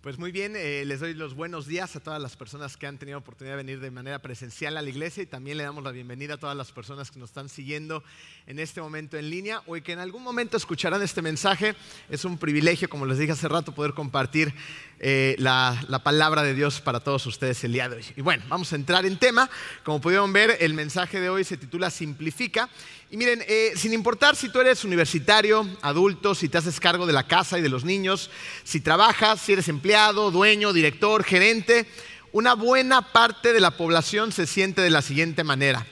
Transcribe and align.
Pues 0.00 0.16
muy 0.16 0.30
bien, 0.30 0.54
eh, 0.54 0.84
les 0.86 1.00
doy 1.00 1.12
los 1.12 1.34
buenos 1.34 1.66
días 1.66 1.96
a 1.96 2.00
todas 2.00 2.22
las 2.22 2.36
personas 2.36 2.76
que 2.76 2.86
han 2.86 2.98
tenido 2.98 3.18
oportunidad 3.18 3.56
de 3.56 3.64
venir 3.64 3.80
de 3.80 3.90
manera 3.90 4.20
presencial 4.20 4.76
a 4.76 4.82
la 4.82 4.88
iglesia 4.88 5.24
y 5.24 5.26
también 5.26 5.58
le 5.58 5.64
damos 5.64 5.82
la 5.82 5.90
bienvenida 5.90 6.34
a 6.34 6.36
todas 6.36 6.56
las 6.56 6.70
personas 6.70 7.10
que 7.10 7.18
nos 7.18 7.30
están 7.30 7.48
siguiendo 7.48 8.04
en 8.46 8.60
este 8.60 8.80
momento 8.80 9.16
en 9.16 9.28
línea 9.28 9.60
o 9.66 9.74
que 9.82 9.90
en 9.90 9.98
algún 9.98 10.22
momento 10.22 10.56
escucharán 10.56 11.02
este 11.02 11.20
mensaje. 11.20 11.74
Es 12.08 12.24
un 12.24 12.38
privilegio, 12.38 12.88
como 12.88 13.06
les 13.06 13.18
dije 13.18 13.32
hace 13.32 13.48
rato, 13.48 13.74
poder 13.74 13.92
compartir 13.92 14.54
eh, 15.00 15.34
la, 15.40 15.84
la, 15.88 16.04
palabra 16.04 16.44
de 16.44 16.54
Dios 16.54 16.80
para 16.80 17.00
todos 17.00 17.26
ustedes 17.26 17.64
el 17.64 17.72
día 17.72 17.88
de 17.88 17.96
hoy. 17.96 18.04
Y 18.16 18.20
bueno, 18.20 18.44
vamos 18.48 18.72
a 18.72 18.76
entrar 18.76 19.04
en 19.04 19.18
tema. 19.18 19.50
Como 19.82 20.00
pudieron 20.00 20.32
ver, 20.32 20.58
el 20.60 20.74
mensaje 20.74 21.20
de 21.20 21.28
hoy 21.28 21.42
se 21.42 21.56
titula 21.56 21.90
Simplifica. 21.90 22.68
Y 23.10 23.16
miren, 23.16 23.42
eh, 23.48 23.72
sin 23.74 23.94
importar 23.94 24.36
si 24.36 24.50
tú 24.50 24.60
eres 24.60 24.84
universitario, 24.84 25.66
adulto, 25.80 26.34
si 26.34 26.50
te 26.50 26.58
haces 26.58 26.78
cargo 26.78 27.06
de 27.06 27.14
la 27.14 27.26
casa 27.26 27.58
y 27.58 27.62
de 27.62 27.70
los 27.70 27.82
niños, 27.82 28.30
si 28.64 28.80
trabajas, 28.80 29.40
si 29.40 29.54
eres 29.54 29.68
empleado, 29.68 30.30
dueño, 30.30 30.74
director, 30.74 31.24
gerente, 31.24 31.86
una 32.32 32.54
buena 32.54 33.12
parte 33.12 33.54
de 33.54 33.60
la 33.60 33.70
población 33.70 34.30
se 34.30 34.46
siente 34.46 34.82
de 34.82 34.90
la 34.90 35.00
siguiente 35.00 35.42
manera. 35.42 35.86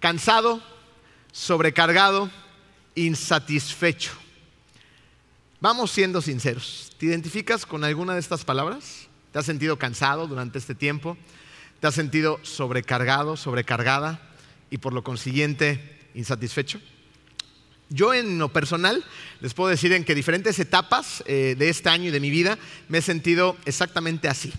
Cansado, 0.00 0.60
sobrecargado, 1.30 2.28
insatisfecho. 2.96 4.10
Vamos 5.60 5.92
siendo 5.92 6.20
sinceros. 6.20 6.90
¿Te 6.98 7.06
identificas 7.06 7.66
con 7.66 7.84
alguna 7.84 8.14
de 8.14 8.20
estas 8.20 8.44
palabras? 8.44 9.06
¿Te 9.32 9.38
has 9.38 9.46
sentido 9.46 9.78
cansado 9.78 10.26
durante 10.26 10.58
este 10.58 10.74
tiempo? 10.74 11.16
¿Te 11.78 11.86
has 11.86 11.94
sentido 11.94 12.40
sobrecargado, 12.42 13.36
sobrecargada 13.36 14.20
y 14.70 14.78
por 14.78 14.92
lo 14.92 15.04
consiguiente 15.04 15.97
insatisfecho? 16.18 16.80
Yo 17.90 18.12
en 18.12 18.38
lo 18.38 18.52
personal 18.52 19.02
les 19.40 19.54
puedo 19.54 19.70
decir 19.70 19.92
en 19.92 20.04
que 20.04 20.14
diferentes 20.14 20.58
etapas 20.58 21.22
eh, 21.26 21.54
de 21.58 21.70
este 21.70 21.88
año 21.88 22.08
y 22.08 22.10
de 22.10 22.20
mi 22.20 22.28
vida 22.28 22.58
me 22.88 22.98
he 22.98 23.02
sentido 23.02 23.56
exactamente 23.64 24.28
así. 24.28 24.52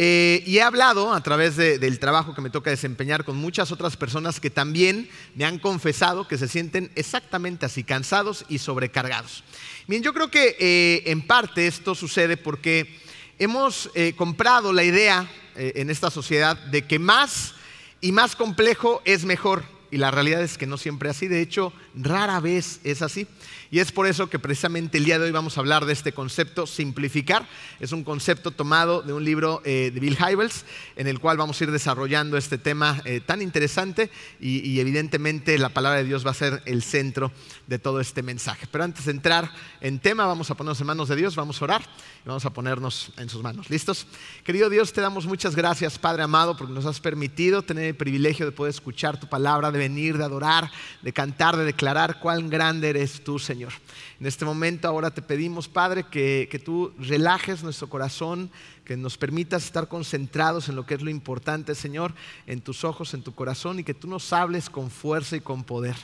Eh, 0.00 0.42
y 0.46 0.58
he 0.58 0.62
hablado 0.62 1.12
a 1.12 1.20
través 1.22 1.56
del 1.56 1.98
trabajo 1.98 2.32
que 2.32 2.40
me 2.40 2.50
toca 2.50 2.70
desempeñar 2.70 3.24
con 3.24 3.36
muchas 3.36 3.72
otras 3.72 3.96
personas 3.96 4.38
que 4.38 4.48
también 4.48 5.08
me 5.34 5.44
han 5.44 5.58
confesado 5.58 6.28
que 6.28 6.38
se 6.38 6.46
sienten 6.46 6.90
exactamente 6.94 7.66
así, 7.66 7.82
cansados 7.82 8.44
y 8.48 8.58
sobrecargados. 8.58 9.42
Bien, 9.88 10.02
yo 10.02 10.14
creo 10.14 10.30
que 10.30 10.56
eh, 10.60 11.02
en 11.06 11.26
parte 11.26 11.66
esto 11.66 11.96
sucede 11.96 12.36
porque 12.36 13.00
hemos 13.40 13.90
comprado 14.16 14.72
la 14.72 14.82
idea 14.82 15.28
en 15.54 15.90
esta 15.90 16.10
sociedad 16.10 16.56
de 16.56 16.86
que 16.86 16.98
más 16.98 17.54
y 18.00 18.10
más 18.10 18.34
complejo 18.34 19.00
es 19.04 19.24
mejor. 19.24 19.77
Y 19.90 19.96
la 19.96 20.10
realidad 20.10 20.42
es 20.42 20.58
que 20.58 20.66
no 20.66 20.76
siempre 20.76 21.08
así, 21.08 21.28
de 21.28 21.40
hecho, 21.40 21.72
rara 22.02 22.40
vez 22.40 22.80
es 22.84 23.02
así. 23.02 23.26
Y 23.70 23.80
es 23.80 23.92
por 23.92 24.06
eso 24.06 24.30
que 24.30 24.38
precisamente 24.38 24.96
el 24.96 25.04
día 25.04 25.18
de 25.18 25.26
hoy 25.26 25.30
vamos 25.30 25.56
a 25.56 25.60
hablar 25.60 25.84
de 25.84 25.92
este 25.92 26.12
concepto, 26.12 26.66
simplificar. 26.66 27.46
Es 27.80 27.92
un 27.92 28.02
concepto 28.02 28.50
tomado 28.50 29.02
de 29.02 29.12
un 29.12 29.24
libro 29.24 29.60
eh, 29.64 29.90
de 29.92 30.00
Bill 30.00 30.16
Hybels, 30.16 30.64
en 30.96 31.06
el 31.06 31.20
cual 31.20 31.36
vamos 31.36 31.60
a 31.60 31.64
ir 31.64 31.70
desarrollando 31.70 32.38
este 32.38 32.56
tema 32.56 33.02
eh, 33.04 33.20
tan 33.20 33.42
interesante 33.42 34.10
y, 34.40 34.78
evidentemente 34.78 35.58
la 35.58 35.68
palabra 35.70 35.98
de 35.98 36.04
Dios 36.04 36.24
va 36.24 36.30
a 36.30 36.34
ser 36.34 36.62
el 36.64 36.82
centro 36.82 37.32
de 37.66 37.78
todo 37.78 38.00
este 38.00 38.22
mensaje. 38.22 38.66
Pero 38.70 38.84
antes 38.84 39.04
de 39.04 39.10
entrar 39.10 39.50
en 39.80 39.98
tema, 39.98 40.24
vamos 40.24 40.50
a 40.50 40.54
ponernos 40.54 40.80
en 40.80 40.86
manos 40.86 41.08
de 41.08 41.16
Dios, 41.16 41.36
vamos 41.36 41.60
a 41.60 41.64
orar 41.64 41.82
y 42.24 42.28
vamos 42.28 42.44
a 42.46 42.50
ponernos 42.50 43.12
en 43.18 43.28
sus 43.28 43.42
manos. 43.42 43.68
¿Listos? 43.68 44.06
Querido 44.44 44.70
Dios, 44.70 44.92
te 44.92 45.00
damos 45.00 45.26
muchas 45.26 45.54
gracias, 45.54 45.98
Padre 45.98 46.22
amado, 46.22 46.56
porque 46.56 46.72
nos 46.72 46.86
has 46.86 47.00
permitido 47.00 47.62
tener 47.62 47.84
el 47.84 47.96
privilegio 47.96 48.46
de 48.46 48.52
poder 48.52 48.70
escuchar 48.70 49.20
tu 49.20 49.28
palabra, 49.28 49.70
de 49.70 49.78
venir, 49.78 50.16
de 50.16 50.24
adorar, 50.24 50.70
de 51.02 51.12
cantar, 51.12 51.56
de 51.56 51.64
declarar 51.64 51.87
cuán 52.20 52.50
grande 52.50 52.90
eres 52.90 53.24
tú, 53.24 53.38
Señor. 53.38 53.72
En 54.20 54.26
este 54.26 54.44
momento 54.44 54.88
ahora 54.88 55.10
te 55.10 55.22
pedimos, 55.22 55.68
Padre, 55.68 56.04
que, 56.10 56.48
que 56.50 56.58
tú 56.58 56.92
relajes 56.98 57.62
nuestro 57.62 57.88
corazón, 57.88 58.50
que 58.84 58.96
nos 58.96 59.16
permitas 59.16 59.64
estar 59.64 59.88
concentrados 59.88 60.68
en 60.68 60.76
lo 60.76 60.84
que 60.84 60.94
es 60.94 61.02
lo 61.02 61.10
importante, 61.10 61.74
Señor, 61.74 62.14
en 62.46 62.60
tus 62.60 62.84
ojos, 62.84 63.14
en 63.14 63.22
tu 63.22 63.34
corazón, 63.34 63.78
y 63.78 63.84
que 63.84 63.94
tú 63.94 64.08
nos 64.08 64.32
hables 64.32 64.70
con 64.70 64.90
fuerza 64.90 65.36
y 65.36 65.40
con 65.40 65.64
poder. 65.64 65.96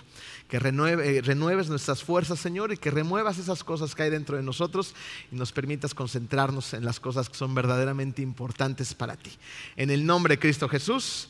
Que 0.49 0.59
renueve, 0.59 1.21
renueves 1.23 1.69
nuestras 1.69 2.03
fuerzas, 2.03 2.39
Señor, 2.39 2.73
y 2.73 2.77
que 2.77 2.91
remuevas 2.91 3.39
esas 3.39 3.65
cosas 3.65 3.95
que 3.95 4.05
hay 4.05 4.11
dentro 4.11 4.37
de 4.37 4.43
nosotros 4.43 4.95
y 5.33 5.37
nos 5.37 5.53
permitas 5.53 5.95
concentrarnos 5.95 6.75
en 6.75 6.85
las 6.85 7.01
cosas 7.01 7.29
que 7.29 7.37
son 7.37 7.55
verdaderamente 7.55 8.23
importantes 8.23 8.95
para 8.95 9.17
ti. 9.17 9.33
En 9.77 9.91
el 9.91 10.05
nombre 10.07 10.35
de 10.35 10.41
Cristo 10.41 10.69
Jesús. 10.69 11.29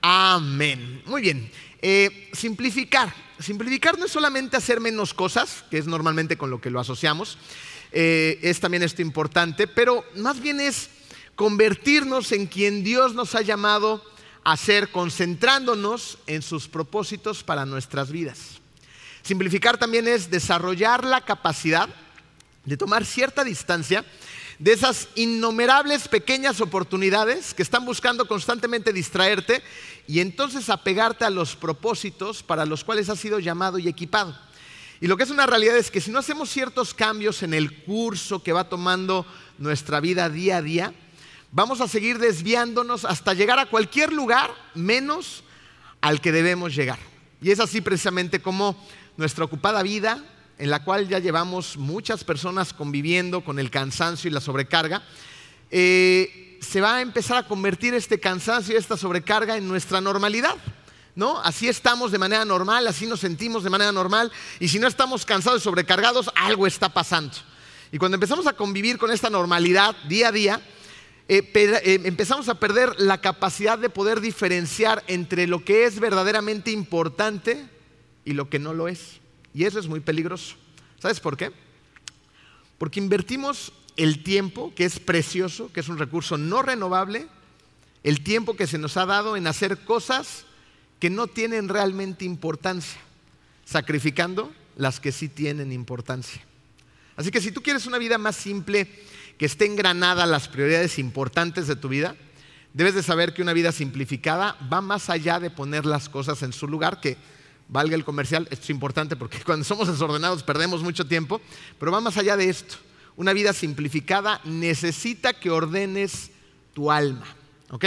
Amén. 0.00 1.02
Muy 1.06 1.22
bien. 1.22 1.50
Eh, 1.82 2.30
simplificar. 2.32 3.12
Simplificar 3.38 3.98
no 3.98 4.06
es 4.06 4.12
solamente 4.12 4.56
hacer 4.56 4.80
menos 4.80 5.12
cosas, 5.12 5.64
que 5.70 5.78
es 5.78 5.86
normalmente 5.86 6.36
con 6.38 6.50
lo 6.50 6.60
que 6.60 6.70
lo 6.70 6.80
asociamos, 6.80 7.38
eh, 7.92 8.38
es 8.42 8.60
también 8.60 8.82
esto 8.82 9.02
importante, 9.02 9.66
pero 9.66 10.04
más 10.16 10.40
bien 10.40 10.60
es 10.60 10.88
convertirnos 11.34 12.32
en 12.32 12.46
quien 12.46 12.82
Dios 12.82 13.14
nos 13.14 13.34
ha 13.34 13.42
llamado 13.42 14.02
a 14.42 14.56
ser, 14.56 14.90
concentrándonos 14.90 16.18
en 16.26 16.40
sus 16.40 16.68
propósitos 16.68 17.42
para 17.42 17.66
nuestras 17.66 18.10
vidas. 18.10 18.60
Simplificar 19.22 19.76
también 19.76 20.08
es 20.08 20.30
desarrollar 20.30 21.04
la 21.04 21.24
capacidad 21.24 21.88
de 22.64 22.76
tomar 22.76 23.04
cierta 23.04 23.44
distancia 23.44 24.04
de 24.58 24.72
esas 24.72 25.08
innumerables 25.14 26.08
pequeñas 26.08 26.60
oportunidades 26.60 27.52
que 27.52 27.62
están 27.62 27.84
buscando 27.84 28.26
constantemente 28.26 28.92
distraerte 28.92 29.62
y 30.06 30.20
entonces 30.20 30.70
apegarte 30.70 31.24
a 31.24 31.30
los 31.30 31.56
propósitos 31.56 32.42
para 32.42 32.64
los 32.64 32.82
cuales 32.82 33.08
has 33.08 33.18
sido 33.18 33.38
llamado 33.38 33.78
y 33.78 33.88
equipado. 33.88 34.36
Y 35.00 35.08
lo 35.08 35.16
que 35.16 35.24
es 35.24 35.30
una 35.30 35.46
realidad 35.46 35.76
es 35.76 35.90
que 35.90 36.00
si 36.00 36.10
no 36.10 36.18
hacemos 36.18 36.48
ciertos 36.48 36.94
cambios 36.94 37.42
en 37.42 37.52
el 37.52 37.84
curso 37.84 38.42
que 38.42 38.52
va 38.52 38.68
tomando 38.68 39.26
nuestra 39.58 40.00
vida 40.00 40.30
día 40.30 40.58
a 40.58 40.62
día, 40.62 40.94
vamos 41.52 41.82
a 41.82 41.88
seguir 41.88 42.18
desviándonos 42.18 43.04
hasta 43.04 43.34
llegar 43.34 43.58
a 43.58 43.66
cualquier 43.66 44.12
lugar 44.12 44.50
menos 44.74 45.44
al 46.00 46.22
que 46.22 46.32
debemos 46.32 46.74
llegar. 46.74 46.98
Y 47.42 47.50
es 47.50 47.60
así 47.60 47.82
precisamente 47.82 48.40
como 48.40 48.74
nuestra 49.18 49.44
ocupada 49.44 49.82
vida 49.82 50.24
en 50.58 50.70
la 50.70 50.82
cual 50.82 51.08
ya 51.08 51.18
llevamos 51.18 51.76
muchas 51.76 52.24
personas 52.24 52.72
conviviendo 52.72 53.42
con 53.42 53.58
el 53.58 53.70
cansancio 53.70 54.28
y 54.28 54.32
la 54.32 54.40
sobrecarga, 54.40 55.02
eh, 55.70 56.58
se 56.60 56.80
va 56.80 56.96
a 56.96 57.00
empezar 57.02 57.36
a 57.36 57.46
convertir 57.46 57.94
este 57.94 58.18
cansancio 58.18 58.74
y 58.74 58.78
esta 58.78 58.96
sobrecarga 58.96 59.56
en 59.56 59.68
nuestra 59.68 60.00
normalidad. 60.00 60.56
¿No? 61.14 61.40
Así 61.40 61.66
estamos 61.66 62.12
de 62.12 62.18
manera 62.18 62.44
normal, 62.44 62.86
así 62.86 63.06
nos 63.06 63.20
sentimos 63.20 63.64
de 63.64 63.70
manera 63.70 63.90
normal, 63.90 64.30
y 64.60 64.68
si 64.68 64.78
no 64.78 64.86
estamos 64.86 65.24
cansados 65.24 65.62
y 65.62 65.64
sobrecargados, 65.64 66.30
algo 66.34 66.66
está 66.66 66.90
pasando. 66.90 67.32
Y 67.90 67.96
cuando 67.96 68.16
empezamos 68.16 68.46
a 68.46 68.52
convivir 68.52 68.98
con 68.98 69.10
esta 69.10 69.30
normalidad 69.30 69.96
día 70.08 70.28
a 70.28 70.32
día, 70.32 70.60
eh, 71.28 71.50
eh, 71.54 72.00
empezamos 72.04 72.50
a 72.50 72.60
perder 72.60 73.00
la 73.00 73.22
capacidad 73.22 73.78
de 73.78 73.88
poder 73.88 74.20
diferenciar 74.20 75.02
entre 75.06 75.46
lo 75.46 75.64
que 75.64 75.86
es 75.86 76.00
verdaderamente 76.00 76.70
importante 76.70 77.66
y 78.26 78.34
lo 78.34 78.50
que 78.50 78.58
no 78.58 78.74
lo 78.74 78.86
es. 78.86 79.20
Y 79.56 79.64
eso 79.64 79.78
es 79.78 79.88
muy 79.88 80.00
peligroso. 80.00 80.54
¿Sabes 81.00 81.18
por 81.18 81.38
qué? 81.38 81.50
Porque 82.76 83.00
invertimos 83.00 83.72
el 83.96 84.22
tiempo, 84.22 84.74
que 84.74 84.84
es 84.84 84.98
precioso, 84.98 85.72
que 85.72 85.80
es 85.80 85.88
un 85.88 85.96
recurso 85.96 86.36
no 86.36 86.60
renovable, 86.60 87.26
el 88.02 88.22
tiempo 88.22 88.54
que 88.54 88.66
se 88.66 88.76
nos 88.76 88.98
ha 88.98 89.06
dado 89.06 89.34
en 89.34 89.46
hacer 89.46 89.78
cosas 89.78 90.44
que 91.00 91.08
no 91.08 91.26
tienen 91.26 91.70
realmente 91.70 92.26
importancia, 92.26 93.00
sacrificando 93.64 94.52
las 94.76 95.00
que 95.00 95.10
sí 95.10 95.26
tienen 95.26 95.72
importancia. 95.72 96.44
Así 97.16 97.30
que 97.30 97.40
si 97.40 97.50
tú 97.50 97.62
quieres 97.62 97.86
una 97.86 97.96
vida 97.96 98.18
más 98.18 98.36
simple, 98.36 98.86
que 99.38 99.46
esté 99.46 99.64
engranada 99.64 100.26
las 100.26 100.48
prioridades 100.48 100.98
importantes 100.98 101.66
de 101.66 101.76
tu 101.76 101.88
vida, 101.88 102.14
debes 102.74 102.94
de 102.94 103.02
saber 103.02 103.32
que 103.32 103.40
una 103.40 103.54
vida 103.54 103.72
simplificada 103.72 104.58
va 104.70 104.82
más 104.82 105.08
allá 105.08 105.40
de 105.40 105.48
poner 105.48 105.86
las 105.86 106.10
cosas 106.10 106.42
en 106.42 106.52
su 106.52 106.68
lugar, 106.68 107.00
que 107.00 107.16
valga 107.68 107.94
el 107.94 108.04
comercial, 108.04 108.46
esto 108.50 108.64
es 108.64 108.70
importante 108.70 109.16
porque 109.16 109.40
cuando 109.44 109.64
somos 109.64 109.88
desordenados 109.88 110.42
perdemos 110.42 110.82
mucho 110.82 111.06
tiempo, 111.06 111.40
pero 111.78 111.92
va 111.92 112.00
más 112.00 112.16
allá 112.16 112.36
de 112.36 112.48
esto. 112.48 112.76
Una 113.16 113.32
vida 113.32 113.52
simplificada 113.52 114.40
necesita 114.44 115.32
que 115.32 115.50
ordenes 115.50 116.30
tu 116.74 116.92
alma, 116.92 117.26
¿ok? 117.70 117.84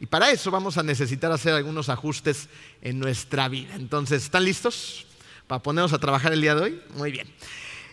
Y 0.00 0.06
para 0.06 0.30
eso 0.30 0.50
vamos 0.50 0.76
a 0.76 0.82
necesitar 0.82 1.30
hacer 1.30 1.54
algunos 1.54 1.88
ajustes 1.88 2.48
en 2.82 2.98
nuestra 2.98 3.48
vida. 3.48 3.76
Entonces, 3.76 4.24
¿están 4.24 4.44
listos 4.44 5.06
para 5.46 5.62
ponernos 5.62 5.92
a 5.92 5.98
trabajar 5.98 6.32
el 6.32 6.40
día 6.40 6.54
de 6.56 6.62
hoy? 6.62 6.80
Muy 6.96 7.12
bien. 7.12 7.28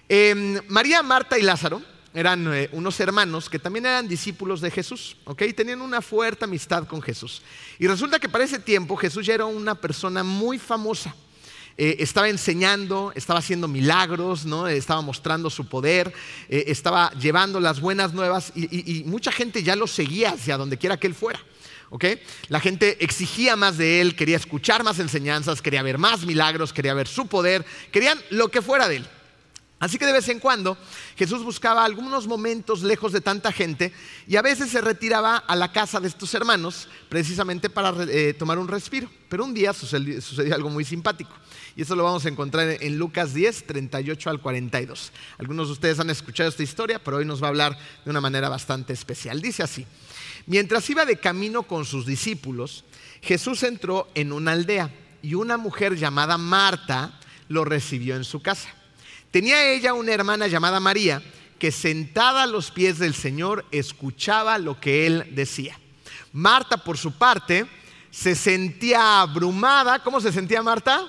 Em, 0.10 0.60
María, 0.68 1.04
Marta 1.04 1.38
y 1.38 1.44
Lázaro 1.44 1.82
eran 2.14 2.54
eh, 2.54 2.70
unos 2.74 3.00
hermanos 3.00 3.50
que 3.50 3.60
también 3.60 3.86
eran 3.86 4.08
discípulos 4.08 4.62
de 4.62 4.72
Jesús, 4.72 5.16
¿ok? 5.26 5.44
Tenían 5.56 5.82
una 5.82 6.02
fuerte 6.02 6.46
amistad 6.46 6.88
con 6.88 7.02
Jesús. 7.02 7.42
Y 7.80 7.88
resulta 7.88 8.20
que 8.20 8.30
para 8.30 8.44
ese 8.44 8.60
tiempo 8.60 8.98
Jesús 8.98 9.26
ya 9.26 9.34
era 9.34 9.46
una 9.46 9.76
persona 9.76 10.24
muy 10.24 10.60
famosa. 10.60 11.16
Eh, 11.78 11.98
estaba 12.00 12.28
enseñando, 12.28 13.14
estaba 13.16 13.40
haciendo 13.40 13.68
milagros, 13.68 14.46
¿no? 14.46 14.68
estaba 14.68 15.02
mostrando 15.02 15.50
su 15.50 15.68
poder, 15.68 16.14
eh, 16.50 16.66
estaba 16.68 17.12
llevando 17.14 17.62
las 17.62 17.80
buenas 17.80 18.14
nuevas 18.14 18.52
y, 18.54 19.00
y, 19.00 19.04
mucha 19.06 19.32
gente 19.32 19.64
ya 19.64 19.78
lo 19.78 19.88
seguía 19.88 20.32
hacia 20.32 20.58
donde 20.58 20.78
quiera 20.78 20.98
que 20.98 21.08
él 21.08 21.16
fuera. 21.16 21.40
¿ok? 21.90 22.06
La 22.50 22.60
gente 22.60 23.04
exigía 23.04 23.56
más 23.56 23.78
de 23.78 24.02
él, 24.02 24.16
quería 24.16 24.36
escuchar 24.36 24.84
más 24.84 25.00
enseñanzas, 25.00 25.62
quería 25.62 25.82
ver 25.82 25.98
más 25.98 26.26
milagros, 26.26 26.74
quería 26.74 26.94
ver 26.94 27.08
su 27.08 27.28
poder, 27.28 27.66
querían 27.92 28.20
lo 28.30 28.50
que 28.50 28.62
fuera 28.62 28.88
de 28.88 28.98
él. 28.98 29.08
Así 29.82 29.98
que 29.98 30.06
de 30.06 30.14
vez 30.14 30.30
en 30.30 30.40
cuando 30.40 30.78
Jesús 31.18 31.44
buscaba 31.44 31.84
algunos 31.84 32.28
momentos 32.28 32.84
lejos 32.84 33.14
de 33.14 33.20
tanta 33.20 33.52
gente 33.52 33.92
y 34.28 34.36
a 34.36 34.44
veces 34.44 34.70
se 34.70 34.80
retiraba 34.80 35.38
a 35.38 35.56
la 35.56 35.72
casa 35.72 36.00
de 36.00 36.08
estos 36.08 36.32
hermanos 36.36 36.88
precisamente 37.10 37.68
para 37.68 37.92
eh, 38.04 38.36
tomar 38.36 38.60
un 38.60 38.68
respiro. 38.68 39.10
Pero 39.28 39.44
un 39.44 39.56
día 39.56 39.74
sucedió, 39.74 40.22
sucedió, 40.22 40.54
algo 40.54 40.70
muy 40.70 40.86
simpático 40.86 41.32
y 41.76 41.82
eso 41.82 41.96
lo 41.96 42.04
vamos 42.04 42.24
a 42.26 42.30
encontrar 42.30 42.78
en 42.80 43.00
Lucas 43.00 43.34
10, 43.34 43.66
38 43.66 44.30
al 44.30 44.40
42. 44.40 45.12
Algunos 45.40 45.70
de 45.70 45.74
ustedes 45.74 46.00
han 46.00 46.12
escuchado 46.12 46.50
esta 46.50 46.62
historia, 46.62 47.04
pero 47.04 47.18
hoy 47.18 47.26
nos 47.26 47.42
va 47.42 47.48
a 47.48 47.50
hablar 47.50 47.76
de 48.06 48.12
una 48.12 48.22
manera 48.22 48.50
bastante 48.50 48.94
especial. 48.94 49.42
Dice 49.42 49.64
así, 49.64 49.88
mientras 50.46 50.88
iba 50.92 51.06
de 51.06 51.18
camino 51.18 51.64
con 51.64 51.86
sus 51.86 52.06
discípulos, 52.06 52.86
Jesús 53.24 53.64
entró 53.64 54.12
en 54.14 54.32
una 54.32 54.52
aldea 54.52 54.94
y 55.24 55.34
una 55.34 55.58
mujer 55.58 55.96
llamada 55.96 56.38
Marta 56.38 57.20
lo 57.48 57.66
recibió 57.66 58.16
en 58.16 58.26
su 58.26 58.44
casa. 58.44 58.70
Tenía 59.32 59.72
ella 59.72 59.94
una 59.94 60.12
hermana 60.12 60.48
llamada 60.48 60.82
María 60.82 61.22
que 61.58 61.72
sentada 61.72 62.44
a 62.44 62.48
los 62.48 62.70
pies 62.70 63.00
del 63.00 63.14
Señor 63.14 63.66
escuchaba 63.72 64.58
lo 64.58 64.80
que 64.80 65.08
él 65.08 65.28
decía. 65.32 65.80
Marta, 66.34 66.78
por 66.78 66.98
su 66.98 67.14
parte, 67.14 67.66
se 68.10 68.36
sentía 68.36 69.22
abrumada. 69.22 70.00
¿Cómo 70.00 70.20
se 70.20 70.34
sentía 70.34 70.62
Marta? 70.62 71.08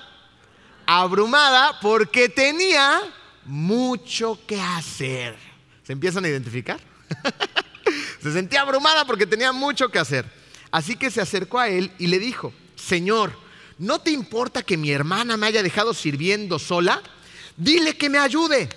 Abrumada 0.85 1.79
porque 1.81 2.29
tenía 2.29 3.01
mucho 3.45 4.39
que 4.47 4.59
hacer. 4.61 5.35
¿Se 5.83 5.91
empiezan 5.91 6.23
a 6.23 6.29
identificar? 6.29 6.79
se 8.21 8.31
sentía 8.31 8.61
abrumada 8.61 9.05
porque 9.05 9.25
tenía 9.25 9.51
mucho 9.51 9.89
que 9.89 9.99
hacer. 9.99 10.25
Así 10.71 10.95
que 10.95 11.11
se 11.11 11.19
acercó 11.19 11.59
a 11.59 11.67
él 11.67 11.91
y 11.99 12.07
le 12.07 12.19
dijo, 12.19 12.53
Señor, 12.75 13.33
¿no 13.77 13.99
te 13.99 14.11
importa 14.11 14.63
que 14.63 14.77
mi 14.77 14.91
hermana 14.91 15.35
me 15.35 15.47
haya 15.47 15.61
dejado 15.61 15.93
sirviendo 15.93 16.57
sola? 16.57 17.01
Dile 17.57 17.97
que 17.97 18.09
me 18.09 18.17
ayude. 18.17 18.69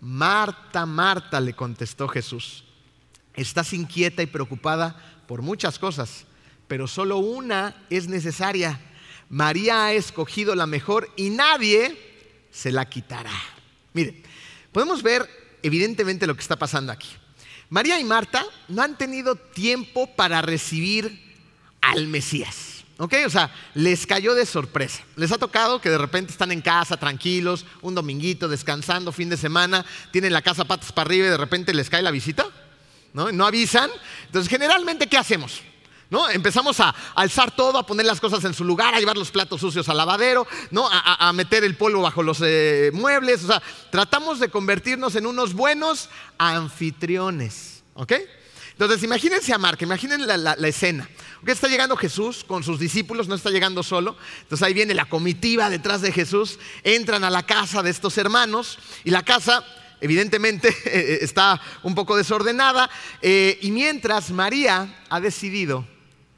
Marta, 0.00 0.86
Marta, 0.86 1.40
le 1.40 1.52
contestó 1.52 2.08
Jesús, 2.08 2.64
estás 3.34 3.72
inquieta 3.72 4.22
y 4.22 4.26
preocupada 4.26 5.22
por 5.26 5.42
muchas 5.42 5.78
cosas, 5.78 6.24
pero 6.66 6.86
solo 6.86 7.18
una 7.18 7.84
es 7.90 8.08
necesaria. 8.08 8.80
María 9.28 9.84
ha 9.84 9.92
escogido 9.92 10.54
la 10.54 10.66
mejor 10.66 11.12
y 11.16 11.30
nadie 11.30 12.46
se 12.50 12.72
la 12.72 12.88
quitará. 12.88 13.32
Miren, 13.92 14.22
podemos 14.72 15.02
ver 15.02 15.28
evidentemente 15.62 16.26
lo 16.26 16.34
que 16.34 16.40
está 16.40 16.56
pasando 16.56 16.92
aquí. 16.92 17.08
María 17.68 18.00
y 18.00 18.04
Marta 18.04 18.44
no 18.68 18.82
han 18.82 18.98
tenido 18.98 19.36
tiempo 19.36 20.08
para 20.16 20.42
recibir 20.42 21.36
al 21.80 22.08
Mesías. 22.08 22.69
¿Ok? 23.00 23.14
O 23.26 23.30
sea, 23.30 23.50
les 23.72 24.06
cayó 24.06 24.34
de 24.34 24.44
sorpresa. 24.44 25.02
Les 25.16 25.32
ha 25.32 25.38
tocado 25.38 25.80
que 25.80 25.88
de 25.88 25.96
repente 25.96 26.32
están 26.32 26.52
en 26.52 26.60
casa 26.60 26.98
tranquilos, 26.98 27.64
un 27.80 27.94
dominguito, 27.94 28.46
descansando, 28.46 29.10
fin 29.10 29.30
de 29.30 29.38
semana, 29.38 29.86
tienen 30.10 30.34
la 30.34 30.42
casa 30.42 30.66
patas 30.66 30.92
para 30.92 31.06
arriba 31.06 31.26
y 31.26 31.30
de 31.30 31.38
repente 31.38 31.72
les 31.72 31.88
cae 31.88 32.02
la 32.02 32.10
visita, 32.10 32.46
¿no? 33.14 33.32
No 33.32 33.46
avisan. 33.46 33.90
Entonces, 34.26 34.50
generalmente, 34.50 35.06
¿qué 35.06 35.16
hacemos? 35.16 35.62
¿No? 36.10 36.28
Empezamos 36.28 36.78
a 36.80 36.94
alzar 37.14 37.56
todo, 37.56 37.78
a 37.78 37.86
poner 37.86 38.04
las 38.04 38.20
cosas 38.20 38.44
en 38.44 38.52
su 38.52 38.64
lugar, 38.64 38.92
a 38.94 38.98
llevar 38.98 39.16
los 39.16 39.30
platos 39.30 39.62
sucios 39.62 39.88
al 39.88 39.96
lavadero, 39.96 40.46
¿no? 40.70 40.86
a, 40.92 41.32
meter 41.32 41.64
el 41.64 41.76
polvo 41.76 42.02
bajo 42.02 42.22
los 42.22 42.42
eh, 42.44 42.90
muebles. 42.92 43.44
O 43.44 43.46
sea, 43.46 43.62
tratamos 43.90 44.40
de 44.40 44.50
convertirnos 44.50 45.14
en 45.14 45.24
unos 45.24 45.54
buenos 45.54 46.10
anfitriones. 46.36 47.82
¿Ok? 47.94 48.12
Entonces, 48.80 49.04
imagínense 49.04 49.52
a 49.52 49.58
Marca, 49.58 49.84
imaginen 49.84 50.26
la, 50.26 50.54
escena. 50.66 51.06
Que 51.44 51.52
está 51.52 51.68
llegando 51.68 51.98
Jesús 51.98 52.42
con 52.42 52.64
sus 52.64 52.80
discípulos, 52.80 53.28
no 53.28 53.34
está 53.34 53.50
llegando 53.50 53.82
solo. 53.82 54.16
Entonces 54.40 54.66
ahí 54.66 54.72
viene 54.72 54.94
la 54.94 55.04
comitiva 55.04 55.68
detrás 55.68 56.00
de 56.00 56.10
Jesús, 56.12 56.58
entran 56.82 57.22
a 57.22 57.28
la 57.28 57.42
casa 57.42 57.82
de 57.82 57.90
estos 57.90 58.16
hermanos 58.16 58.78
y 59.04 59.10
la 59.10 59.22
casa 59.22 59.62
evidentemente 60.00 60.68
eh, 60.86 60.92
eh, 60.94 61.18
está 61.20 61.60
un 61.82 61.94
poco 61.94 62.16
desordenada. 62.16 62.88
Eh, 63.20 63.58
y 63.60 63.70
mientras 63.70 64.30
María 64.30 65.04
ha 65.10 65.20
decidido 65.20 65.86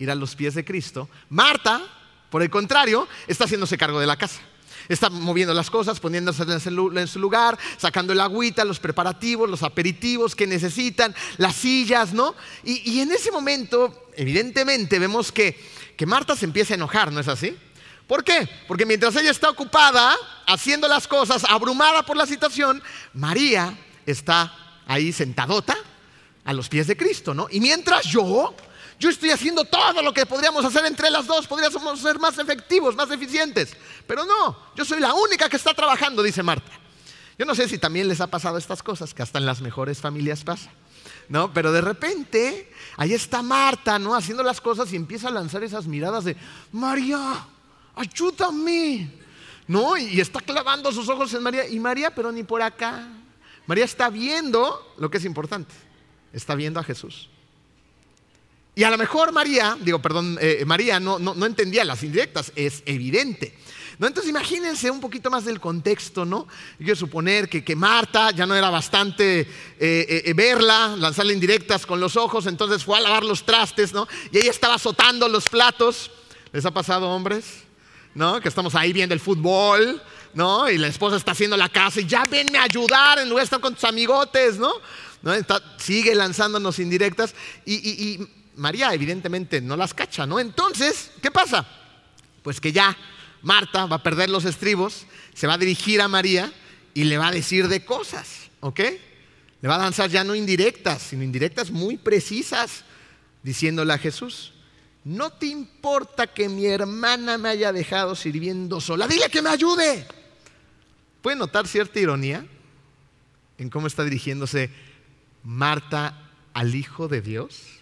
ir 0.00 0.10
a 0.10 0.16
los 0.16 0.34
pies 0.34 0.56
de 0.56 0.64
Cristo, 0.64 1.08
Marta, 1.28 1.80
por 2.28 2.42
el 2.42 2.50
contrario, 2.50 3.06
está 3.28 3.44
haciéndose 3.44 3.78
cargo 3.78 4.00
de 4.00 4.08
la 4.08 4.16
casa. 4.16 4.40
Está 4.88 5.10
moviendo 5.10 5.54
las 5.54 5.70
cosas, 5.70 6.00
poniéndose 6.00 6.42
en 6.42 7.08
su 7.08 7.18
lugar, 7.18 7.58
sacando 7.76 8.12
el 8.12 8.20
agüita, 8.20 8.64
los 8.64 8.80
preparativos, 8.80 9.48
los 9.48 9.62
aperitivos 9.62 10.34
que 10.34 10.46
necesitan, 10.46 11.14
las 11.38 11.56
sillas, 11.56 12.12
¿no? 12.12 12.34
Y, 12.64 13.00
en 13.00 13.12
ese 13.12 13.30
momento, 13.30 14.08
evidentemente, 14.16 14.98
vemos 14.98 15.32
que, 15.32 15.58
que 15.96 16.06
Marta 16.06 16.36
se 16.36 16.44
empieza 16.44 16.74
a 16.74 16.76
enojar, 16.76 17.12
¿no 17.12 17.20
es 17.20 17.28
así? 17.28 17.56
¿Por 18.06 18.24
qué? 18.24 18.48
Porque 18.68 18.84
mientras 18.84 19.16
ella 19.16 19.30
está 19.30 19.48
ocupada 19.48 20.14
haciendo 20.46 20.88
las 20.88 21.06
cosas, 21.06 21.44
abrumada 21.44 22.04
por 22.04 22.16
la 22.16 22.26
situación, 22.26 22.82
María 23.14 23.78
está 24.04 24.54
ahí 24.86 25.12
sentadota 25.12 25.76
a 26.44 26.52
los 26.52 26.68
pies 26.68 26.86
de 26.86 26.96
Cristo, 26.96 27.34
¿no? 27.34 27.46
Y 27.50 27.60
mientras 27.60 28.04
yo 28.04 28.54
yo 29.02 29.10
estoy 29.10 29.30
haciendo 29.30 29.64
todo 29.64 30.00
lo 30.00 30.14
que 30.14 30.24
podríamos 30.26 30.64
hacer 30.64 30.86
entre 30.86 31.10
las 31.10 31.26
dos, 31.26 31.48
podríamos 31.48 31.98
ser 31.98 32.20
más 32.20 32.38
efectivos, 32.38 32.94
más 32.94 33.10
eficientes. 33.10 33.76
Pero 34.06 34.24
no, 34.24 34.56
yo 34.76 34.84
soy 34.84 35.00
la 35.00 35.12
única 35.12 35.48
que 35.48 35.56
está 35.56 35.74
trabajando, 35.74 36.22
dice 36.22 36.40
Marta. 36.40 36.70
Yo 37.36 37.44
no 37.44 37.56
sé 37.56 37.68
si 37.68 37.78
también 37.78 38.06
les 38.06 38.20
ha 38.20 38.28
pasado 38.28 38.58
estas 38.58 38.80
cosas, 38.80 39.12
que 39.12 39.20
hasta 39.20 39.40
en 39.40 39.46
las 39.46 39.60
mejores 39.60 40.00
familias 40.00 40.44
pasa. 40.44 40.70
¿No? 41.28 41.52
Pero 41.52 41.72
de 41.72 41.80
repente, 41.80 42.72
ahí 42.96 43.12
está 43.12 43.42
Marta, 43.42 43.98
¿no? 43.98 44.14
Haciendo 44.14 44.44
las 44.44 44.60
cosas 44.60 44.92
y 44.92 44.96
empieza 44.96 45.26
a 45.26 45.32
lanzar 45.32 45.64
esas 45.64 45.88
miradas 45.88 46.22
de, 46.22 46.36
María, 46.70 47.44
ayúdame. 47.96 49.10
¿No? 49.66 49.96
Y 49.96 50.20
está 50.20 50.38
clavando 50.38 50.92
sus 50.92 51.08
ojos 51.08 51.34
en 51.34 51.42
María. 51.42 51.66
Y 51.66 51.80
María, 51.80 52.14
pero 52.14 52.30
ni 52.30 52.44
por 52.44 52.62
acá. 52.62 53.08
María 53.66 53.84
está 53.84 54.10
viendo 54.10 54.94
lo 54.96 55.10
que 55.10 55.18
es 55.18 55.24
importante. 55.24 55.74
Está 56.32 56.54
viendo 56.54 56.78
a 56.78 56.84
Jesús. 56.84 57.31
Y 58.74 58.84
a 58.84 58.90
lo 58.90 58.96
mejor 58.96 59.32
María, 59.32 59.76
digo, 59.80 60.00
perdón, 60.00 60.38
eh, 60.40 60.64
María 60.66 60.98
no, 60.98 61.18
no, 61.18 61.44
entendía 61.44 61.84
las 61.84 62.02
indirectas, 62.02 62.52
es 62.56 62.82
evidente. 62.86 63.54
¿No? 63.98 64.06
Entonces 64.06 64.30
imagínense 64.30 64.90
un 64.90 65.00
poquito 65.00 65.30
más 65.30 65.44
del 65.44 65.60
contexto, 65.60 66.24
¿no? 66.24 66.46
Yo 66.78 66.84
quiero 66.86 66.96
suponer 66.96 67.50
que, 67.50 67.62
que, 67.62 67.76
Marta 67.76 68.30
ya 68.30 68.46
no 68.46 68.54
era 68.54 68.70
bastante 68.70 69.40
eh, 69.40 69.46
eh, 69.78 70.32
verla, 70.34 70.96
lanzarle 70.96 71.34
indirectas 71.34 71.84
con 71.84 72.00
los 72.00 72.16
ojos, 72.16 72.46
entonces 72.46 72.82
fue 72.82 72.96
a 72.96 73.02
lavar 73.02 73.22
los 73.22 73.44
trastes, 73.44 73.92
¿no? 73.92 74.08
Y 74.32 74.38
ella 74.38 74.50
estaba 74.50 74.76
azotando 74.76 75.28
los 75.28 75.48
platos. 75.50 76.10
¿Les 76.52 76.64
ha 76.64 76.70
pasado, 76.70 77.10
hombres? 77.10 77.64
¿No? 78.14 78.40
Que 78.40 78.48
estamos 78.48 78.74
ahí 78.74 78.94
viendo 78.94 79.14
el 79.14 79.20
fútbol, 79.20 80.02
¿no? 80.32 80.70
Y 80.70 80.78
la 80.78 80.88
esposa 80.88 81.16
está 81.16 81.32
haciendo 81.32 81.58
la 81.58 81.68
casa 81.68 82.00
y 82.00 82.06
ya 82.06 82.24
venme 82.24 82.56
a 82.56 82.62
ayudar 82.64 83.18
en 83.18 83.28
lugar 83.28 83.42
de 83.42 83.44
estar 83.44 83.60
con 83.60 83.74
tus 83.74 83.84
amigotes, 83.84 84.58
¿no? 84.58 84.72
¿No? 85.20 85.32
sigue 85.76 86.14
lanzándonos 86.14 86.78
indirectas 86.80 87.34
y 87.64 88.18
María 88.56 88.92
evidentemente 88.92 89.60
no 89.60 89.76
las 89.76 89.94
cacha, 89.94 90.26
¿no? 90.26 90.38
Entonces, 90.38 91.10
¿qué 91.22 91.30
pasa? 91.30 91.66
Pues 92.42 92.60
que 92.60 92.72
ya 92.72 92.96
Marta 93.42 93.86
va 93.86 93.96
a 93.96 94.02
perder 94.02 94.30
los 94.30 94.44
estribos, 94.44 95.06
se 95.34 95.46
va 95.46 95.54
a 95.54 95.58
dirigir 95.58 96.00
a 96.00 96.08
María 96.08 96.52
y 96.94 97.04
le 97.04 97.18
va 97.18 97.28
a 97.28 97.32
decir 97.32 97.68
de 97.68 97.84
cosas, 97.84 98.50
¿ok? 98.60 98.80
Le 99.60 99.68
va 99.68 99.76
a 99.76 99.78
lanzar 99.78 100.10
ya 100.10 100.24
no 100.24 100.34
indirectas, 100.34 101.02
sino 101.02 101.22
indirectas 101.22 101.70
muy 101.70 101.96
precisas, 101.96 102.84
diciéndole 103.42 103.92
a 103.92 103.98
Jesús, 103.98 104.52
no 105.04 105.30
te 105.30 105.46
importa 105.46 106.28
que 106.28 106.48
mi 106.48 106.66
hermana 106.66 107.38
me 107.38 107.48
haya 107.48 107.72
dejado 107.72 108.14
sirviendo 108.14 108.80
sola, 108.80 109.08
dile 109.08 109.28
que 109.28 109.42
me 109.42 109.50
ayude. 109.50 110.06
¿Puede 111.20 111.36
notar 111.36 111.66
cierta 111.66 111.98
ironía 111.98 112.46
en 113.58 113.70
cómo 113.70 113.86
está 113.86 114.04
dirigiéndose 114.04 114.70
Marta 115.42 116.30
al 116.54 116.74
Hijo 116.74 117.08
de 117.08 117.20
Dios? 117.20 117.81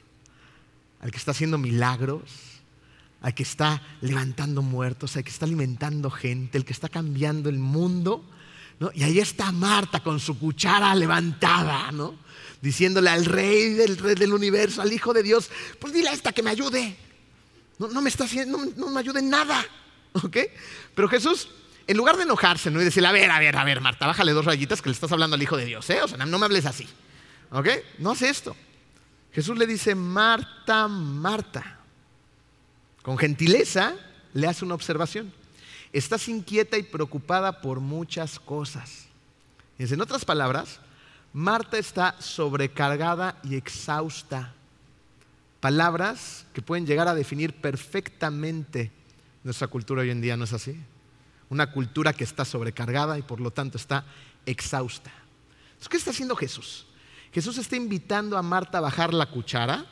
Al 1.01 1.11
que 1.11 1.17
está 1.17 1.31
haciendo 1.31 1.59
milagros, 1.59 2.23
al 3.21 3.35
que 3.35 3.43
está 3.43 3.83
levantando 4.01 4.63
muertos, 4.63 5.17
al 5.17 5.25
que 5.25 5.31
está 5.31 5.47
alimentando 5.47 6.11
gente, 6.11 6.59
el 6.59 6.65
que 6.65 6.73
está 6.73 6.89
cambiando 6.89 7.49
el 7.49 7.59
mundo. 7.59 8.25
¿no? 8.79 8.91
Y 8.95 9.03
ahí 9.03 9.19
está 9.19 9.53
Marta 9.53 10.01
con 10.01 10.21
su 10.21 10.39
cuchara 10.39 10.95
levantada, 10.95 11.91
¿no? 11.93 12.15
diciéndole 12.61 13.11
al 13.11 13.25
rey 13.25 13.75
del, 13.75 13.97
rey 13.97 14.15
del 14.15 14.33
universo, 14.33 14.83
al 14.83 14.93
Hijo 14.93 15.13
de 15.13 15.23
Dios, 15.23 15.51
pues 15.79 15.93
dile 15.93 16.11
a 16.11 16.13
esta 16.13 16.33
que 16.33 16.43
me 16.43 16.51
ayude. 16.51 16.97
No, 17.79 17.89
no 17.89 18.03
me 18.03 18.11
está 18.11 18.25
haciendo, 18.25 18.59
no, 18.77 18.91
me 18.91 19.01
ayude 19.01 19.21
en 19.21 19.31
nada. 19.31 19.65
¿ok? 20.13 20.37
Pero 20.95 21.09
Jesús, 21.09 21.49
en 21.87 21.97
lugar 21.97 22.17
de 22.17 22.25
enojarse 22.25 22.71
¿no? 22.71 22.81
y 22.81 22.85
decirle, 22.85 23.09
a 23.09 23.13
ver, 23.13 23.31
a 23.31 23.39
ver, 23.39 23.57
a 23.57 23.65
ver, 23.65 23.81
Marta, 23.81 24.07
bájale 24.07 24.33
dos 24.33 24.45
rayitas 24.45 24.83
que 24.83 24.91
le 24.91 24.95
estás 24.95 25.13
hablando 25.13 25.37
al 25.37 25.43
Hijo 25.43 25.57
de 25.57 25.65
Dios, 25.65 25.89
¿eh? 25.89 26.03
O 26.03 26.09
sea, 26.09 26.19
no 26.19 26.39
me 26.39 26.45
hables 26.45 26.67
así. 26.67 26.87
¿Ok? 27.51 27.69
No 27.99 28.13
hace 28.13 28.29
esto. 28.29 28.55
Jesús 29.33 29.57
le 29.57 29.67
dice, 29.67 29.95
Marta, 29.95 30.89
Marta. 30.89 31.79
Con 33.03 33.17
gentileza 33.17 33.95
le 34.35 34.47
hace 34.47 34.65
una 34.65 34.75
observación. 34.75 35.33
Estás 35.93 36.29
inquieta 36.29 36.77
y 36.79 36.83
preocupada 36.83 37.61
por 37.61 37.81
muchas 37.81 38.39
cosas. 38.39 39.07
en 39.79 40.01
otras 40.01 40.25
palabras, 40.25 40.81
Marta 41.33 41.79
está 41.79 42.17
sobrecargada 42.21 43.39
y 43.43 43.57
exhausta. 43.57 44.55
Palabras 45.61 46.47
que 46.53 46.63
pueden 46.63 46.87
llegar 46.87 47.09
a 47.09 47.15
definir 47.15 47.55
perfectamente 47.55 48.91
nuestra 49.43 49.69
cultura 49.69 50.03
hoy 50.03 50.11
en 50.11 50.21
día, 50.21 50.37
¿no 50.37 50.45
es 50.45 50.53
así? 50.53 50.79
una 51.51 51.73
cultura 51.73 52.13
que 52.13 52.25
está 52.25 52.45
sobrecargada 52.45 53.19
y 53.19 53.23
por 53.23 53.41
lo 53.41 53.51
tanto 53.51 53.77
está 53.77 54.07
exhausta. 54.47 55.11
Entonces, 55.73 55.89
¿qué 55.89 55.97
está 55.97 56.11
haciendo 56.13 56.37
Jesús? 56.37 56.87
Jesús 57.33 57.59
está 57.59 57.77
invitando 57.77 58.37
a 58.37 58.43
Marta 58.43 58.79
a 58.79 58.81
bajar 58.81 59.15
la 59.15 59.27
cuchara, 59.27 59.87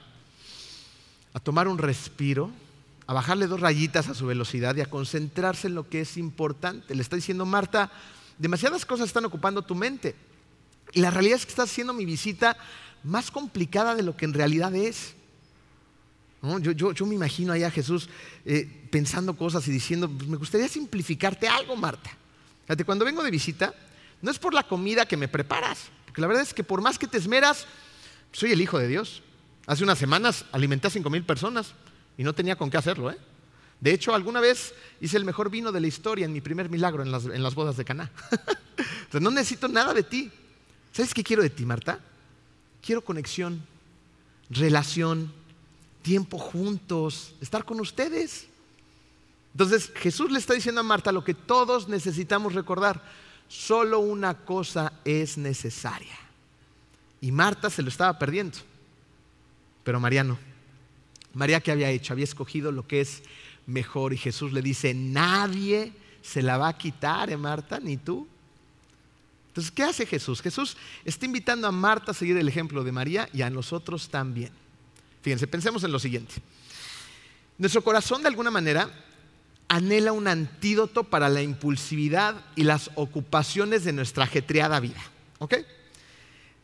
a 1.32 1.40
tomar 1.40 1.68
un 1.68 1.78
respiro, 1.78 2.50
a 3.06 3.12
bajarle 3.12 3.46
dos 3.46 3.60
rayitas 3.60 4.08
a 4.08 4.14
su 4.14 4.26
velocidad 4.26 4.74
y 4.76 4.80
a 4.80 4.90
concentrarse 4.90 5.68
en 5.68 5.74
lo 5.74 5.88
que 5.88 6.00
es 6.00 6.16
importante. 6.16 6.94
Le 6.94 7.02
está 7.02 7.16
diciendo, 7.16 7.46
Marta, 7.46 7.90
demasiadas 8.38 8.84
cosas 8.84 9.06
están 9.06 9.24
ocupando 9.24 9.62
tu 9.62 9.74
mente. 9.74 10.14
Y 10.92 11.00
la 11.00 11.10
realidad 11.10 11.36
es 11.36 11.46
que 11.46 11.50
estás 11.50 11.70
haciendo 11.70 11.92
mi 11.92 12.04
visita 12.04 12.56
más 13.04 13.30
complicada 13.30 13.94
de 13.94 14.02
lo 14.02 14.16
que 14.16 14.24
en 14.24 14.34
realidad 14.34 14.74
es. 14.74 15.14
Yo, 16.60 17.06
me 17.06 17.14
imagino 17.14 17.52
ahí 17.52 17.64
a 17.64 17.70
Jesús 17.70 18.08
eh, 18.44 18.88
pensando 18.90 19.36
cosas 19.36 19.66
y 19.68 19.72
diciendo, 19.72 20.08
pues 20.08 20.28
me 20.28 20.36
gustaría 20.36 20.68
simplificarte 20.68 21.48
algo, 21.48 21.76
Marta. 21.76 22.10
Fíjate, 22.64 22.84
cuando 22.84 23.04
vengo 23.04 23.22
de 23.22 23.30
visita, 23.30 23.74
no 24.22 24.30
es 24.30 24.38
por 24.38 24.54
la 24.54 24.62
comida 24.62 25.06
que 25.06 25.16
me 25.16 25.28
preparas, 25.28 25.88
la 26.20 26.26
verdad 26.26 26.42
es 26.42 26.54
que 26.54 26.64
por 26.64 26.80
más 26.80 26.98
que 26.98 27.06
te 27.06 27.18
esmeras, 27.18 27.66
soy 28.32 28.52
el 28.52 28.60
Hijo 28.60 28.78
de 28.78 28.88
Dios. 28.88 29.22
Hace 29.66 29.84
unas 29.84 29.98
semanas 29.98 30.44
alimenté 30.52 30.86
a 30.86 30.90
cinco 30.90 31.10
mil 31.10 31.24
personas 31.24 31.74
y 32.16 32.24
no 32.24 32.34
tenía 32.34 32.56
con 32.56 32.70
qué 32.70 32.76
hacerlo. 32.76 33.10
¿eh? 33.10 33.18
De 33.80 33.92
hecho, 33.92 34.14
alguna 34.14 34.40
vez 34.40 34.74
hice 35.00 35.16
el 35.16 35.24
mejor 35.24 35.50
vino 35.50 35.72
de 35.72 35.80
la 35.80 35.86
historia 35.86 36.24
en 36.24 36.32
mi 36.32 36.40
primer 36.40 36.68
milagro 36.68 37.02
en 37.02 37.12
las, 37.12 37.54
bodas 37.54 37.76
de 37.76 37.84
Caná. 37.84 38.10
no 39.20 39.30
necesito 39.30 39.68
nada 39.68 39.94
de 39.94 40.02
ti. 40.02 40.30
¿Sabes 40.92 41.14
qué 41.14 41.22
quiero 41.22 41.42
de 41.42 41.50
ti, 41.50 41.64
Marta? 41.64 42.00
Quiero 42.82 43.04
conexión, 43.04 43.62
relación, 44.50 45.32
tiempo 46.02 46.38
juntos, 46.38 47.34
estar 47.40 47.64
con 47.64 47.78
ustedes. 47.80 48.48
Entonces 49.52 49.92
Jesús 49.94 50.30
le 50.30 50.38
está 50.38 50.54
diciendo 50.54 50.80
a 50.80 50.84
Marta 50.84 51.12
lo 51.12 51.22
que 51.22 51.34
todos 51.34 51.88
necesitamos 51.88 52.54
recordar. 52.54 53.02
Solo 53.48 54.00
una 54.00 54.44
cosa 54.44 54.92
es 55.04 55.38
necesaria. 55.38 56.16
Y 57.20 57.32
Marta 57.32 57.70
se 57.70 57.82
lo 57.82 57.88
estaba 57.88 58.18
perdiendo. 58.18 58.58
Pero 59.82 59.98
María 59.98 60.22
no. 60.22 60.38
María 61.32 61.60
que 61.60 61.72
había 61.72 61.90
hecho, 61.90 62.12
había 62.12 62.24
escogido 62.24 62.70
lo 62.72 62.86
que 62.86 63.00
es 63.00 63.22
mejor. 63.66 64.12
Y 64.12 64.18
Jesús 64.18 64.52
le 64.52 64.62
dice, 64.62 64.92
nadie 64.94 65.92
se 66.22 66.42
la 66.42 66.58
va 66.58 66.68
a 66.68 66.78
quitar, 66.78 67.30
¿eh, 67.30 67.36
Marta, 67.36 67.80
ni 67.80 67.96
tú. 67.96 68.28
Entonces, 69.48 69.72
¿qué 69.72 69.82
hace 69.82 70.06
Jesús? 70.06 70.42
Jesús 70.42 70.76
está 71.04 71.26
invitando 71.26 71.66
a 71.66 71.72
Marta 71.72 72.12
a 72.12 72.14
seguir 72.14 72.36
el 72.36 72.48
ejemplo 72.48 72.84
de 72.84 72.92
María 72.92 73.28
y 73.32 73.42
a 73.42 73.50
nosotros 73.50 74.08
también. 74.08 74.52
Fíjense, 75.22 75.46
pensemos 75.46 75.82
en 75.84 75.90
lo 75.90 75.98
siguiente. 75.98 76.34
Nuestro 77.56 77.82
corazón 77.82 78.22
de 78.22 78.28
alguna 78.28 78.50
manera 78.50 78.88
anhela 79.68 80.12
un 80.12 80.28
antídoto 80.28 81.04
para 81.04 81.28
la 81.28 81.42
impulsividad 81.42 82.36
y 82.56 82.64
las 82.64 82.90
ocupaciones 82.94 83.84
de 83.84 83.92
nuestra 83.92 84.24
ajetreada 84.24 84.80
vida. 84.80 85.00
¿Ok? 85.38 85.54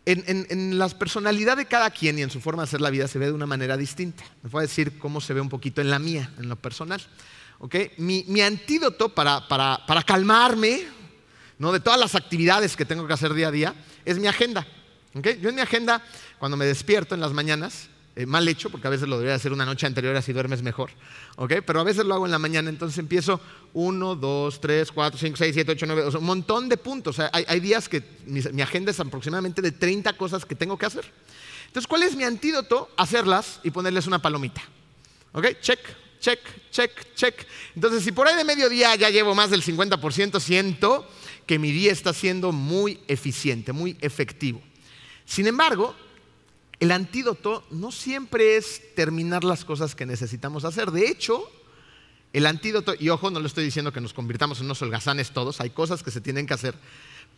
En, 0.06 0.78
la 0.78 0.88
personalidad 0.90 1.56
de 1.56 1.64
cada 1.64 1.90
quien 1.90 2.18
y 2.18 2.22
en 2.22 2.30
su 2.30 2.40
forma 2.40 2.62
de 2.62 2.68
hacer 2.68 2.80
la 2.80 2.90
vida 2.90 3.08
se 3.08 3.18
ve 3.18 3.26
de 3.26 3.32
una 3.32 3.46
manera 3.46 3.76
distinta. 3.76 4.24
Me 4.42 4.50
voy 4.50 4.60
a 4.60 4.62
decir 4.62 4.98
cómo 4.98 5.20
se 5.20 5.32
ve 5.32 5.40
un 5.40 5.48
poquito 5.48 5.80
en 5.80 5.88
la 5.88 5.98
mía, 5.98 6.30
en 6.38 6.48
lo 6.48 6.56
personal. 6.56 7.00
¿Ok? 7.58 7.76
Mi, 7.98 8.40
antídoto 8.42 9.14
para, 9.14 9.48
para, 9.48 10.02
calmarme 10.02 10.82
¿no? 11.58 11.72
de 11.72 11.80
todas 11.80 11.98
las 11.98 12.14
actividades 12.14 12.76
que 12.76 12.84
tengo 12.84 13.06
que 13.06 13.14
hacer 13.14 13.32
día 13.32 13.48
a 13.48 13.52
día 13.52 13.74
es 14.04 14.18
mi 14.18 14.26
agenda. 14.26 14.66
¿Ok? 15.14 15.28
Yo 15.40 15.48
en 15.48 15.54
mi 15.54 15.62
agenda, 15.62 16.02
cuando 16.38 16.56
me 16.56 16.66
despierto 16.66 17.14
en 17.14 17.20
las 17.22 17.32
mañanas, 17.32 17.88
eh, 18.16 18.26
mal 18.26 18.46
hecho, 18.46 18.70
porque 18.70 18.86
a 18.86 18.90
veces 18.90 19.08
lo 19.08 19.16
debería 19.16 19.34
hacer 19.34 19.52
una 19.52 19.64
noche 19.64 19.86
anterior 19.86 20.14
así 20.14 20.32
duermes 20.32 20.62
mejor, 20.62 20.90
¿ok? 21.34 21.54
Pero 21.66 21.80
a 21.80 21.84
veces 21.84 22.04
lo 22.04 22.14
hago 22.14 22.26
en 22.26 22.30
la 22.30 22.38
mañana, 22.38 22.70
entonces 22.70 22.96
empiezo 22.98 23.40
1, 23.72 24.14
2, 24.14 24.60
3, 24.60 24.92
4, 24.92 25.18
5, 25.18 25.36
6, 25.36 25.54
7, 25.54 25.72
8, 25.72 25.86
9, 25.86 26.02
o 26.02 26.10
sea, 26.12 26.20
un 26.20 26.26
montón 26.26 26.68
de 26.68 26.76
puntos. 26.76 27.18
O 27.18 27.22
sea, 27.22 27.30
hay, 27.32 27.58
días 27.58 27.88
que 27.88 28.04
mi, 28.26 28.62
agenda 28.62 28.92
es 28.92 29.00
aproximadamente 29.00 29.60
de 29.62 29.72
30 29.72 30.12
cosas 30.12 30.44
que 30.44 30.54
tengo 30.54 30.78
que 30.78 30.86
hacer. 30.86 31.04
Entonces, 31.66 31.88
¿cuál 31.88 32.04
es 32.04 32.14
mi 32.14 32.22
antídoto? 32.22 32.88
Hacerlas 32.96 33.58
y 33.64 33.72
ponerles 33.72 34.06
una 34.06 34.22
palomita. 34.22 34.62
¿Ok? 35.32 35.46
Check, 35.60 35.80
check, 36.20 36.38
check, 36.70 37.14
check. 37.16 37.34
Entonces, 37.74 38.04
si 38.04 38.12
por 38.12 38.28
ahí 38.28 38.36
de 38.36 38.44
mediodía 38.44 38.94
ya 38.94 39.10
llevo 39.10 39.34
más 39.34 39.50
del 39.50 39.64
50%, 39.64 40.38
siento 40.38 41.04
que 41.46 41.58
mi 41.58 41.72
día 41.72 41.90
está 41.90 42.12
siendo 42.12 42.52
muy 42.52 43.00
eficiente, 43.08 43.72
muy 43.72 43.96
efectivo. 44.00 44.62
Sin 45.24 45.48
embargo, 45.48 45.96
el 46.80 46.90
antídoto 46.90 47.64
no 47.70 47.92
siempre 47.92 48.56
es 48.56 48.94
terminar 48.94 49.44
las 49.44 49.64
cosas 49.64 49.94
que 49.94 50.06
necesitamos 50.06 50.64
hacer. 50.64 50.90
De 50.90 51.08
hecho, 51.08 51.50
el 52.32 52.46
antídoto, 52.46 52.94
y 52.98 53.10
ojo, 53.10 53.30
no 53.30 53.40
le 53.40 53.46
estoy 53.46 53.64
diciendo 53.64 53.92
que 53.92 54.00
nos 54.00 54.12
convirtamos 54.12 54.58
en 54.58 54.66
unos 54.66 54.82
holgazanes 54.82 55.30
todos, 55.30 55.60
hay 55.60 55.70
cosas 55.70 56.02
que 56.02 56.10
se 56.10 56.20
tienen 56.20 56.46
que 56.46 56.54
hacer, 56.54 56.74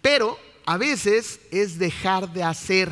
pero 0.00 0.38
a 0.64 0.78
veces 0.78 1.40
es 1.50 1.78
dejar 1.78 2.32
de 2.32 2.42
hacer. 2.42 2.90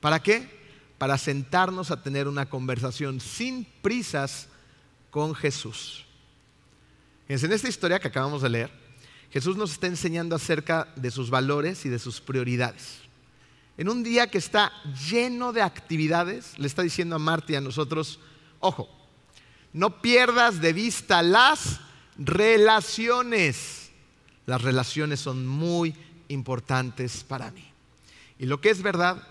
¿Para 0.00 0.22
qué? 0.22 0.48
Para 0.96 1.18
sentarnos 1.18 1.90
a 1.90 2.02
tener 2.02 2.28
una 2.28 2.48
conversación 2.48 3.20
sin 3.20 3.64
prisas 3.82 4.48
con 5.10 5.34
Jesús. 5.34 6.06
en 7.28 7.52
esta 7.52 7.68
historia 7.68 7.98
que 7.98 8.08
acabamos 8.08 8.42
de 8.42 8.48
leer, 8.48 8.70
Jesús 9.30 9.56
nos 9.56 9.72
está 9.72 9.88
enseñando 9.88 10.36
acerca 10.36 10.88
de 10.96 11.10
sus 11.10 11.30
valores 11.30 11.84
y 11.84 11.88
de 11.88 11.98
sus 11.98 12.20
prioridades 12.20 13.07
en 13.78 13.88
un 13.88 14.02
día 14.02 14.28
que 14.28 14.38
está 14.38 14.72
lleno 15.08 15.52
de 15.52 15.62
actividades, 15.62 16.58
le 16.58 16.66
está 16.66 16.82
diciendo 16.82 17.14
a 17.14 17.20
Marta 17.20 17.52
y 17.52 17.54
a 17.54 17.60
nosotros, 17.60 18.18
ojo, 18.58 18.88
no 19.72 20.02
pierdas 20.02 20.60
de 20.60 20.72
vista 20.72 21.22
las 21.22 21.78
relaciones. 22.18 23.90
Las 24.46 24.62
relaciones 24.62 25.20
son 25.20 25.46
muy 25.46 25.94
importantes 26.26 27.22
para 27.22 27.52
mí. 27.52 27.64
Y 28.40 28.46
lo 28.46 28.60
que 28.60 28.70
es 28.70 28.82
verdad 28.82 29.22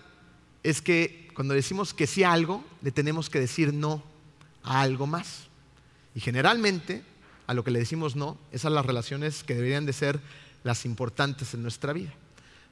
es 0.62 0.80
que 0.80 1.28
cuando 1.34 1.52
decimos 1.52 1.92
que 1.92 2.06
sí 2.06 2.24
a 2.24 2.32
algo, 2.32 2.64
le 2.80 2.90
tenemos 2.90 3.28
que 3.28 3.40
decir 3.40 3.74
no 3.74 4.02
a 4.62 4.80
algo 4.80 5.06
más. 5.06 5.48
Y 6.14 6.20
generalmente 6.20 7.02
a 7.46 7.52
lo 7.52 7.64
que 7.64 7.70
le 7.70 7.80
decimos 7.80 8.16
no 8.16 8.38
es 8.50 8.64
a 8.64 8.70
las 8.70 8.86
relaciones 8.86 9.44
que 9.44 9.54
deberían 9.54 9.84
de 9.84 9.92
ser 9.92 10.20
las 10.64 10.86
importantes 10.86 11.52
en 11.52 11.62
nuestra 11.62 11.92
vida. 11.92 12.14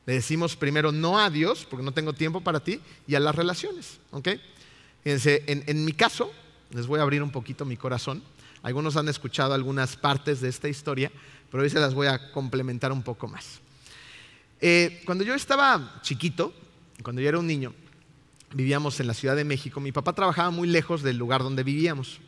Le 0.07 0.15
decimos 0.15 0.57
primero 0.57 0.93
no 0.93 1.19
a 1.19 1.31
Dios, 1.31 1.67
porque 1.69 1.85
no 1.85 1.93
tengo 1.93 2.13
tiempo 2.13 2.41
para 2.41 2.61
ti, 2.61 2.81
y 3.07 3.17
a 3.17 3.21
las 3.21 3.35
relaciones. 3.35 3.99
Fíjense, 5.03 5.43
en, 5.47 5.85
mi 5.85 5.93
caso, 5.93 6.33
les 6.71 6.87
voy 6.87 7.01
a 7.01 7.03
abrir 7.03 7.23
un 7.23 7.31
poquito 7.31 7.65
mi 7.65 7.77
corazón. 7.77 8.23
Algunos 8.63 8.97
han 8.97 9.09
escuchado 9.09 9.53
algunas 9.53 9.97
partes 9.97 10.41
de 10.41 10.49
esta 10.49 10.69
historia, 10.69 11.11
pero 11.51 11.63
hoy 11.63 11.71
se 11.71 11.81
las 11.81 11.95
voy 11.95 12.07
a 12.07 12.31
complementar 12.33 12.93
un 12.93 13.03
poco 13.03 13.29
más. 13.29 13.61
Eh, 14.61 15.03
cuando 15.05 15.25
yo 15.25 15.35
estaba 15.35 16.01
chiquito, 16.03 16.55
cuando 17.03 17.21
yo 17.21 17.29
era 17.29 17.39
un 17.39 17.47
niño, 17.47 17.75
vivíamos 18.55 18.99
en 19.01 19.09
la 19.09 19.15
Ciudad 19.15 19.37
de 19.37 19.45
México. 19.45 19.81
Mi 19.81 19.93
papá 19.93 20.13
trabajaba 20.13 20.51
muy 20.51 20.69
lejos 20.69 21.03
del 21.03 21.17
lugar 21.17 21.43
donde 21.43 21.63
vivíamos. 21.65 22.21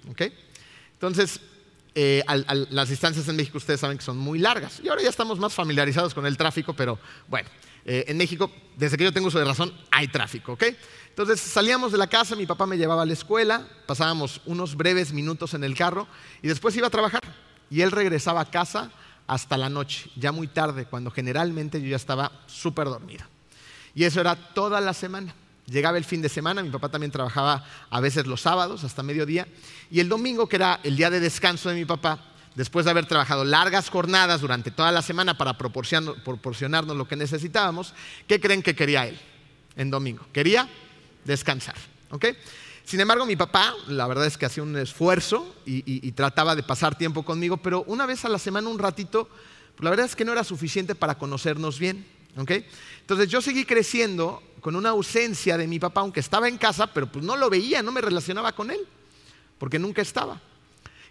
Entonces, 0.94 1.40
eh, 1.94 2.22
las 2.70 2.88
distancias 2.88 3.28
en 3.28 3.36
México 3.36 3.58
ustedes 3.58 3.80
saben 3.80 3.98
que 3.98 4.04
son 4.04 4.18
muy 4.18 4.38
largas. 4.38 4.80
Y 4.82 4.88
ahora 4.88 5.02
ya 5.02 5.08
estamos 5.08 5.38
más 5.38 5.54
familiarizados 5.54 6.14
con 6.14 6.26
el 6.26 6.36
tráfico, 6.36 6.74
pero 6.74 6.98
bueno, 7.28 7.48
eh, 7.90 8.04
en 8.06 8.18
México, 8.18 8.50
desde 8.76 8.98
que 8.98 9.04
yo 9.04 9.14
tengo 9.14 9.28
uso 9.28 9.38
de 9.38 9.46
razón, 9.46 9.72
hay 9.90 10.08
tráfico, 10.08 10.52
¿ok? 10.52 10.64
Entonces 11.08 11.40
salíamos 11.40 11.90
de 11.90 11.96
la 11.96 12.06
casa, 12.06 12.36
mi 12.36 12.44
papá 12.44 12.66
me 12.66 12.76
llevaba 12.76 13.00
a 13.00 13.06
la 13.06 13.14
escuela, 13.14 13.66
pasábamos 13.86 14.42
unos 14.44 14.76
breves 14.76 15.10
minutos 15.14 15.54
en 15.54 15.64
el 15.64 15.74
carro 15.74 16.06
y 16.42 16.48
después 16.48 16.76
iba 16.76 16.88
a 16.88 16.90
trabajar. 16.90 17.22
Y 17.70 17.80
él 17.80 17.90
regresaba 17.90 18.42
a 18.42 18.50
casa 18.50 18.92
hasta 19.26 19.56
la 19.56 19.70
noche, 19.70 20.10
ya 20.16 20.32
muy 20.32 20.48
tarde, 20.48 20.84
cuando 20.84 21.10
generalmente 21.10 21.80
yo 21.80 21.88
ya 21.88 21.96
estaba 21.96 22.30
súper 22.46 22.88
dormida. 22.88 23.26
Y 23.94 24.04
eso 24.04 24.20
era 24.20 24.36
toda 24.36 24.82
la 24.82 24.92
semana. 24.92 25.34
Llegaba 25.64 25.96
el 25.96 26.04
fin 26.04 26.20
de 26.20 26.28
semana, 26.28 26.62
mi 26.62 26.68
papá 26.68 26.90
también 26.90 27.10
trabajaba 27.10 27.64
a 27.88 28.00
veces 28.00 28.26
los 28.26 28.42
sábados 28.42 28.84
hasta 28.84 29.02
mediodía, 29.02 29.48
y 29.90 30.00
el 30.00 30.10
domingo, 30.10 30.46
que 30.46 30.56
era 30.56 30.80
el 30.82 30.94
día 30.94 31.08
de 31.08 31.20
descanso 31.20 31.70
de 31.70 31.74
mi 31.74 31.86
papá, 31.86 32.27
después 32.58 32.84
de 32.84 32.90
haber 32.90 33.06
trabajado 33.06 33.44
largas 33.44 33.88
jornadas 33.88 34.40
durante 34.40 34.72
toda 34.72 34.90
la 34.90 35.00
semana 35.00 35.38
para 35.38 35.56
proporcionarnos 35.56 36.96
lo 36.96 37.06
que 37.06 37.14
necesitábamos, 37.14 37.94
¿qué 38.26 38.40
creen 38.40 38.64
que 38.64 38.74
quería 38.74 39.06
él 39.06 39.16
en 39.76 39.90
domingo? 39.90 40.26
Quería 40.32 40.68
descansar. 41.24 41.76
Sin 42.84 42.98
embargo, 42.98 43.26
mi 43.26 43.36
papá, 43.36 43.76
la 43.86 44.08
verdad 44.08 44.26
es 44.26 44.36
que 44.36 44.44
hacía 44.44 44.64
un 44.64 44.76
esfuerzo 44.76 45.54
y, 45.66 46.10
trataba 46.12 46.56
de 46.56 46.64
pasar 46.64 46.98
tiempo 46.98 47.22
conmigo, 47.22 47.58
pero 47.58 47.84
una 47.86 48.06
vez 48.06 48.24
a 48.24 48.28
la 48.28 48.40
semana, 48.40 48.68
un 48.68 48.80
ratito, 48.80 49.28
pues 49.76 49.84
la 49.84 49.90
verdad 49.90 50.06
es 50.06 50.16
que 50.16 50.24
no 50.24 50.32
era 50.32 50.42
suficiente 50.42 50.96
para 50.96 51.16
conocernos 51.16 51.78
bien. 51.78 52.04
Entonces 52.34 53.28
yo 53.28 53.40
seguí 53.40 53.66
creciendo 53.66 54.42
con 54.60 54.74
una 54.74 54.88
ausencia 54.88 55.56
de 55.56 55.68
mi 55.68 55.78
papá, 55.78 56.00
aunque 56.00 56.18
estaba 56.18 56.48
en 56.48 56.58
casa, 56.58 56.88
pero 56.92 57.06
pues 57.06 57.24
no 57.24 57.36
lo 57.36 57.48
veía, 57.48 57.84
no 57.84 57.92
me 57.92 58.00
relacionaba 58.00 58.50
con 58.50 58.72
él, 58.72 58.80
porque 59.58 59.78
nunca 59.78 60.02
estaba. 60.02 60.40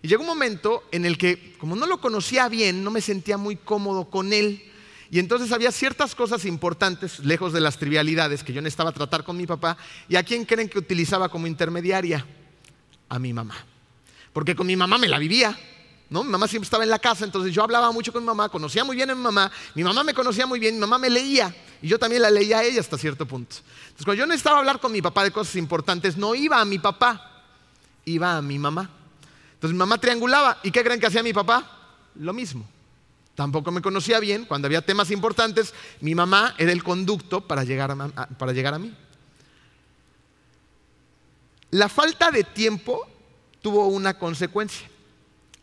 Y 0.02 0.08
llegó 0.08 0.22
un 0.22 0.28
momento 0.28 0.84
en 0.92 1.06
el 1.06 1.18
que, 1.18 1.56
como 1.58 1.76
no 1.76 1.86
lo 1.86 2.00
conocía 2.00 2.48
bien, 2.50 2.84
no 2.84 2.92
me 2.92 3.02
sentía 3.02 3.38
muy 3.38 3.56
cómodo 3.56 4.10
con 4.10 4.34
él. 4.34 4.64
Y 5.10 5.20
entonces 5.20 5.52
había 5.52 5.72
ciertas 5.72 6.16
cosas 6.16 6.46
importantes, 6.46 7.20
lejos 7.20 7.54
de 7.54 7.62
las 7.62 7.78
trivialidades, 7.78 8.44
que 8.44 8.54
yo 8.54 8.62
necesitaba 8.62 8.92
tratar 8.92 9.24
con 9.24 9.38
mi 9.38 9.48
papá. 9.48 9.78
¿Y 10.10 10.16
a 10.16 10.24
quién 10.24 10.46
creen 10.46 10.70
que 10.70 10.80
utilizaba 10.80 11.30
como 11.30 11.48
intermediaria? 11.48 12.26
A 13.10 13.20
mi 13.20 13.34
mamá. 13.34 13.56
Porque 14.34 14.56
con 14.56 14.68
mi 14.68 14.76
mamá 14.76 14.98
me 14.98 15.08
la 15.08 15.18
vivía. 15.18 15.58
¿no? 16.10 16.24
Mi 16.24 16.30
mamá 16.30 16.48
siempre 16.48 16.66
estaba 16.66 16.84
en 16.84 16.90
la 16.90 17.00
casa, 17.00 17.26
entonces 17.26 17.54
yo 17.54 17.64
hablaba 17.64 17.92
mucho 17.92 18.14
con 18.14 18.24
mi 18.24 18.28
mamá, 18.28 18.50
conocía 18.50 18.84
muy 18.84 18.96
bien 18.96 19.10
a 19.10 19.16
mi 19.16 19.22
mamá, 19.22 19.52
mi 19.76 19.84
mamá 19.84 20.04
me 20.04 20.14
conocía 20.14 20.46
muy 20.46 20.60
bien, 20.60 20.76
mi 20.76 20.82
mamá 20.82 20.98
me 20.98 21.10
leía 21.10 21.54
y 21.82 21.88
yo 21.88 22.00
también 22.00 22.22
la 22.22 22.30
leía 22.30 22.60
a 22.60 22.64
ella 22.64 22.80
hasta 22.80 22.98
cierto 22.98 23.26
punto. 23.26 23.58
Entonces 23.58 24.06
cuando 24.06 24.20
yo 24.20 24.26
necesitaba 24.26 24.60
hablar 24.60 24.80
con 24.80 24.92
mi 24.92 25.02
papá 25.02 25.24
de 25.24 25.32
cosas 25.32 25.56
importantes, 25.58 26.18
no 26.18 26.34
iba 26.34 26.62
a 26.62 26.66
mi 26.66 26.80
papá, 26.80 27.44
iba 28.06 28.38
a 28.38 28.42
mi 28.42 28.58
mamá. 28.58 28.90
Entonces 29.58 29.74
mi 29.74 29.80
mamá 29.80 29.98
triangulaba. 29.98 30.60
¿Y 30.62 30.70
qué 30.70 30.84
creen 30.84 31.00
que 31.00 31.08
hacía 31.08 31.24
mi 31.24 31.34
papá? 31.34 31.68
Lo 32.14 32.32
mismo. 32.32 32.64
Tampoco 33.34 33.72
me 33.72 33.82
conocía 33.82 34.20
bien. 34.20 34.46
Cuando 34.46 34.68
había 34.68 34.86
temas 34.86 35.10
importantes, 35.10 35.74
mi 36.00 36.14
mamá 36.14 36.54
era 36.60 36.72
el 36.72 36.84
conducto 36.84 37.42
para 37.42 37.64
llegar 37.64 37.90
a, 37.90 38.28
para 38.28 38.54
llegar 38.54 38.76
a 38.76 38.80
mí. 38.80 38.96
La 41.72 41.90
falta 41.90 42.30
de 42.30 42.44
tiempo 42.44 43.08
tuvo 43.64 43.88
una 43.88 44.20
consecuencia. 44.20 44.88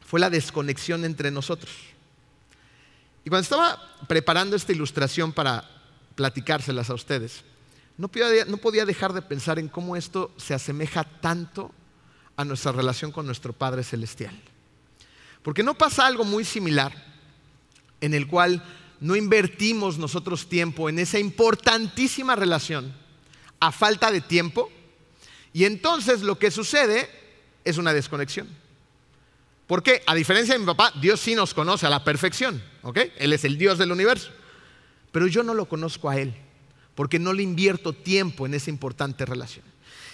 Fue 0.05 0.19
la 0.19 0.29
desconexión 0.29 1.05
entre 1.05 1.31
nosotros. 1.31 1.73
Y 3.25 3.31
cuando 3.31 3.45
estaba 3.45 3.81
preparando 4.09 4.57
esta 4.57 4.73
ilustración 4.73 5.33
para 5.33 5.71
platicárselas 6.17 6.91
a 6.91 6.95
ustedes, 6.95 7.45
no 7.97 8.09
podía, 8.09 8.45
no 8.45 8.57
podía 8.57 8.85
dejar 8.85 9.13
de 9.13 9.23
pensar 9.23 9.61
en 9.61 9.69
cómo 9.69 9.95
esto 9.95 10.33
se 10.37 10.53
asemeja 10.53 11.05
tanto 11.05 11.71
a 12.37 12.45
nuestra 12.45 12.73
relación 12.73 13.13
con 13.13 13.27
nuestro 13.27 13.53
Padre 13.53 13.85
Celestial. 13.85 14.39
Porque 15.43 15.63
no 15.63 15.75
pasa 15.75 16.07
algo 16.07 16.25
muy 16.25 16.45
similar 16.45 16.93
en 18.01 18.15
el 18.15 18.27
cual 18.27 18.63
no 19.01 19.17
invertimos 19.17 19.99
nosotros 19.99 20.49
tiempo 20.49 20.89
en 20.89 20.99
esa 20.99 21.19
importantísima 21.19 22.37
relación 22.37 22.95
a 23.61 23.71
falta 23.73 24.11
de 24.11 24.21
tiempo 24.21 24.71
y 25.53 25.65
entonces 25.65 26.23
lo 26.23 26.39
que 26.39 26.51
sucede 26.51 27.09
es 27.65 27.79
una 27.79 27.93
desconexión. 27.93 28.49
Porque 29.67 30.03
a 30.07 30.15
diferencia 30.15 30.55
de 30.55 30.61
mi 30.61 30.67
papá, 30.67 30.93
Dios 31.01 31.21
sí 31.21 31.35
nos 31.35 31.55
conoce 31.55 31.87
a 31.87 31.91
la 31.91 32.05
perfección, 32.05 32.63
¿ok? 32.83 32.99
Él 33.17 33.33
es 33.33 33.45
el 33.45 33.57
Dios 33.57 33.79
del 33.79 33.93
universo. 33.93 34.31
Pero 35.13 35.27
yo 35.27 35.43
no 35.43 35.55
lo 35.55 35.67
conozco 35.67 36.11
a 36.11 36.19
Él, 36.19 36.35
porque 36.95 37.19
no 37.19 37.33
le 37.33 37.43
invierto 37.43 37.93
tiempo 37.93 38.47
en 38.47 38.55
esa 38.55 38.69
importante 38.69 39.25
relación. 39.25 39.65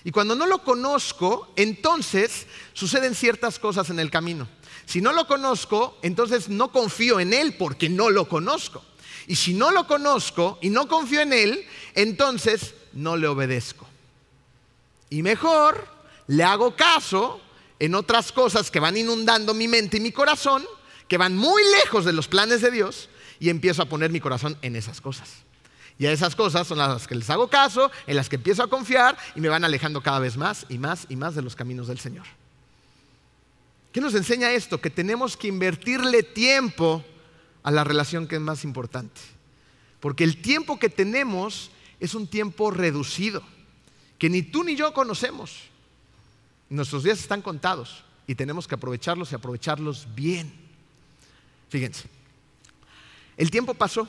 Y 0.05 0.11
cuando 0.11 0.35
no 0.35 0.47
lo 0.47 0.63
conozco, 0.63 1.53
entonces 1.57 2.47
suceden 2.73 3.15
ciertas 3.15 3.59
cosas 3.59 3.91
en 3.91 3.99
el 3.99 4.11
camino. 4.11 4.49
Si 4.87 5.01
no 5.01 5.13
lo 5.13 5.27
conozco, 5.27 5.99
entonces 6.03 6.49
no 6.49 6.73
confío 6.73 7.21
en 7.21 7.33
Él 7.35 7.55
porque 7.59 7.89
no 7.89 8.11
lo 8.11 8.29
conozco. 8.29 8.83
Y 9.27 9.37
si 9.37 9.55
no 9.55 9.71
lo 9.71 9.87
conozco 9.87 10.59
y 10.63 10.71
no 10.71 10.89
confío 10.89 11.21
en 11.21 11.33
Él, 11.33 11.67
entonces 11.95 12.75
no 12.93 13.17
le 13.17 13.29
obedezco. 13.29 13.87
Y 15.11 15.23
mejor 15.23 15.87
le 16.27 16.45
hago 16.45 16.75
caso 16.75 17.41
en 17.79 17.95
otras 17.95 18.33
cosas 18.33 18.71
que 18.71 18.81
van 18.81 18.97
inundando 18.97 19.55
mi 19.55 19.69
mente 19.69 19.99
y 19.99 20.01
mi 20.01 20.13
corazón, 20.13 20.65
que 21.09 21.19
van 21.19 21.37
muy 21.37 21.63
lejos 21.83 22.05
de 22.05 22.13
los 22.13 22.29
planes 22.29 22.61
de 22.61 22.71
Dios, 22.71 23.09
y 23.39 23.49
empiezo 23.49 23.83
a 23.83 23.87
poner 23.87 24.11
mi 24.11 24.21
corazón 24.21 24.57
en 24.63 24.77
esas 24.77 25.01
cosas. 25.01 25.31
Y 26.01 26.07
a 26.07 26.13
esas 26.13 26.35
cosas 26.35 26.67
son 26.67 26.79
las 26.79 27.07
que 27.07 27.15
les 27.15 27.29
hago 27.29 27.49
caso, 27.49 27.91
en 28.07 28.17
las 28.17 28.31
que 28.31 28.37
empiezo 28.37 28.63
a 28.63 28.71
confiar 28.71 29.19
y 29.35 29.41
me 29.43 29.51
van 29.51 29.65
alejando 29.65 30.03
cada 30.03 30.19
vez 30.19 30.35
más 30.39 30.65
y 30.71 30.79
más 30.79 31.05
y 31.11 31.15
más 31.15 31.35
de 31.35 31.43
los 31.43 31.55
caminos 31.55 31.89
del 31.89 31.99
Señor. 31.99 32.25
¿Qué 33.93 34.01
nos 34.01 34.15
enseña 34.15 34.51
esto? 34.51 34.81
Que 34.81 34.89
tenemos 34.89 35.37
que 35.37 35.49
invertirle 35.49 36.23
tiempo 36.23 37.05
a 37.63 37.71
la 37.71 37.85
relación 37.85 38.27
que 38.27 38.37
es 38.37 38.41
más 38.41 38.65
importante. 38.65 39.21
Porque 40.01 40.25
el 40.25 40.41
tiempo 40.41 40.79
que 40.79 40.89
tenemos 40.89 41.71
es 42.01 42.15
un 42.15 42.27
tiempo 42.27 42.71
reducido, 42.71 43.43
que 44.19 44.31
ni 44.31 44.41
tú 44.41 44.65
ni 44.65 44.77
yo 44.77 44.95
conocemos. 44.95 45.65
Nuestros 46.71 47.03
días 47.03 47.19
están 47.19 47.43
contados 47.43 48.05
y 48.27 48.35
tenemos 48.35 48.67
que 48.67 48.77
aprovecharlos 48.77 49.33
y 49.33 49.35
aprovecharlos 49.35 50.09
bien. 50.15 50.51
Fíjense, 51.69 52.09
el 53.37 53.51
tiempo 53.51 53.75
pasó 53.75 54.09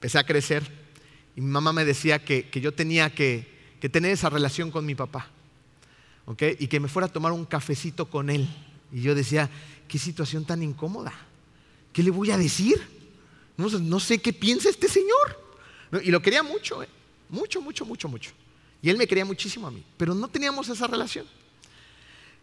empecé 0.00 0.18
a 0.18 0.24
crecer 0.24 0.62
y 1.36 1.42
mi 1.42 1.48
mamá 1.48 1.74
me 1.74 1.84
decía 1.84 2.24
que, 2.24 2.48
yo 2.54 2.72
tenía 2.72 3.14
que, 3.14 3.46
tener 3.92 4.12
esa 4.12 4.30
relación 4.30 4.70
con 4.70 4.86
mi 4.86 4.94
papá. 4.94 5.28
Y 6.58 6.68
que 6.68 6.80
me 6.80 6.88
fuera 6.88 7.06
a 7.06 7.12
tomar 7.12 7.32
un 7.32 7.44
cafecito 7.44 8.08
con 8.08 8.30
él. 8.30 8.48
Y 8.92 9.02
yo 9.02 9.14
decía, 9.14 9.50
qué 9.86 9.98
situación 9.98 10.46
tan 10.46 10.62
incómoda. 10.62 11.12
¿Qué 11.92 12.02
le 12.02 12.10
voy 12.10 12.30
a 12.30 12.38
decir? 12.38 12.80
No, 13.58 14.00
sé 14.00 14.20
qué 14.20 14.32
piensa 14.32 14.70
este 14.70 14.88
señor. 14.88 15.38
Y 16.02 16.10
lo 16.10 16.22
quería 16.22 16.42
mucho, 16.42 16.82
¿eh? 16.82 16.88
mucho, 17.28 17.60
mucho, 17.60 17.84
mucho, 17.84 18.08
mucho. 18.08 18.30
Y 18.80 18.88
él 18.88 18.96
me 18.96 19.06
quería 19.06 19.26
muchísimo 19.26 19.66
a 19.66 19.70
mí, 19.70 19.84
pero 19.98 20.14
no 20.14 20.28
teníamos 20.28 20.66
esa 20.70 20.86
relación. 20.86 21.26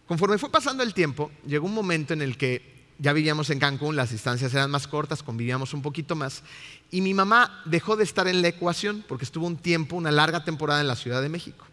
Conforme 0.05 0.37
fue 0.37 0.51
pasando 0.51 0.83
el 0.83 0.93
tiempo, 0.93 1.31
llegó 1.47 1.65
un 1.65 1.73
momento 1.73 2.13
en 2.13 2.21
el 2.21 2.37
que 2.37 2.76
ya 2.99 3.13
vivíamos 3.13 3.49
en 3.49 3.59
Cancún, 3.59 3.95
las 3.95 4.11
distancias 4.11 4.53
eran 4.53 4.71
más 4.71 4.87
cortas, 4.87 5.23
convivíamos 5.23 5.73
un 5.73 5.81
poquito 5.81 6.15
más. 6.15 6.43
Y 6.89 7.01
mi 7.01 7.13
mamá 7.13 7.61
dejó 7.65 7.95
de 7.95 8.03
estar 8.03 8.27
en 8.27 8.41
la 8.41 8.47
ecuación 8.47 9.03
porque 9.07 9.25
estuvo 9.25 9.45
un 9.45 9.57
tiempo, 9.57 9.95
una 9.95 10.11
larga 10.11 10.43
temporada 10.43 10.81
en 10.81 10.87
la 10.87 10.95
Ciudad 10.95 11.21
de 11.21 11.29
México. 11.29 11.65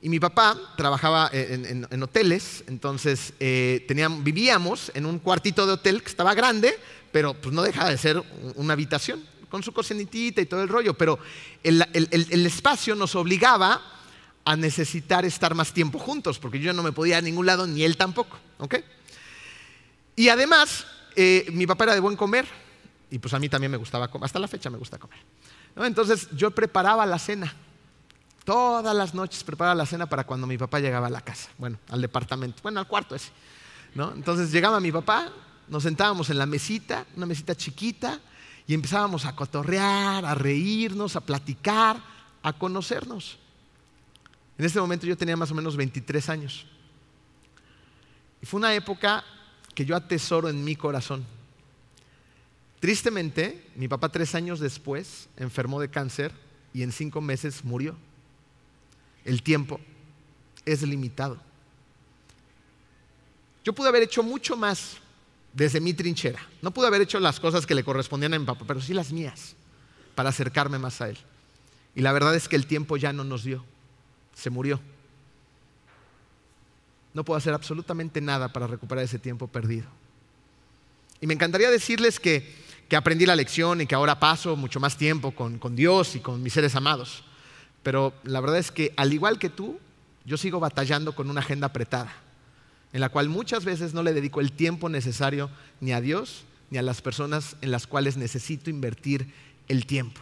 Y 0.00 0.08
mi 0.08 0.20
papá 0.20 0.56
trabajaba 0.76 1.28
en, 1.32 2.02
hoteles, 2.02 2.62
entonces 2.68 3.32
eh, 3.40 3.84
vivíamos 4.20 4.92
en 4.94 5.06
un 5.06 5.18
cuartito 5.18 5.66
de 5.66 5.72
hotel 5.72 6.02
que 6.02 6.08
estaba 6.08 6.34
grande, 6.34 6.78
pero 7.10 7.34
pues 7.34 7.52
no 7.52 7.62
dejaba 7.62 7.90
de 7.90 7.98
ser 7.98 8.22
una 8.54 8.74
habitación, 8.74 9.24
con 9.50 9.64
su 9.64 9.72
cocinitita 9.72 10.40
y 10.40 10.46
todo 10.46 10.62
el 10.62 10.68
rollo. 10.68 10.94
Pero 10.94 11.18
el, 11.64 11.84
el 11.92 12.46
espacio 12.46 12.94
nos 12.94 13.16
obligaba 13.16 13.82
a 14.44 14.56
necesitar 14.56 15.24
estar 15.24 15.54
más 15.56 15.72
tiempo 15.72 15.98
juntos, 15.98 16.38
porque 16.38 16.60
yo 16.60 16.72
no 16.72 16.84
me 16.84 16.92
podía 16.92 17.16
ir 17.16 17.18
a 17.18 17.22
ningún 17.22 17.46
lado, 17.46 17.66
ni 17.66 17.82
él 17.82 17.96
tampoco. 17.96 18.38
¿okay? 18.58 18.84
Y 20.18 20.30
además, 20.30 20.84
eh, 21.14 21.46
mi 21.52 21.64
papá 21.64 21.84
era 21.84 21.94
de 21.94 22.00
buen 22.00 22.16
comer 22.16 22.44
y 23.08 23.20
pues 23.20 23.32
a 23.34 23.38
mí 23.38 23.48
también 23.48 23.70
me 23.70 23.76
gustaba 23.76 24.08
comer, 24.08 24.24
hasta 24.24 24.40
la 24.40 24.48
fecha 24.48 24.68
me 24.68 24.76
gusta 24.76 24.98
comer. 24.98 25.16
Entonces 25.76 26.28
yo 26.32 26.50
preparaba 26.50 27.06
la 27.06 27.20
cena. 27.20 27.54
Todas 28.44 28.96
las 28.96 29.14
noches 29.14 29.44
preparaba 29.44 29.76
la 29.76 29.86
cena 29.86 30.08
para 30.08 30.24
cuando 30.24 30.48
mi 30.48 30.58
papá 30.58 30.80
llegaba 30.80 31.06
a 31.06 31.10
la 31.10 31.20
casa, 31.20 31.50
bueno, 31.56 31.78
al 31.90 32.00
departamento, 32.00 32.60
bueno, 32.64 32.80
al 32.80 32.88
cuarto 32.88 33.14
ese. 33.14 33.30
¿no? 33.94 34.12
Entonces 34.12 34.50
llegaba 34.50 34.80
mi 34.80 34.90
papá, 34.90 35.30
nos 35.68 35.84
sentábamos 35.84 36.30
en 36.30 36.38
la 36.38 36.46
mesita, 36.46 37.06
una 37.14 37.26
mesita 37.26 37.54
chiquita, 37.54 38.18
y 38.66 38.74
empezábamos 38.74 39.24
a 39.24 39.36
cotorrear, 39.36 40.24
a 40.24 40.34
reírnos, 40.34 41.14
a 41.14 41.20
platicar, 41.20 42.02
a 42.42 42.52
conocernos. 42.54 43.38
En 44.58 44.64
ese 44.64 44.80
momento 44.80 45.06
yo 45.06 45.16
tenía 45.16 45.36
más 45.36 45.52
o 45.52 45.54
menos 45.54 45.76
23 45.76 46.28
años. 46.28 46.66
Y 48.42 48.46
fue 48.46 48.58
una 48.58 48.74
época 48.74 49.24
que 49.78 49.84
yo 49.84 49.94
atesoro 49.94 50.48
en 50.48 50.64
mi 50.64 50.74
corazón. 50.74 51.24
Tristemente, 52.80 53.64
mi 53.76 53.86
papá 53.86 54.08
tres 54.08 54.34
años 54.34 54.58
después 54.58 55.28
enfermó 55.36 55.78
de 55.78 55.88
cáncer 55.88 56.32
y 56.74 56.82
en 56.82 56.90
cinco 56.90 57.20
meses 57.20 57.64
murió. 57.64 57.96
El 59.24 59.40
tiempo 59.44 59.78
es 60.64 60.82
limitado. 60.82 61.38
Yo 63.62 63.72
pude 63.72 63.88
haber 63.88 64.02
hecho 64.02 64.24
mucho 64.24 64.56
más 64.56 64.96
desde 65.52 65.78
mi 65.78 65.94
trinchera. 65.94 66.44
No 66.60 66.72
pude 66.72 66.88
haber 66.88 67.02
hecho 67.02 67.20
las 67.20 67.38
cosas 67.38 67.64
que 67.64 67.76
le 67.76 67.84
correspondían 67.84 68.34
a 68.34 68.38
mi 68.40 68.46
papá, 68.46 68.64
pero 68.66 68.80
sí 68.80 68.92
las 68.92 69.12
mías, 69.12 69.54
para 70.16 70.30
acercarme 70.30 70.80
más 70.80 71.00
a 71.00 71.08
él. 71.08 71.18
Y 71.94 72.00
la 72.00 72.10
verdad 72.10 72.34
es 72.34 72.48
que 72.48 72.56
el 72.56 72.66
tiempo 72.66 72.96
ya 72.96 73.12
no 73.12 73.22
nos 73.22 73.44
dio. 73.44 73.64
Se 74.34 74.50
murió 74.50 74.80
no 77.14 77.24
puedo 77.24 77.38
hacer 77.38 77.54
absolutamente 77.54 78.20
nada 78.20 78.52
para 78.52 78.66
recuperar 78.66 79.04
ese 79.04 79.18
tiempo 79.18 79.46
perdido. 79.46 79.86
Y 81.20 81.26
me 81.26 81.34
encantaría 81.34 81.70
decirles 81.70 82.20
que, 82.20 82.68
aprendí 82.96 83.26
la 83.26 83.36
lección 83.36 83.80
y 83.80 83.86
que 83.86 83.94
ahora 83.94 84.18
paso 84.18 84.56
mucho 84.56 84.80
más 84.80 84.96
tiempo 84.96 85.32
con, 85.32 85.58
con 85.58 85.76
Dios 85.76 86.16
y 86.16 86.20
con 86.20 86.42
mis 86.42 86.52
seres 86.52 86.74
amados. 86.74 87.24
Pero 87.82 88.14
la 88.24 88.40
verdad 88.40 88.58
es 88.58 88.70
que 88.70 88.94
al 88.96 89.12
igual 89.12 89.38
que 89.38 89.50
tú, 89.50 89.78
yo 90.24 90.36
sigo 90.36 90.60
batallando 90.60 91.14
con 91.14 91.28
una 91.28 91.40
agenda 91.40 91.66
apretada, 91.66 92.12
en 92.92 93.00
la 93.00 93.08
cual 93.08 93.28
muchas 93.28 93.64
veces 93.64 93.94
no 93.94 94.02
le 94.02 94.14
dedico 94.14 94.40
el 94.40 94.52
tiempo 94.52 94.88
necesario 94.88 95.50
ni 95.80 95.92
a 95.92 96.00
Dios 96.00 96.44
ni 96.70 96.78
a 96.78 96.82
las 96.82 97.00
personas 97.00 97.56
en 97.60 97.70
las 97.70 97.86
cuales 97.86 98.16
necesito 98.16 98.70
invertir 98.70 99.32
el 99.68 99.86
tiempo. 99.86 100.20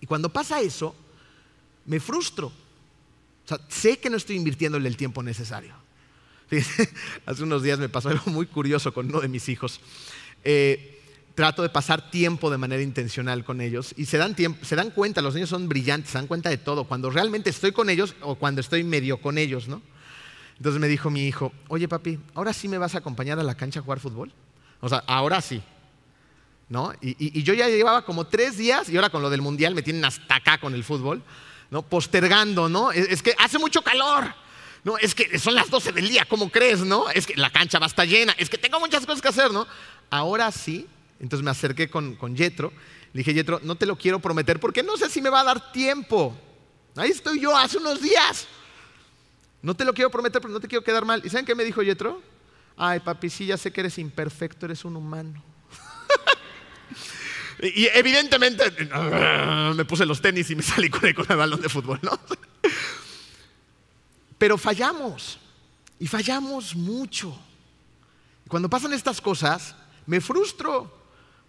Y 0.00 0.06
cuando 0.06 0.32
pasa 0.32 0.60
eso, 0.60 0.94
me 1.86 2.00
frustro 2.00 2.52
sé 3.68 3.98
que 3.98 4.10
no 4.10 4.16
estoy 4.16 4.36
invirtiéndole 4.36 4.88
el 4.88 4.96
tiempo 4.96 5.22
necesario. 5.22 5.74
hace 7.26 7.42
unos 7.42 7.62
días 7.62 7.78
me 7.78 7.88
pasó 7.88 8.08
algo 8.08 8.30
muy 8.30 8.46
curioso 8.46 8.92
con 8.92 9.06
uno 9.06 9.20
de 9.20 9.28
mis 9.28 9.48
hijos. 9.48 9.80
Eh, 10.44 11.00
trato 11.34 11.62
de 11.62 11.68
pasar 11.68 12.10
tiempo 12.10 12.50
de 12.50 12.58
manera 12.58 12.82
intencional 12.82 13.44
con 13.44 13.60
ellos 13.60 13.94
y 13.96 14.06
se 14.06 14.18
dan, 14.18 14.36
se 14.62 14.76
dan 14.76 14.90
cuenta, 14.90 15.22
los 15.22 15.34
niños 15.34 15.48
son 15.48 15.68
brillantes, 15.68 16.10
se 16.10 16.18
dan 16.18 16.26
cuenta 16.26 16.50
de 16.50 16.58
todo, 16.58 16.84
cuando 16.84 17.10
realmente 17.10 17.50
estoy 17.50 17.72
con 17.72 17.88
ellos 17.88 18.14
o 18.20 18.34
cuando 18.34 18.60
estoy 18.60 18.84
medio 18.84 19.20
con 19.20 19.38
ellos, 19.38 19.68
¿no? 19.68 19.80
Entonces 20.58 20.80
me 20.80 20.88
dijo 20.88 21.08
mi 21.08 21.26
hijo, 21.26 21.52
oye 21.68 21.88
papi, 21.88 22.18
¿ahora 22.34 22.52
sí 22.52 22.68
me 22.68 22.76
vas 22.76 22.94
a 22.94 22.98
acompañar 22.98 23.38
a 23.38 23.42
la 23.42 23.54
cancha 23.54 23.80
a 23.80 23.82
jugar 23.82 24.00
fútbol? 24.00 24.32
O 24.80 24.88
sea, 24.88 25.02
ahora 25.06 25.40
sí. 25.40 25.62
¿No? 26.68 26.92
Y, 27.00 27.16
y 27.18 27.42
yo 27.42 27.52
ya 27.54 27.68
llevaba 27.68 28.04
como 28.04 28.26
tres 28.26 28.56
días 28.56 28.88
y 28.90 28.96
ahora 28.96 29.10
con 29.10 29.22
lo 29.22 29.30
del 29.30 29.42
mundial 29.42 29.74
me 29.74 29.82
tienen 29.82 30.04
hasta 30.04 30.36
acá 30.36 30.58
con 30.58 30.74
el 30.74 30.84
fútbol. 30.84 31.22
¿No? 31.70 31.82
Postergando, 31.82 32.68
¿no? 32.68 32.92
Es, 32.92 33.22
que 33.22 33.34
hace 33.38 33.58
mucho 33.58 33.82
calor. 33.82 34.34
No, 34.82 34.98
es 34.98 35.14
que 35.14 35.38
son 35.38 35.54
las 35.54 35.70
12 35.70 35.92
del 35.92 36.08
día, 36.08 36.24
¿cómo 36.26 36.50
crees, 36.50 36.80
no? 36.80 37.10
Es 37.10 37.26
que 37.26 37.36
la 37.36 37.50
cancha 37.50 37.78
va 37.78 37.86
a 37.86 37.88
estar 37.88 38.06
llena, 38.06 38.34
es 38.38 38.48
que 38.48 38.58
tengo 38.58 38.80
muchas 38.80 39.04
cosas 39.04 39.20
que 39.20 39.28
hacer, 39.28 39.50
¿no? 39.50 39.66
Ahora 40.08 40.50
sí, 40.50 40.86
entonces 41.20 41.44
me 41.44 41.50
acerqué 41.50 41.90
con, 41.90 42.16
con 42.16 42.34
Yetro. 42.34 42.72
Le 43.12 43.18
dije, 43.18 43.34
Yetro, 43.34 43.60
no 43.62 43.74
te 43.74 43.86
lo 43.86 43.96
quiero 43.96 44.20
prometer 44.20 44.58
porque 44.58 44.82
no 44.82 44.96
sé 44.96 45.10
si 45.10 45.20
me 45.20 45.30
va 45.30 45.40
a 45.40 45.44
dar 45.44 45.72
tiempo. 45.72 46.34
Ahí 46.96 47.10
estoy 47.10 47.40
yo 47.40 47.56
hace 47.56 47.78
unos 47.78 48.00
días. 48.00 48.46
No 49.62 49.74
te 49.74 49.84
lo 49.84 49.92
quiero 49.92 50.10
prometer, 50.10 50.40
pero 50.40 50.52
no 50.52 50.60
te 50.60 50.68
quiero 50.68 50.82
quedar 50.82 51.04
mal. 51.04 51.20
¿Y 51.24 51.28
saben 51.28 51.44
qué 51.44 51.54
me 51.54 51.64
dijo 51.64 51.82
Yetro? 51.82 52.22
Ay, 52.76 53.00
papi, 53.00 53.28
sí, 53.28 53.46
ya 53.46 53.58
sé 53.58 53.70
que 53.70 53.80
eres 53.80 53.98
imperfecto, 53.98 54.64
eres 54.64 54.84
un 54.84 54.96
humano. 54.96 55.49
Y 57.62 57.86
evidentemente 57.92 58.70
me 59.74 59.84
puse 59.84 60.06
los 60.06 60.20
tenis 60.20 60.50
y 60.50 60.56
me 60.56 60.62
salí 60.62 60.88
con 60.88 61.04
el, 61.04 61.36
balón 61.36 61.60
de 61.60 61.68
fútbol, 61.68 61.98
¿no? 62.02 62.18
Pero 64.38 64.56
fallamos. 64.56 65.38
Y 65.98 66.06
fallamos 66.06 66.74
mucho. 66.74 67.38
Cuando 68.48 68.70
pasan 68.70 68.94
estas 68.94 69.20
cosas, 69.20 69.74
me 70.06 70.20
frustro. 70.20 70.98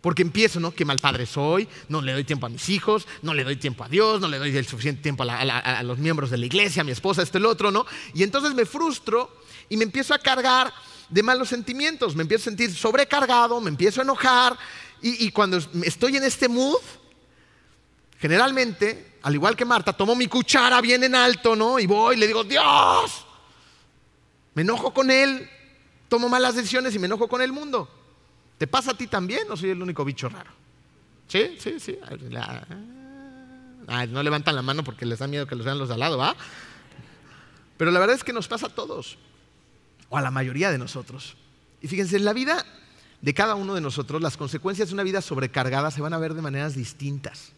Porque 0.01 0.23
empiezo, 0.23 0.59
¿no? 0.59 0.71
Qué 0.71 0.83
mal 0.83 0.97
padre 0.97 1.27
soy, 1.27 1.67
no 1.87 2.01
le 2.01 2.11
doy 2.11 2.23
tiempo 2.23 2.47
a 2.47 2.49
mis 2.49 2.69
hijos, 2.69 3.07
no 3.21 3.35
le 3.35 3.43
doy 3.43 3.55
tiempo 3.55 3.83
a 3.83 3.87
Dios, 3.87 4.19
no 4.19 4.27
le 4.27 4.39
doy 4.39 4.57
el 4.57 4.65
suficiente 4.65 5.03
tiempo 5.03 5.23
a, 5.23 5.83
los 5.83 5.99
miembros 5.99 6.31
de 6.31 6.39
la 6.39 6.47
iglesia, 6.47 6.81
a 6.81 6.83
mi 6.83 6.91
esposa, 6.91 7.21
esto, 7.21 7.37
el 7.37 7.45
otro, 7.45 7.69
¿no? 7.69 7.85
Y 8.15 8.23
entonces 8.23 8.55
me 8.55 8.65
frustro 8.65 9.43
y 9.69 9.77
me 9.77 9.83
empiezo 9.83 10.15
a 10.15 10.17
cargar 10.17 10.73
de 11.07 11.21
malos 11.21 11.49
sentimientos, 11.49 12.15
me 12.15 12.23
empiezo 12.23 12.41
a 12.41 12.45
sentir 12.45 12.73
sobrecargado, 12.73 13.61
me 13.61 13.69
empiezo 13.69 14.01
a 14.01 14.03
enojar. 14.03 14.57
Y, 15.03 15.31
cuando 15.31 15.57
estoy 15.83 16.17
en 16.17 16.23
este 16.23 16.47
mood, 16.47 16.79
generalmente, 18.19 19.17
al 19.23 19.33
igual 19.33 19.55
que 19.55 19.65
Marta, 19.65 19.93
tomo 19.93 20.15
mi 20.15 20.27
cuchara 20.27 20.79
bien 20.79 21.03
en 21.03 21.15
alto, 21.15 21.55
¿no? 21.55 21.79
Y 21.79 21.87
voy 21.87 22.15
y 22.15 22.19
le 22.19 22.27
digo, 22.27 22.43
Dios, 22.43 23.25
me 24.53 24.61
enojo 24.61 24.93
con 24.93 25.09
Él, 25.09 25.49
tomo 26.07 26.29
malas 26.29 26.55
decisiones 26.55 26.93
y 26.93 26.99
me 26.99 27.07
enojo 27.07 27.27
con 27.27 27.41
el 27.41 27.51
mundo. 27.51 27.89
¿Te 28.59 28.67
pasa 28.67 28.91
a 28.91 28.93
ti 28.93 29.07
también 29.07 29.49
o 29.49 29.57
soy 29.57 29.71
el 29.71 29.81
único 29.81 30.05
bicho 30.05 30.29
raro? 30.29 30.51
Sí, 31.27 31.57
sí, 31.59 31.79
sí. 31.79 31.97
Ah, 33.87 34.05
no 34.05 34.21
levantan 34.21 34.55
la 34.55 34.61
mano 34.61 34.83
porque 34.83 35.05
les 35.05 35.17
da 35.17 35.25
miedo 35.25 35.47
que 35.47 35.55
los 35.55 35.65
vean 35.65 35.79
los 35.79 35.87
de 35.87 35.95
al 35.95 35.99
lado, 35.99 36.17
¿va? 36.19 36.35
Pero 37.77 37.89
la 37.89 37.99
verdad 37.99 38.15
es 38.15 38.23
que 38.23 38.33
nos 38.33 38.47
pasa 38.47 38.67
a 38.67 38.69
todos, 38.69 39.17
o 40.09 40.17
a 40.17 40.21
la 40.21 40.29
mayoría 40.29 40.69
de 40.69 40.77
nosotros. 40.77 41.35
Y 41.81 41.87
fíjense, 41.87 42.17
en 42.17 42.25
la 42.25 42.33
vida 42.33 42.63
de 43.21 43.33
cada 43.33 43.55
uno 43.55 43.75
de 43.75 43.81
nosotros, 43.81 44.21
las 44.21 44.35
consecuencias 44.35 44.89
de 44.89 44.93
una 44.95 45.03
vida 45.03 45.21
sobrecargada 45.21 45.91
se 45.91 46.01
van 46.01 46.13
a 46.13 46.17
ver 46.17 46.33
de 46.33 46.41
maneras 46.41 46.75
distintas. 46.75 47.51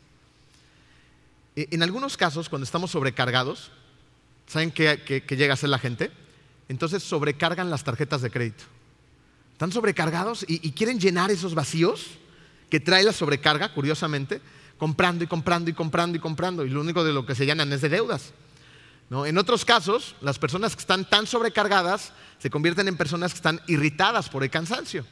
E, 1.56 1.68
en 1.72 1.84
algunos 1.84 2.18
casos, 2.18 2.50
cuando 2.50 2.66
estamos 2.66 2.92
sobrecargados, 2.92 3.72
¿saben 4.48 4.72
qué, 4.72 5.24
llega 5.30 5.54
a 5.54 5.58
ser 5.58 5.70
la 5.70 5.80
gente? 5.80 6.12
Entonces 6.68 7.04
sobrecargan 7.04 7.70
las 7.70 7.84
tarjetas 7.84 8.22
de 8.22 8.30
crédito. 8.30 8.66
Están 9.54 9.72
sobrecargados 9.72 10.46
y, 10.48 10.72
quieren 10.72 11.00
llenar 11.00 11.32
esos 11.32 11.56
vacíos 11.56 12.08
que 12.70 12.80
trae 12.80 13.04
la 13.04 13.14
sobrecarga, 13.14 13.74
curiosamente, 13.74 14.42
comprando 14.78 15.24
y 15.24 15.28
comprando 15.28 15.70
y 15.70 15.74
comprando 15.74 16.18
y 16.18 16.20
comprando. 16.20 16.66
Y 16.66 16.70
lo 16.70 16.82
único 16.82 17.04
de 17.04 17.14
lo 17.14 17.26
que 17.26 17.36
se 17.36 17.46
llenan 17.46 17.72
es 17.72 17.82
de 17.82 17.90
deudas. 17.90 18.34
En 19.12 19.38
otros 19.38 19.64
casos, 19.64 20.16
las 20.22 20.40
personas 20.40 20.76
que 20.76 20.80
están 20.80 21.08
tan 21.08 21.28
sobrecargadas 21.28 22.14
se 22.40 22.50
convierten 22.50 22.88
en 22.88 22.98
personas 22.98 23.32
que 23.32 23.38
están 23.38 23.62
irritadas 23.68 24.28
por 24.28 24.44
el 24.44 24.50
cansancio. 24.50 25.06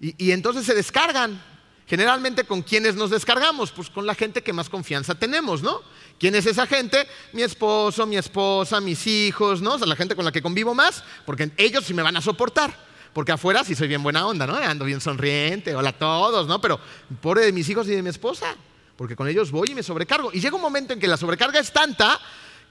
Y 0.00 0.32
entonces 0.32 0.66
se 0.66 0.74
descargan 0.74 1.40
Generalmente 1.86 2.44
con 2.44 2.62
quienes 2.62 2.94
nos 2.94 3.10
descargamos, 3.10 3.70
pues 3.70 3.90
con 3.90 4.06
la 4.06 4.14
gente 4.14 4.42
que 4.42 4.54
más 4.54 4.70
confianza 4.70 5.14
tenemos, 5.14 5.62
¿no? 5.62 5.82
¿Quién 6.18 6.34
es 6.34 6.46
esa 6.46 6.66
gente? 6.66 7.06
Mi 7.32 7.42
esposo, 7.42 8.06
mi 8.06 8.16
esposa, 8.16 8.80
mis 8.80 9.06
hijos, 9.06 9.60
¿no? 9.60 9.74
O 9.74 9.78
sea, 9.78 9.86
la 9.86 9.96
gente 9.96 10.16
con 10.16 10.24
la 10.24 10.32
que 10.32 10.40
convivo 10.40 10.74
más, 10.74 11.04
porque 11.26 11.50
ellos 11.58 11.84
sí 11.84 11.92
me 11.92 12.02
van 12.02 12.16
a 12.16 12.22
soportar. 12.22 12.94
Porque 13.12 13.32
afuera 13.32 13.62
sí 13.62 13.74
soy 13.74 13.86
bien 13.86 14.02
buena 14.02 14.26
onda, 14.26 14.46
¿no? 14.46 14.56
Ando 14.56 14.86
bien 14.86 15.00
sonriente, 15.00 15.76
hola 15.76 15.90
a 15.90 15.98
todos, 15.98 16.48
¿no? 16.48 16.60
Pero 16.60 16.80
pobre 17.20 17.44
de 17.44 17.52
mis 17.52 17.68
hijos 17.68 17.86
y 17.86 17.90
de 17.90 18.02
mi 18.02 18.08
esposa, 18.08 18.56
porque 18.96 19.14
con 19.14 19.28
ellos 19.28 19.50
voy 19.50 19.70
y 19.70 19.74
me 19.74 19.82
sobrecargo. 19.82 20.30
Y 20.32 20.40
llega 20.40 20.56
un 20.56 20.62
momento 20.62 20.94
en 20.94 21.00
que 21.00 21.06
la 21.06 21.16
sobrecarga 21.18 21.60
es 21.60 21.70
tanta 21.70 22.18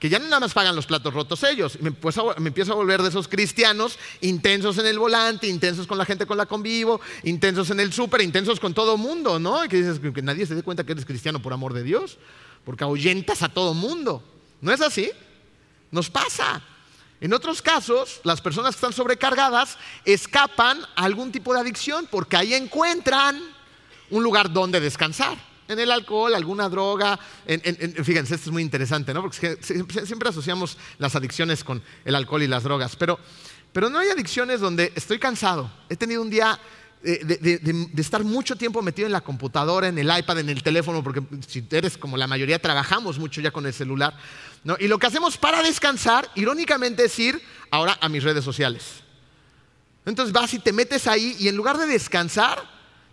que 0.04 0.10
ya 0.10 0.18
no 0.18 0.26
nada 0.26 0.40
más 0.40 0.52
pagan 0.52 0.76
los 0.76 0.84
platos 0.84 1.14
rotos 1.14 1.42
ellos. 1.44 1.78
Me, 1.80 1.88
me, 1.88 2.48
empiezo 2.48 2.72
a 2.72 2.74
volver 2.74 3.00
de 3.00 3.08
esos 3.08 3.26
cristianos 3.26 3.98
intensos 4.20 4.76
en 4.76 4.84
el 4.84 4.98
volante, 4.98 5.46
intensos 5.46 5.86
con 5.86 5.96
la 5.96 6.04
gente 6.04 6.26
con 6.26 6.36
la 6.36 6.44
convivo, 6.44 7.00
intensos 7.22 7.70
en 7.70 7.80
el 7.80 7.90
súper, 7.90 8.20
intensos 8.20 8.60
con 8.60 8.74
todo 8.74 8.98
mundo, 8.98 9.38
¿no? 9.38 9.64
Y 9.64 9.68
que 9.68 9.78
dices 9.78 10.00
que 10.00 10.20
nadie 10.20 10.44
se 10.44 10.54
dé 10.54 10.62
cuenta 10.62 10.84
que 10.84 10.92
eres 10.92 11.06
cristiano 11.06 11.40
por 11.40 11.54
amor 11.54 11.72
de 11.72 11.82
Dios, 11.82 12.18
porque 12.66 12.84
ahuyentas 12.84 13.42
a 13.42 13.48
todo 13.48 13.72
mundo. 13.72 14.22
¿No 14.60 14.74
es 14.74 14.82
así? 14.82 15.10
Nos 15.90 16.10
pasa. 16.10 16.60
En 17.22 17.32
otros 17.32 17.62
casos, 17.62 18.20
las 18.24 18.42
personas 18.42 18.74
que 18.74 18.80
están 18.80 18.92
sobrecargadas 18.92 19.78
escapan 20.04 20.82
a 20.96 21.04
algún 21.04 21.32
tipo 21.32 21.54
de 21.54 21.60
adicción 21.60 22.06
porque 22.10 22.36
ahí 22.36 22.52
encuentran 22.52 23.40
un 24.10 24.22
lugar 24.22 24.52
donde 24.52 24.80
descansar 24.80 25.53
en 25.68 25.78
el 25.78 25.90
alcohol, 25.90 26.34
alguna 26.34 26.68
droga. 26.68 27.18
fíjense, 27.46 28.34
esto 28.34 28.48
es 28.48 28.52
muy 28.52 28.62
interesante, 28.62 29.14
¿no? 29.14 29.22
Porque 29.22 29.58
siempre 29.60 30.28
asociamos 30.28 30.76
las 30.98 31.16
adicciones 31.16 31.64
con 31.64 31.82
el 32.04 32.14
alcohol 32.14 32.42
y 32.42 32.46
las 32.46 32.62
drogas, 32.62 32.96
pero, 32.96 33.18
pero 33.72 33.88
no 33.90 33.98
hay 33.98 34.08
adicciones 34.08 34.60
donde 34.60 34.92
estoy 34.94 35.18
cansado. 35.18 35.70
He 35.88 35.96
tenido 35.96 36.22
un 36.22 36.30
día 36.30 36.58
eh, 37.06 37.22
de, 37.22 38.00
estar 38.00 38.24
mucho 38.24 38.56
tiempo 38.56 38.80
metido 38.80 39.04
en 39.04 39.12
la 39.12 39.20
computadora, 39.20 39.88
en 39.88 39.98
el 39.98 40.10
iPad, 40.16 40.38
en 40.38 40.48
el 40.48 40.62
teléfono, 40.62 41.04
porque 41.04 41.22
si 41.46 41.62
eres 41.70 41.98
como 41.98 42.16
la 42.16 42.26
mayoría, 42.26 42.58
trabajamos 42.58 43.18
mucho 43.18 43.42
ya 43.42 43.50
con 43.50 43.66
el 43.66 43.74
celular. 43.74 44.16
¿no? 44.64 44.76
Y 44.80 44.88
lo 44.88 44.98
que 44.98 45.06
hacemos 45.06 45.36
para 45.36 45.62
descansar, 45.62 46.30
irónicamente, 46.34 47.04
es 47.04 47.18
ir 47.18 47.42
ahora 47.70 47.98
a 48.00 48.08
mis 48.08 48.22
redes 48.22 48.42
sociales. 48.42 49.02
Entonces 50.06 50.32
vas 50.32 50.54
y 50.54 50.58
te 50.58 50.72
metes 50.72 51.06
ahí 51.06 51.36
y 51.38 51.48
en 51.48 51.56
lugar 51.56 51.76
de 51.76 51.86
descansar, 51.86 52.62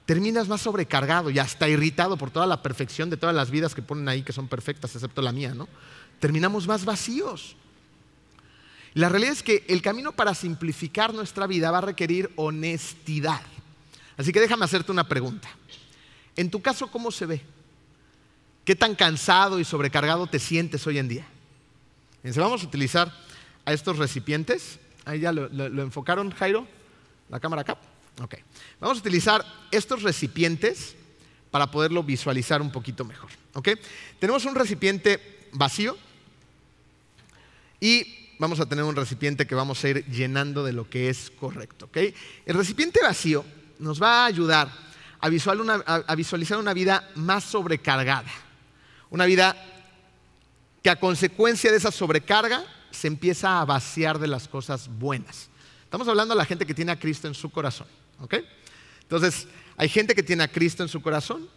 terminas 0.05 0.47
más 0.47 0.61
sobrecargado 0.61 1.29
y 1.29 1.39
hasta 1.39 1.69
irritado 1.69 2.17
por 2.17 2.31
toda 2.31 2.45
la 2.47 2.61
perfección 2.61 3.09
de 3.09 3.17
todas 3.17 3.35
las 3.35 3.51
vidas 3.51 3.75
que 3.75 3.81
ponen 3.81 4.09
ahí, 4.09 4.23
que 4.23 4.33
son 4.33 4.47
perfectas, 4.47 4.95
excepto 4.95 5.21
la 5.21 5.31
mía, 5.31 5.53
¿no? 5.53 5.67
Terminamos 6.19 6.67
más 6.67 6.85
vacíos. 6.85 7.55
La 8.93 9.09
realidad 9.09 9.33
es 9.33 9.43
que 9.43 9.63
el 9.69 9.81
camino 9.81 10.11
para 10.11 10.35
simplificar 10.35 11.13
nuestra 11.13 11.47
vida 11.47 11.71
va 11.71 11.77
a 11.77 11.81
requerir 11.81 12.31
honestidad. 12.35 13.41
Así 14.17 14.33
que 14.33 14.41
déjame 14.41 14.65
hacerte 14.65 14.91
una 14.91 15.07
pregunta. 15.07 15.49
En 16.35 16.51
tu 16.51 16.61
caso, 16.61 16.87
¿cómo 16.87 17.11
se 17.11 17.25
ve? 17.25 17.41
¿Qué 18.65 18.75
tan 18.75 18.95
cansado 18.95 19.59
y 19.59 19.65
sobrecargado 19.65 20.27
te 20.27 20.39
sientes 20.39 20.85
hoy 20.87 20.97
en 20.97 21.07
día? 21.07 21.25
vamos 22.35 22.63
a 22.63 22.67
utilizar 22.67 23.11
a 23.65 23.73
estos 23.73 23.97
recipientes. 23.97 24.79
Ahí 25.05 25.21
ya 25.21 25.31
lo, 25.31 25.47
lo 25.49 25.81
enfocaron, 25.81 26.31
Jairo, 26.31 26.67
la 27.29 27.39
cámara 27.39 27.63
acá. 27.63 27.77
Ok. 28.19 28.35
Vamos 28.79 28.97
a 28.97 29.01
utilizar 29.01 29.45
estos 29.71 30.03
recipientes 30.03 30.95
para 31.51 31.69
poderlo 31.69 32.03
visualizar 32.03 32.61
un 32.61 32.71
poquito 32.71 33.05
mejor. 33.05 33.29
¿ok? 33.53 33.69
Tenemos 34.19 34.45
un 34.45 34.55
recipiente 34.55 35.49
vacío 35.51 35.97
y 37.79 38.35
vamos 38.39 38.59
a 38.59 38.65
tener 38.65 38.83
un 38.83 38.95
recipiente 38.95 39.45
que 39.45 39.53
vamos 39.53 39.83
a 39.83 39.89
ir 39.89 40.05
llenando 40.07 40.63
de 40.63 40.73
lo 40.73 40.89
que 40.89 41.09
es 41.09 41.29
correcto. 41.29 41.85
¿ok? 41.85 41.97
El 42.45 42.55
recipiente 42.55 43.01
vacío 43.03 43.45
nos 43.79 44.01
va 44.01 44.23
a 44.23 44.25
ayudar 44.25 44.71
a 45.19 45.29
visualizar 46.15 46.57
una 46.57 46.73
vida 46.73 47.09
más 47.15 47.43
sobrecargada. 47.43 48.31
Una 49.11 49.25
vida 49.25 49.55
que 50.81 50.89
a 50.89 50.99
consecuencia 50.99 51.69
de 51.69 51.77
esa 51.77 51.91
sobrecarga 51.91 52.63
se 52.89 53.07
empieza 53.07 53.61
a 53.61 53.65
vaciar 53.65 54.17
de 54.19 54.27
las 54.27 54.47
cosas 54.47 54.87
buenas. 54.87 55.49
Estamos 55.83 56.07
hablando 56.07 56.33
de 56.33 56.37
la 56.37 56.45
gente 56.45 56.65
que 56.65 56.73
tiene 56.73 56.91
a 56.91 56.99
Cristo 56.99 57.27
en 57.27 57.35
su 57.35 57.51
corazón. 57.51 57.87
¿Ok? 58.21 58.35
Entonces, 59.01 59.47
hay 59.77 59.89
gente 59.89 60.15
que 60.15 60.23
tiene 60.23 60.43
a 60.43 60.47
Cristo 60.47 60.83
en 60.83 60.89
su 60.89 61.01
corazón 61.01 61.49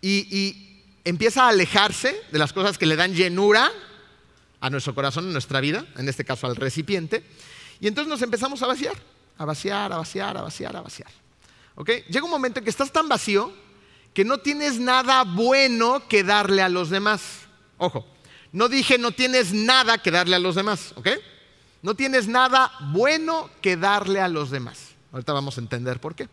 y, 0.00 0.64
empieza 1.04 1.44
a 1.44 1.48
alejarse 1.48 2.20
de 2.30 2.38
las 2.38 2.52
cosas 2.52 2.76
que 2.76 2.84
le 2.84 2.94
dan 2.94 3.14
llenura 3.14 3.70
a 4.60 4.68
nuestro 4.68 4.94
corazón, 4.94 5.28
a 5.28 5.32
nuestra 5.32 5.60
vida, 5.60 5.86
en 5.96 6.06
este 6.06 6.22
caso 6.22 6.46
al 6.46 6.56
recipiente, 6.56 7.24
y 7.80 7.86
entonces 7.86 8.10
nos 8.10 8.20
empezamos 8.20 8.60
a 8.62 8.66
vaciar, 8.66 8.94
a 9.38 9.46
vaciar, 9.46 9.90
a 9.90 9.96
vaciar, 9.96 10.36
a 10.36 10.42
vaciar, 10.42 10.76
a 10.76 10.82
vaciar. 10.82 11.10
¿Ok? 11.76 11.90
Llega 12.08 12.24
un 12.24 12.30
momento 12.30 12.58
en 12.58 12.64
que 12.64 12.70
estás 12.70 12.92
tan 12.92 13.08
vacío 13.08 13.50
que 14.12 14.24
no 14.24 14.38
tienes 14.38 14.78
nada 14.78 15.22
bueno 15.22 16.06
que 16.08 16.24
darle 16.24 16.60
a 16.60 16.68
los 16.68 16.90
demás. 16.90 17.22
Ojo, 17.78 18.04
no 18.52 18.68
dije 18.68 18.98
no 18.98 19.12
tienes 19.12 19.54
nada 19.54 19.98
que 19.98 20.10
darle 20.10 20.36
a 20.36 20.40
los 20.40 20.56
demás, 20.56 20.92
¿ok? 20.96 21.08
No 21.80 21.94
tienes 21.94 22.26
nada 22.26 22.72
bueno 22.92 23.48
que 23.62 23.76
darle 23.76 24.20
a 24.20 24.28
los 24.28 24.50
demás. 24.50 24.87
Ahorita 25.12 25.32
vamos 25.32 25.56
a 25.58 25.60
entender 25.60 26.00
por 26.00 26.14
qué. 26.14 26.28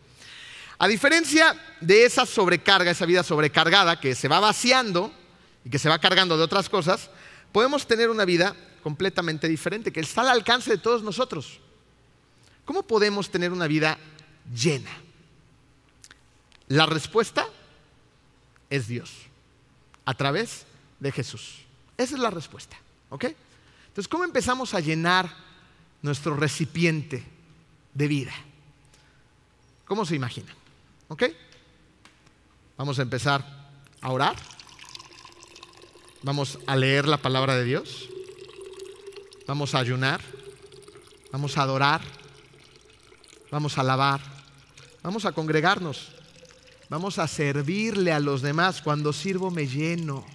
A 0.78 0.88
diferencia 0.88 1.56
de 1.80 2.04
esa 2.04 2.26
sobrecarga, 2.26 2.90
esa 2.90 3.06
vida 3.06 3.22
sobrecargada 3.22 3.98
que 3.98 4.14
se 4.14 4.28
va 4.28 4.40
vaciando 4.40 5.12
y 5.64 5.70
que 5.70 5.78
se 5.78 5.88
va 5.88 5.98
cargando 5.98 6.36
de 6.36 6.42
otras 6.42 6.68
cosas, 6.68 7.10
podemos 7.52 7.86
tener 7.86 8.10
una 8.10 8.24
vida 8.24 8.54
completamente 8.82 9.48
diferente, 9.48 9.92
que 9.92 10.00
está 10.00 10.20
al 10.20 10.28
alcance 10.28 10.70
de 10.70 10.78
todos 10.78 11.02
nosotros. 11.02 11.60
¿Cómo 12.64 12.82
podemos 12.82 13.30
tener 13.30 13.52
una 13.52 13.66
vida 13.66 13.98
llena? 14.54 14.90
La 16.68 16.84
respuesta 16.84 17.46
es 18.68 18.88
Dios, 18.88 19.10
a 20.04 20.14
través 20.14 20.66
de 21.00 21.12
Jesús. 21.12 21.60
Esa 21.96 22.14
es 22.14 22.20
la 22.20 22.30
respuesta. 22.30 22.76
¿ok? 23.10 23.24
Entonces, 23.88 24.08
¿cómo 24.08 24.24
empezamos 24.24 24.74
a 24.74 24.80
llenar 24.80 25.32
nuestro 26.02 26.36
recipiente 26.36 27.24
de 27.94 28.08
vida? 28.08 28.32
¿Cómo 29.86 30.04
se 30.04 30.16
imaginan? 30.16 30.54
¿Ok? 31.08 31.24
Vamos 32.76 32.98
a 32.98 33.02
empezar 33.02 33.44
a 34.00 34.10
orar. 34.10 34.36
Vamos 36.22 36.58
a 36.66 36.74
leer 36.76 37.06
la 37.06 37.18
palabra 37.18 37.56
de 37.56 37.64
Dios. 37.64 38.08
Vamos 39.46 39.74
a 39.74 39.78
ayunar. 39.78 40.20
Vamos 41.30 41.56
a 41.56 41.62
adorar. 41.62 42.02
Vamos 43.50 43.78
a 43.78 43.82
alabar. 43.82 44.20
Vamos 45.02 45.24
a 45.24 45.32
congregarnos. 45.32 46.12
Vamos 46.88 47.20
a 47.20 47.28
servirle 47.28 48.12
a 48.12 48.18
los 48.18 48.42
demás. 48.42 48.82
Cuando 48.82 49.12
sirvo 49.12 49.52
me 49.52 49.68
lleno. 49.68 50.26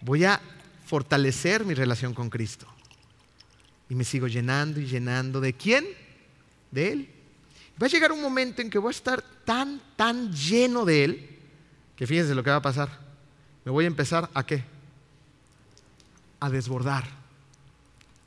Voy 0.00 0.24
a 0.24 0.40
fortalecer 0.86 1.66
mi 1.66 1.74
relación 1.74 2.14
con 2.14 2.30
Cristo. 2.30 2.66
Y 3.90 3.94
me 3.94 4.04
sigo 4.04 4.26
llenando 4.26 4.80
y 4.80 4.86
llenando. 4.86 5.40
¿De 5.40 5.52
quién? 5.52 5.86
De 6.70 6.92
Él. 6.92 7.13
Va 7.80 7.86
a 7.86 7.90
llegar 7.90 8.12
un 8.12 8.22
momento 8.22 8.62
en 8.62 8.70
que 8.70 8.78
voy 8.78 8.90
a 8.90 8.96
estar 8.96 9.22
tan, 9.44 9.80
tan 9.96 10.32
lleno 10.32 10.84
de 10.84 11.04
Él, 11.04 11.38
que 11.96 12.06
fíjense 12.06 12.34
lo 12.34 12.44
que 12.44 12.50
va 12.50 12.56
a 12.56 12.62
pasar. 12.62 12.88
Me 13.64 13.72
voy 13.72 13.84
a 13.84 13.88
empezar 13.88 14.30
a 14.34 14.44
qué? 14.44 14.64
A 16.40 16.50
desbordar. 16.50 17.04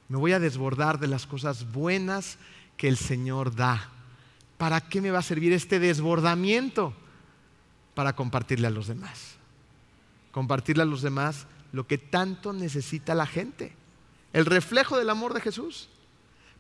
Me 0.10 0.18
voy 0.18 0.34
a 0.34 0.40
desbordar 0.40 1.00
de 1.00 1.08
las 1.08 1.26
cosas 1.26 1.72
buenas 1.72 2.38
que 2.76 2.88
el 2.88 2.98
Señor 2.98 3.56
da. 3.56 3.90
¿Para 4.58 4.82
qué 4.82 5.02
me 5.02 5.12
va 5.12 5.20
a 5.20 5.24
servir 5.24 5.54
este 5.54 5.80
desbordamiento? 5.80 6.94
Para 7.94 8.16
compartirle 8.16 8.68
a 8.68 8.72
los 8.72 8.88
demás. 8.88 9.36
Compartirle 10.32 10.84
a 10.84 10.88
los 10.88 11.02
demás 11.02 11.46
lo 11.72 11.88
que 11.88 11.98
tanto 11.98 12.54
necesita 12.54 13.16
la 13.16 13.28
gente. 13.28 13.74
El 14.34 14.46
reflejo 14.46 14.98
del 14.98 15.10
amor 15.10 15.34
de 15.34 15.42
Jesús. 15.42 15.90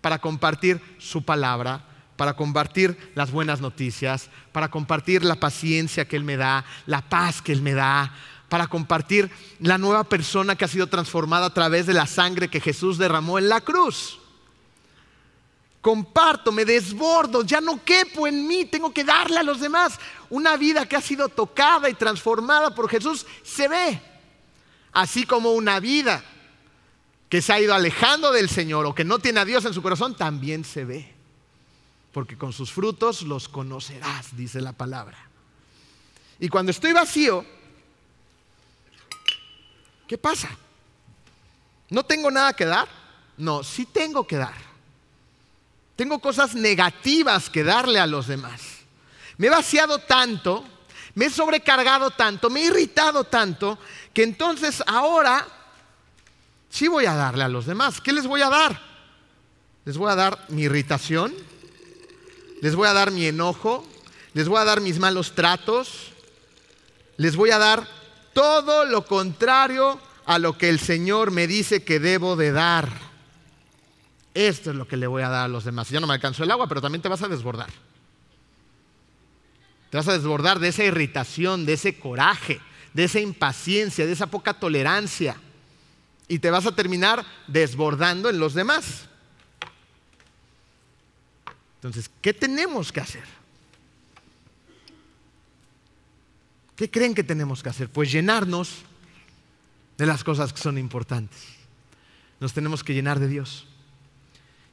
Para 0.01 0.19
compartir 0.19 0.81
su 0.99 1.23
palabra, 1.23 1.85
para 2.17 2.33
compartir 2.33 3.11
las 3.15 3.31
buenas 3.31 3.61
noticias, 3.61 4.29
para 4.51 4.69
compartir 4.69 5.23
la 5.23 5.35
paciencia 5.35 6.07
que 6.07 6.17
Él 6.17 6.23
me 6.23 6.35
da, 6.35 6.65
la 6.87 7.07
paz 7.07 7.41
que 7.41 7.53
Él 7.53 7.61
me 7.61 7.73
da, 7.73 8.13
para 8.49 8.67
compartir 8.67 9.29
la 9.59 9.77
nueva 9.77 10.03
persona 10.03 10.55
que 10.55 10.65
ha 10.65 10.69
sido 10.69 10.87
transformada 10.87 11.45
a 11.45 11.53
través 11.53 11.85
de 11.85 11.93
la 11.93 12.07
sangre 12.07 12.49
que 12.49 12.59
Jesús 12.59 12.97
derramó 12.97 13.37
en 13.37 13.49
la 13.49 13.61
cruz. 13.61 14.19
Comparto, 15.79 16.51
me 16.51 16.65
desbordo, 16.65 17.43
ya 17.43 17.61
no 17.61 17.83
quepo 17.83 18.27
en 18.27 18.47
mí, 18.47 18.65
tengo 18.65 18.91
que 18.91 19.03
darle 19.03 19.37
a 19.37 19.43
los 19.43 19.59
demás. 19.59 19.99
Una 20.29 20.57
vida 20.57 20.85
que 20.87 20.95
ha 20.95 21.01
sido 21.01 21.29
tocada 21.29 21.89
y 21.89 21.93
transformada 21.93 22.73
por 22.73 22.89
Jesús 22.89 23.25
se 23.43 23.67
ve, 23.67 24.01
así 24.91 25.23
como 25.25 25.51
una 25.51 25.79
vida 25.79 26.23
que 27.29 27.41
se 27.41 27.53
ha 27.53 27.59
ido 27.59 27.75
alejando 27.75 28.31
del 28.31 28.49
Señor 28.49 28.85
o 28.85 28.95
que 28.95 29.03
no 29.03 29.19
tiene 29.19 29.41
a 29.41 29.45
Dios 29.45 29.65
en 29.65 29.73
su 29.73 29.81
corazón, 29.81 30.15
también 30.15 30.63
se 30.63 30.83
ve. 30.83 31.16
Porque 32.17 32.35
con 32.35 32.51
sus 32.51 32.71
frutos 32.71 33.21
los 33.21 33.47
conocerás, 33.47 34.35
dice 34.35 34.59
la 34.59 34.73
palabra. 34.73 35.19
Y 36.39 36.49
cuando 36.49 36.71
estoy 36.71 36.91
vacío, 36.91 37.45
¿Qué 40.07 40.17
pasa? 40.17 40.49
¿No 41.91 42.03
tengo 42.03 42.31
nada 42.31 42.53
que 42.53 42.65
dar? 42.65 42.87
No, 43.37 43.63
sí 43.63 43.85
tengo 43.85 44.25
que 44.25 44.37
dar. 44.37 44.55
Tengo 45.95 46.17
cosas 46.17 46.55
negativas 46.55 47.51
que 47.51 47.63
darle 47.63 47.99
a 47.99 48.07
los 48.07 48.25
demás. 48.25 48.61
Me 49.37 49.45
he 49.45 49.51
vaciado 49.51 49.99
tanto, 49.99 50.65
me 51.13 51.25
he 51.25 51.29
sobrecargado 51.29 52.09
tanto, 52.09 52.49
me 52.49 52.61
he 52.61 52.65
irritado 52.65 53.25
tanto, 53.25 53.77
que 54.11 54.23
entonces 54.23 54.81
ahora 54.87 55.45
sí 56.67 56.87
voy 56.87 57.05
a 57.05 57.13
darle 57.13 57.43
a 57.43 57.47
los 57.47 57.67
demás. 57.67 58.01
¿Qué 58.01 58.11
les 58.11 58.25
voy 58.25 58.41
a 58.41 58.49
dar? 58.49 58.81
Les 59.85 59.95
voy 59.99 60.11
a 60.11 60.15
dar 60.15 60.45
mi 60.49 60.63
irritación, 60.63 61.31
les 62.61 62.75
voy 62.75 62.87
a 62.87 62.93
dar 62.93 63.11
mi 63.11 63.25
enojo, 63.25 63.85
les 64.33 64.47
voy 64.47 64.59
a 64.59 64.65
dar 64.65 64.81
mis 64.81 64.99
malos 64.99 65.35
tratos, 65.35 66.11
les 67.17 67.35
voy 67.35 67.51
a 67.51 67.57
dar 67.57 67.87
todo 68.33 68.85
lo 68.85 69.05
contrario 69.05 69.99
a 70.25 70.39
lo 70.39 70.57
que 70.57 70.69
el 70.69 70.79
Señor 70.79 71.31
me 71.31 71.47
dice 71.47 71.83
que 71.83 71.99
debo 71.99 72.35
de 72.35 72.51
dar. 72.51 72.89
Esto 74.33 74.69
es 74.69 74.75
lo 74.75 74.87
que 74.87 74.97
le 74.97 75.07
voy 75.07 75.23
a 75.23 75.29
dar 75.29 75.45
a 75.45 75.47
los 75.47 75.63
demás. 75.63 75.89
Ya 75.89 75.99
no 75.99 76.05
me 76.05 76.13
alcanzó 76.13 76.43
el 76.43 76.51
agua, 76.51 76.67
pero 76.67 76.81
también 76.81 77.01
te 77.01 77.09
vas 77.09 77.23
a 77.23 77.27
desbordar. 77.27 77.69
Te 79.89 79.97
vas 79.97 80.07
a 80.07 80.13
desbordar 80.13 80.59
de 80.59 80.67
esa 80.67 80.83
irritación, 80.83 81.65
de 81.65 81.73
ese 81.73 81.97
coraje, 81.97 82.59
de 82.93 83.05
esa 83.05 83.19
impaciencia, 83.19 84.05
de 84.05 84.11
esa 84.11 84.27
poca 84.27 84.53
tolerancia. 84.53 85.37
Y 86.27 86.39
te 86.39 86.51
vas 86.51 86.65
a 86.65 86.75
terminar 86.75 87.25
desbordando 87.47 88.29
en 88.29 88.39
los 88.39 88.53
demás. 88.53 89.07
Entonces, 91.77 92.09
¿qué 92.21 92.33
tenemos 92.33 92.91
que 92.91 92.99
hacer? 92.99 93.23
¿Qué 96.75 96.91
creen 96.91 97.15
que 97.15 97.23
tenemos 97.23 97.63
que 97.63 97.69
hacer? 97.69 97.89
Pues 97.89 98.11
llenarnos 98.11 98.83
de 99.97 100.05
las 100.05 100.23
cosas 100.23 100.53
que 100.53 100.61
son 100.61 100.77
importantes. 100.77 101.39
Nos 102.39 102.53
tenemos 102.53 102.83
que 102.83 102.93
llenar 102.93 103.19
de 103.19 103.27
Dios. 103.27 103.65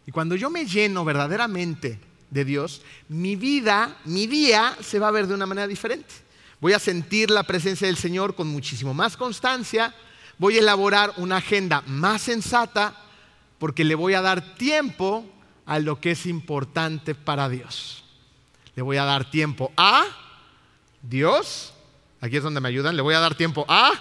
Y 0.06 0.12
cuando 0.12 0.36
yo 0.36 0.50
me 0.50 0.66
lleno 0.66 1.04
verdaderamente 1.04 1.98
de 2.30 2.44
Dios, 2.44 2.82
mi 3.08 3.36
vida, 3.36 3.96
mi 4.04 4.26
día 4.26 4.76
se 4.82 4.98
va 4.98 5.08
a 5.08 5.12
ver 5.12 5.26
de 5.26 5.34
una 5.34 5.46
manera 5.46 5.66
diferente. 5.66 6.12
Voy 6.60 6.72
a 6.72 6.78
sentir 6.78 7.30
la 7.30 7.42
presencia 7.42 7.86
del 7.86 7.96
Señor 7.96 8.34
con 8.34 8.48
muchísimo 8.48 8.92
más 8.92 9.16
constancia, 9.16 9.94
voy 10.38 10.56
a 10.56 10.60
elaborar 10.60 11.12
una 11.16 11.38
agenda 11.38 11.82
más 11.86 12.22
sensata 12.22 12.94
porque 13.58 13.84
le 13.84 13.94
voy 13.94 14.14
a 14.14 14.20
dar 14.20 14.56
tiempo 14.56 15.24
a 15.66 15.78
lo 15.78 16.00
que 16.00 16.12
es 16.12 16.26
importante 16.26 17.14
para 17.14 17.48
Dios. 17.48 18.04
Le 18.76 18.82
voy 18.82 18.96
a 18.96 19.04
dar 19.04 19.30
tiempo 19.30 19.72
a 19.76 20.04
Dios 21.02 21.74
Aquí 22.24 22.38
es 22.38 22.42
donde 22.42 22.60
me 22.62 22.70
ayudan. 22.70 22.96
Le 22.96 23.02
voy 23.02 23.14
a 23.14 23.20
dar 23.20 23.34
tiempo 23.34 23.66
a 23.68 23.92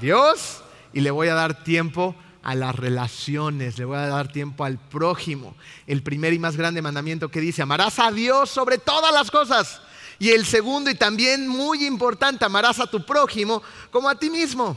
Dios 0.00 0.64
y 0.92 1.00
le 1.00 1.12
voy 1.12 1.28
a 1.28 1.34
dar 1.34 1.62
tiempo 1.62 2.16
a 2.42 2.56
las 2.56 2.74
relaciones, 2.74 3.78
le 3.78 3.84
voy 3.84 3.98
a 3.98 4.08
dar 4.08 4.32
tiempo 4.32 4.64
al 4.64 4.78
prójimo. 4.78 5.54
El 5.86 6.02
primer 6.02 6.32
y 6.32 6.40
más 6.40 6.56
grande 6.56 6.82
mandamiento 6.82 7.28
que 7.28 7.40
dice, 7.40 7.62
amarás 7.62 8.00
a 8.00 8.10
Dios 8.10 8.50
sobre 8.50 8.78
todas 8.78 9.14
las 9.14 9.30
cosas. 9.30 9.80
Y 10.18 10.30
el 10.30 10.44
segundo 10.44 10.90
y 10.90 10.96
también 10.96 11.46
muy 11.46 11.86
importante, 11.86 12.44
amarás 12.44 12.80
a 12.80 12.88
tu 12.88 13.06
prójimo 13.06 13.62
como 13.92 14.08
a 14.08 14.16
ti 14.16 14.28
mismo. 14.28 14.76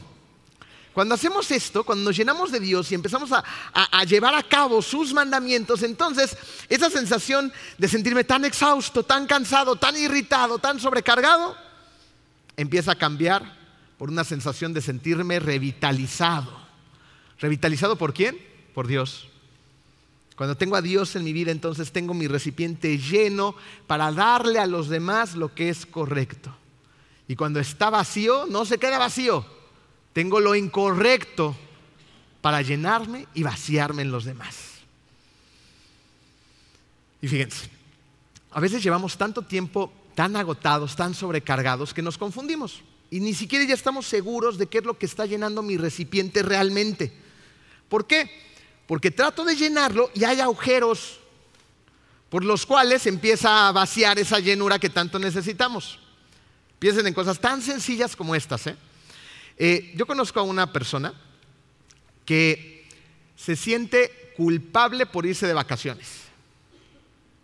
Cuando 0.96 1.14
hacemos 1.14 1.50
esto, 1.50 1.84
cuando 1.84 2.04
nos 2.04 2.16
llenamos 2.16 2.50
de 2.50 2.58
Dios 2.58 2.90
y 2.90 2.94
empezamos 2.94 3.30
a, 3.30 3.44
a, 3.74 4.04
llevar 4.04 4.34
a 4.34 4.42
cabo 4.42 4.80
sus 4.80 5.12
mandamientos, 5.12 5.82
entonces 5.82 6.34
esa 6.70 6.88
sensación 6.88 7.52
de 7.76 7.86
sentirme 7.86 8.24
tan 8.24 8.46
exhausto, 8.46 9.02
tan 9.02 9.26
cansado, 9.26 9.76
tan 9.76 9.94
irritado, 9.94 10.58
tan 10.58 10.80
sobrecargado, 10.80 11.54
empieza 12.56 12.92
a 12.92 12.94
cambiar 12.94 13.58
por 13.98 14.08
una 14.08 14.24
sensación 14.24 14.72
de 14.72 14.80
sentirme 14.80 15.38
revitalizado. 15.38 16.50
¿Revitalizado 17.40 17.96
por 17.96 18.14
quién? 18.14 18.38
Por 18.72 18.86
Dios. 18.86 19.28
Cuando 20.34 20.56
tengo 20.56 20.76
a 20.76 20.80
Dios 20.80 21.14
en 21.14 21.24
mi 21.24 21.34
vida, 21.34 21.50
entonces 21.52 21.92
tengo 21.92 22.14
mi 22.14 22.26
recipiente 22.26 22.96
lleno 22.96 23.54
para 23.86 24.10
darle 24.12 24.60
a 24.60 24.66
los 24.66 24.88
demás 24.88 25.34
lo 25.34 25.54
que 25.54 25.68
es 25.68 25.84
correcto. 25.84 26.56
Y 27.28 27.36
cuando 27.36 27.60
está 27.60 27.90
vacío, 27.90 28.46
no 28.46 28.64
se 28.64 28.78
queda 28.78 28.96
vacío. 28.96 29.44
Tengo 30.16 30.40
lo 30.40 30.54
incorrecto 30.54 31.54
para 32.40 32.62
llenarme 32.62 33.26
y 33.34 33.42
vaciarme 33.42 34.00
en 34.00 34.10
los 34.10 34.24
demás. 34.24 34.56
Y 37.20 37.28
fíjense, 37.28 37.68
a 38.50 38.58
veces 38.58 38.82
llevamos 38.82 39.18
tanto 39.18 39.42
tiempo 39.42 39.92
tan 40.14 40.34
agotados, 40.36 40.96
tan 40.96 41.12
sobrecargados, 41.12 41.92
que 41.92 42.00
nos 42.00 42.16
confundimos. 42.16 42.80
Y 43.10 43.20
ni 43.20 43.34
siquiera 43.34 43.66
ya 43.66 43.74
estamos 43.74 44.06
seguros 44.06 44.56
de 44.56 44.68
qué 44.68 44.78
es 44.78 44.84
lo 44.84 44.96
que 44.96 45.04
está 45.04 45.26
llenando 45.26 45.60
mi 45.62 45.76
recipiente 45.76 46.42
realmente. 46.42 47.12
¿Por 47.90 48.06
qué? 48.06 48.30
Porque 48.86 49.10
trato 49.10 49.44
de 49.44 49.54
llenarlo 49.54 50.10
y 50.14 50.24
hay 50.24 50.40
agujeros 50.40 51.20
por 52.30 52.42
los 52.42 52.64
cuales 52.64 53.06
empieza 53.06 53.68
a 53.68 53.72
vaciar 53.72 54.18
esa 54.18 54.38
llenura 54.38 54.78
que 54.78 54.88
tanto 54.88 55.18
necesitamos. 55.18 55.98
Piensen 56.78 57.06
en 57.06 57.12
cosas 57.12 57.38
tan 57.38 57.60
sencillas 57.60 58.16
como 58.16 58.34
estas. 58.34 58.66
¿eh? 58.68 58.76
Eh, 59.56 59.92
yo 59.96 60.06
conozco 60.06 60.40
a 60.40 60.42
una 60.42 60.72
persona 60.72 61.14
que 62.24 62.88
se 63.36 63.56
siente 63.56 64.32
culpable 64.36 65.06
por 65.06 65.24
irse 65.26 65.46
de 65.46 65.54
vacaciones. 65.54 66.26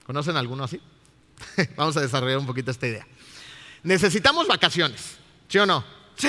¿Conocen 0.07 0.37
alguno 0.37 0.65
así? 0.65 0.81
Vamos 1.77 1.97
a 1.97 2.01
desarrollar 2.01 2.39
un 2.39 2.47
poquito 2.47 2.71
esta 2.71 2.87
idea. 2.87 3.07
Necesitamos 3.83 4.47
vacaciones, 4.47 5.17
¿sí 5.49 5.59
o 5.59 5.67
no? 5.67 5.85
Sí. 6.17 6.29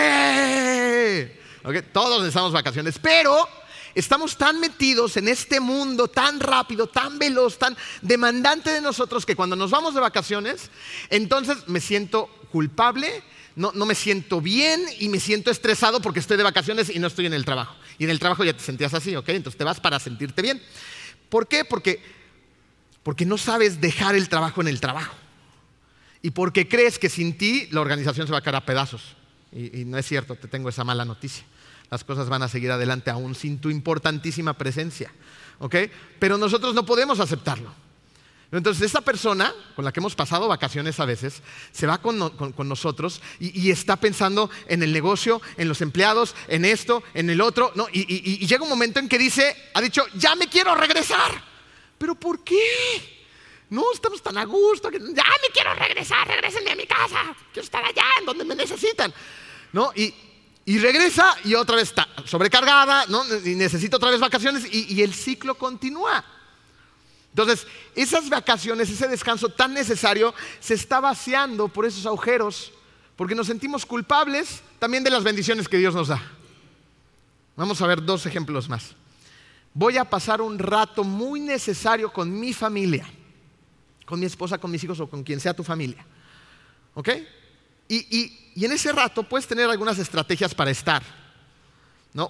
Todos 1.91 2.19
necesitamos 2.19 2.51
vacaciones, 2.51 2.97
pero 2.99 3.47
estamos 3.95 4.37
tan 4.37 4.59
metidos 4.59 5.17
en 5.17 5.27
este 5.27 5.59
mundo 5.59 6.07
tan 6.07 6.39
rápido, 6.39 6.87
tan 6.87 7.19
veloz, 7.19 7.57
tan 7.57 7.77
demandante 8.01 8.71
de 8.71 8.81
nosotros 8.81 9.25
que 9.25 9.35
cuando 9.35 9.55
nos 9.55 9.71
vamos 9.71 9.93
de 9.93 10.01
vacaciones, 10.01 10.71
entonces 11.09 11.67
me 11.67 11.79
siento 11.79 12.27
culpable, 12.51 13.23
no, 13.55 13.71
no, 13.73 13.85
me 13.85 13.95
siento 13.95 14.41
bien 14.41 14.81
y 14.99 15.09
me 15.09 15.19
siento 15.19 15.51
estresado 15.51 16.01
porque 16.01 16.19
estoy 16.19 16.37
de 16.37 16.43
vacaciones 16.43 16.89
y 16.89 16.99
no 16.99 17.07
estoy 17.07 17.25
en 17.27 17.33
el 17.33 17.45
trabajo. 17.45 17.75
Y 17.97 18.03
en 18.03 18.09
el 18.09 18.19
trabajo 18.19 18.43
ya 18.43 18.53
te 18.53 18.63
sentías 18.63 18.93
así, 18.93 19.15
¿ok? 19.15 19.29
Entonces 19.29 19.57
te 19.57 19.63
vas 19.63 19.79
para 19.79 19.99
sentirte 19.99 20.41
bien. 20.41 20.61
¿Por 21.29 21.47
qué? 21.47 21.65
Porque, 21.65 22.01
porque 23.03 23.25
no 23.25 23.37
sabes 23.37 23.79
dejar 23.81 24.15
el 24.15 24.29
trabajo 24.29 24.61
en 24.61 24.67
el 24.67 24.79
trabajo. 24.79 25.15
Y 26.21 26.31
porque 26.31 26.67
crees 26.67 26.97
que 26.97 27.09
sin 27.09 27.37
ti 27.37 27.67
la 27.71 27.81
organización 27.81 28.25
se 28.25 28.31
va 28.31 28.39
a 28.39 28.41
caer 28.41 28.55
a 28.55 28.65
pedazos. 28.65 29.15
Y, 29.51 29.85
no 29.85 29.97
es 29.97 30.05
cierto, 30.05 30.35
te 30.35 30.47
tengo 30.47 30.69
esa 30.69 30.83
mala 30.83 31.05
noticia. 31.05 31.43
Las 31.91 32.03
cosas 32.03 32.29
van 32.29 32.41
a 32.41 32.47
seguir 32.47 32.71
adelante 32.71 33.11
aún 33.11 33.35
sin 33.35 33.59
tu 33.59 33.69
importantísima 33.69 34.53
presencia. 34.53 35.11
¿Ok? 35.59 35.75
Pero 36.19 36.37
nosotros 36.37 36.73
no 36.73 36.85
podemos 36.85 37.19
aceptarlo. 37.19 37.73
Entonces, 38.57 38.83
esa 38.83 39.01
persona 39.01 39.53
con 39.75 39.83
la 39.83 39.91
que 39.91 39.99
hemos 39.99 40.15
pasado 40.15 40.47
vacaciones 40.47 40.99
a 40.99 41.05
veces, 41.05 41.41
se 41.71 41.87
va 41.87 41.97
con, 41.97 42.17
nosotros 42.67 43.21
y, 43.39 43.71
está 43.71 43.95
pensando 43.95 44.49
en 44.67 44.83
el 44.83 44.93
negocio, 44.93 45.41
en 45.57 45.67
los 45.67 45.81
empleados, 45.81 46.35
en 46.47 46.65
esto, 46.65 47.03
en 47.13 47.29
el 47.29 47.41
otro, 47.41 47.71
¿no? 47.75 47.87
y, 47.91 48.45
llega 48.45 48.63
un 48.63 48.69
momento 48.69 48.99
en 48.99 49.09
que 49.09 49.17
dice, 49.17 49.55
ha 49.73 49.81
dicho, 49.81 50.03
ya 50.15 50.35
me 50.35 50.47
quiero 50.47 50.75
regresar. 50.75 51.53
¿Pero 51.97 52.15
por 52.15 52.43
qué? 52.43 53.23
No, 53.69 53.91
estamos 53.93 54.21
tan 54.21 54.37
a 54.37 54.43
gusto, 54.43 54.91
que 54.91 54.99
ya 54.99 55.05
me 55.05 55.49
quiero 55.53 55.73
regresar, 55.73 56.27
regresenme 56.27 56.71
a 56.71 56.75
mi 56.75 56.85
casa, 56.85 57.35
quiero 57.51 57.65
estar 57.65 57.83
allá 57.83 58.03
en 58.19 58.25
donde 58.25 58.45
me 58.45 58.55
necesitan. 58.55 59.13
¿No? 59.71 59.91
Y, 59.95 60.13
y 60.65 60.77
regresa 60.77 61.35
y 61.43 61.55
otra 61.55 61.75
vez 61.75 61.89
está 61.89 62.07
sobrecargada, 62.25 63.05
¿no? 63.07 63.23
y 63.43 63.55
necesita 63.55 63.97
otra 63.97 64.11
vez 64.11 64.19
vacaciones 64.19 64.63
y, 64.71 65.01
el 65.01 65.13
ciclo 65.13 65.55
continúa. 65.55 66.23
Entonces, 67.33 67.65
esas 67.95 68.29
vacaciones, 68.29 68.91
ese 68.91 69.07
descanso 69.07 69.49
tan 69.49 69.73
necesario, 69.73 70.35
se 70.59 70.75
está 70.75 70.99
vaciando 70.99 71.67
por 71.67 71.83
esos 71.83 72.05
agujeros, 72.05 72.71
porque 73.15 73.33
nos 73.33 73.47
sentimos 73.47 73.87
culpables 73.87 74.61
también 74.77 75.03
de 75.03 75.09
las 75.09 75.23
bendiciones 75.23 75.67
que 75.67 75.77
Dios 75.77 75.95
nos 75.95 76.09
da. 76.09 76.21
Vamos 77.55 77.81
a 77.81 77.87
ver 77.87 78.03
dos 78.03 78.27
ejemplos 78.27 78.69
más. 78.69 78.95
Voy 79.73 79.97
a 79.97 80.05
pasar 80.05 80.41
un 80.41 80.59
rato 80.59 81.03
muy 81.03 81.39
necesario 81.39 82.13
con 82.13 82.39
mi 82.39 82.53
familia, 82.53 83.07
con 84.05 84.19
mi 84.19 84.27
esposa, 84.27 84.59
con 84.59 84.69
mis 84.69 84.83
hijos 84.83 84.99
o 84.99 85.09
con 85.09 85.23
quien 85.23 85.39
sea 85.39 85.55
tu 85.55 85.63
familia. 85.63 86.05
¿Ok? 86.93 87.09
Y, 87.87 88.63
en 88.63 88.71
ese 88.71 88.91
rato 88.91 89.23
puedes 89.23 89.47
tener 89.47 89.67
algunas 89.67 89.97
estrategias 89.97 90.53
para 90.53 90.69
estar. 90.69 91.01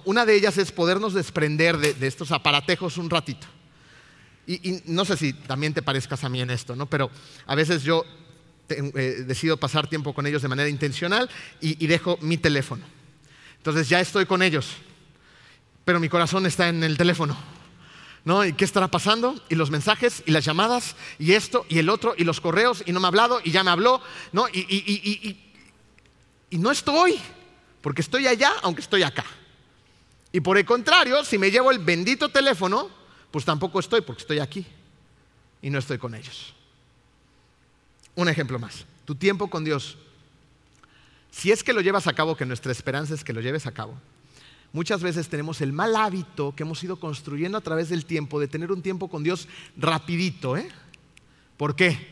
Una 0.06 0.24
de 0.24 0.34
ellas 0.34 0.56
es 0.56 0.72
podernos 0.72 1.12
desprender 1.12 1.76
de, 1.76 2.06
estos 2.06 2.32
aparatejos 2.32 2.96
un 2.96 3.10
ratito. 3.10 3.46
Y, 4.46 4.82
no 4.86 5.04
sé 5.04 5.16
si 5.16 5.32
también 5.32 5.72
te 5.72 5.82
parezcas 5.82 6.22
a 6.24 6.28
mí 6.28 6.40
en 6.40 6.50
esto, 6.50 6.76
¿no? 6.76 6.86
pero 6.86 7.10
a 7.46 7.54
veces 7.54 7.82
yo 7.82 8.04
eh, 8.68 9.24
decido 9.26 9.56
pasar 9.56 9.86
tiempo 9.86 10.12
con 10.14 10.26
ellos 10.26 10.42
de 10.42 10.48
manera 10.48 10.68
intencional 10.68 11.30
y, 11.60 11.82
y 11.82 11.86
dejo 11.86 12.18
mi 12.20 12.36
teléfono. 12.36 12.84
Entonces 13.56 13.88
ya 13.88 14.00
estoy 14.00 14.26
con 14.26 14.42
ellos, 14.42 14.68
pero 15.84 15.98
mi 15.98 16.08
corazón 16.08 16.44
está 16.46 16.68
en 16.68 16.82
el 16.84 16.98
teléfono. 16.98 17.36
¿no? 18.24 18.44
¿Y 18.44 18.54
qué 18.54 18.64
estará 18.64 18.88
pasando? 18.88 19.40
Y 19.48 19.54
los 19.54 19.70
mensajes, 19.70 20.22
y 20.26 20.30
las 20.30 20.44
llamadas, 20.44 20.96
y 21.18 21.32
esto, 21.32 21.66
y 21.68 21.78
el 21.78 21.90
otro, 21.90 22.14
y 22.16 22.24
los 22.24 22.40
correos, 22.40 22.82
y 22.86 22.92
no 22.92 23.00
me 23.00 23.06
ha 23.06 23.08
hablado, 23.08 23.40
y 23.44 23.50
ya 23.50 23.62
me 23.62 23.70
habló, 23.70 24.00
¿no? 24.32 24.48
Y, 24.48 24.60
y, 24.60 25.44
y 26.48 26.58
no 26.58 26.70
estoy, 26.70 27.20
porque 27.82 28.00
estoy 28.00 28.26
allá, 28.26 28.52
aunque 28.62 28.80
estoy 28.80 29.02
acá. 29.02 29.24
Y 30.32 30.40
por 30.40 30.56
el 30.56 30.64
contrario, 30.64 31.24
si 31.24 31.36
me 31.36 31.50
llevo 31.50 31.70
el 31.70 31.80
bendito 31.80 32.28
teléfono, 32.28 32.90
pues 33.34 33.44
tampoco 33.44 33.80
estoy, 33.80 34.00
porque 34.00 34.22
estoy 34.22 34.38
aquí 34.38 34.64
y 35.60 35.68
no 35.68 35.80
estoy 35.80 35.98
con 35.98 36.14
ellos. 36.14 36.54
Un 38.14 38.28
ejemplo 38.28 38.60
más, 38.60 38.86
tu 39.04 39.16
tiempo 39.16 39.50
con 39.50 39.64
Dios. 39.64 39.98
Si 41.32 41.50
es 41.50 41.64
que 41.64 41.72
lo 41.72 41.80
llevas 41.80 42.06
a 42.06 42.12
cabo, 42.12 42.36
que 42.36 42.46
nuestra 42.46 42.70
esperanza 42.70 43.12
es 43.12 43.24
que 43.24 43.32
lo 43.32 43.40
lleves 43.40 43.66
a 43.66 43.72
cabo, 43.72 43.98
muchas 44.72 45.02
veces 45.02 45.28
tenemos 45.28 45.60
el 45.62 45.72
mal 45.72 45.96
hábito 45.96 46.54
que 46.54 46.62
hemos 46.62 46.84
ido 46.84 47.00
construyendo 47.00 47.58
a 47.58 47.60
través 47.60 47.88
del 47.88 48.04
tiempo 48.04 48.38
de 48.38 48.46
tener 48.46 48.70
un 48.70 48.82
tiempo 48.82 49.08
con 49.08 49.24
Dios 49.24 49.48
rapidito. 49.76 50.56
¿eh? 50.56 50.68
¿Por 51.56 51.74
qué? 51.74 52.06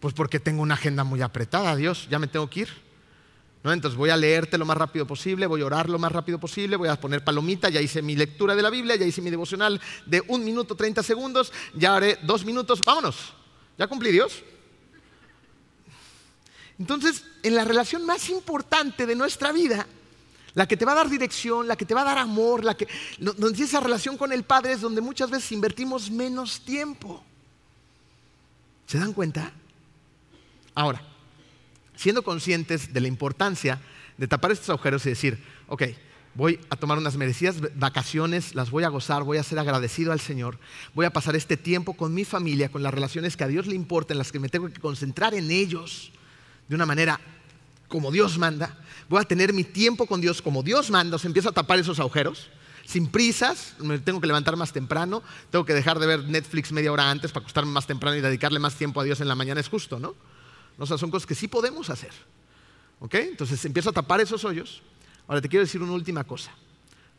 Pues 0.00 0.12
porque 0.12 0.40
tengo 0.40 0.60
una 0.62 0.74
agenda 0.74 1.04
muy 1.04 1.22
apretada, 1.22 1.76
Dios, 1.76 2.08
ya 2.10 2.18
me 2.18 2.26
tengo 2.26 2.50
que 2.50 2.62
ir. 2.62 2.68
Entonces 3.72 3.96
voy 3.96 4.10
a 4.10 4.16
leerte 4.16 4.58
lo 4.58 4.64
más 4.64 4.76
rápido 4.76 5.06
posible, 5.06 5.46
voy 5.46 5.62
a 5.62 5.66
orar 5.66 5.88
lo 5.88 5.98
más 5.98 6.12
rápido 6.12 6.38
posible, 6.38 6.76
voy 6.76 6.88
a 6.88 7.00
poner 7.00 7.24
palomita, 7.24 7.68
ya 7.68 7.80
hice 7.80 8.02
mi 8.02 8.16
lectura 8.16 8.54
de 8.54 8.62
la 8.62 8.70
Biblia, 8.70 8.96
ya 8.96 9.06
hice 9.06 9.22
mi 9.22 9.30
devocional 9.30 9.80
de 10.06 10.22
un 10.28 10.44
minuto 10.44 10.74
30 10.74 11.02
segundos, 11.02 11.52
ya 11.74 11.96
haré 11.96 12.18
dos 12.22 12.44
minutos, 12.44 12.84
vámonos, 12.84 13.16
ya 13.76 13.86
cumplí 13.86 14.12
Dios. 14.12 14.42
Entonces, 16.78 17.24
en 17.42 17.54
la 17.54 17.64
relación 17.64 18.06
más 18.06 18.30
importante 18.30 19.06
de 19.06 19.16
nuestra 19.16 19.50
vida, 19.52 19.86
la 20.54 20.66
que 20.66 20.76
te 20.76 20.84
va 20.84 20.92
a 20.92 20.96
dar 20.96 21.08
dirección, 21.08 21.66
la 21.66 21.76
que 21.76 21.84
te 21.84 21.94
va 21.94 22.02
a 22.02 22.04
dar 22.04 22.18
amor, 22.18 22.64
la 22.64 22.76
que, 22.76 22.88
donde 23.18 23.62
esa 23.62 23.80
relación 23.80 24.16
con 24.16 24.32
el 24.32 24.44
Padre 24.44 24.72
es 24.72 24.80
donde 24.80 25.00
muchas 25.00 25.30
veces 25.30 25.52
invertimos 25.52 26.10
menos 26.10 26.60
tiempo. 26.60 27.22
¿Se 28.86 28.98
dan 28.98 29.12
cuenta? 29.12 29.52
Ahora, 30.74 31.02
siendo 31.98 32.22
conscientes 32.22 32.92
de 32.92 33.00
la 33.00 33.08
importancia 33.08 33.80
de 34.16 34.28
tapar 34.28 34.52
estos 34.52 34.70
agujeros 34.70 35.04
y 35.04 35.10
decir, 35.10 35.42
ok, 35.66 35.82
voy 36.34 36.60
a 36.70 36.76
tomar 36.76 36.96
unas 36.96 37.16
merecidas 37.16 37.56
vacaciones, 37.74 38.54
las 38.54 38.70
voy 38.70 38.84
a 38.84 38.88
gozar, 38.88 39.24
voy 39.24 39.38
a 39.38 39.42
ser 39.42 39.58
agradecido 39.58 40.12
al 40.12 40.20
Señor, 40.20 40.60
voy 40.94 41.06
a 41.06 41.10
pasar 41.10 41.34
este 41.34 41.56
tiempo 41.56 41.94
con 41.94 42.14
mi 42.14 42.24
familia, 42.24 42.70
con 42.70 42.84
las 42.84 42.94
relaciones 42.94 43.36
que 43.36 43.42
a 43.42 43.48
Dios 43.48 43.66
le 43.66 43.74
importan, 43.74 44.16
las 44.16 44.30
que 44.30 44.38
me 44.38 44.48
tengo 44.48 44.68
que 44.68 44.80
concentrar 44.80 45.34
en 45.34 45.50
ellos 45.50 46.12
de 46.68 46.76
una 46.76 46.86
manera 46.86 47.20
como 47.88 48.12
Dios 48.12 48.38
manda, 48.38 48.78
voy 49.08 49.20
a 49.20 49.24
tener 49.24 49.52
mi 49.52 49.64
tiempo 49.64 50.06
con 50.06 50.20
Dios 50.20 50.40
como 50.40 50.62
Dios 50.62 50.90
manda, 50.90 51.16
o 51.16 51.18
sea, 51.18 51.28
empiezo 51.28 51.48
a 51.48 51.52
tapar 51.52 51.80
esos 51.80 51.98
agujeros, 51.98 52.48
sin 52.86 53.08
prisas, 53.08 53.74
me 53.80 53.98
tengo 53.98 54.20
que 54.20 54.28
levantar 54.28 54.54
más 54.56 54.72
temprano, 54.72 55.24
tengo 55.50 55.64
que 55.64 55.74
dejar 55.74 55.98
de 55.98 56.06
ver 56.06 56.24
Netflix 56.24 56.70
media 56.70 56.92
hora 56.92 57.10
antes 57.10 57.32
para 57.32 57.42
acostarme 57.42 57.72
más 57.72 57.88
temprano 57.88 58.16
y 58.16 58.20
dedicarle 58.20 58.60
más 58.60 58.76
tiempo 58.76 59.00
a 59.00 59.04
Dios 59.04 59.20
en 59.20 59.26
la 59.26 59.34
mañana, 59.34 59.60
es 59.60 59.68
justo, 59.68 59.98
¿no? 59.98 60.14
Son 60.86 61.10
cosas 61.10 61.26
que 61.26 61.34
sí 61.34 61.48
podemos 61.48 61.90
hacer. 61.90 62.12
¿Ok? 63.00 63.14
Entonces 63.14 63.64
empiezo 63.64 63.90
a 63.90 63.92
tapar 63.92 64.20
esos 64.20 64.44
hoyos. 64.44 64.82
Ahora 65.26 65.40
te 65.40 65.48
quiero 65.48 65.64
decir 65.64 65.82
una 65.82 65.92
última 65.92 66.24
cosa, 66.24 66.50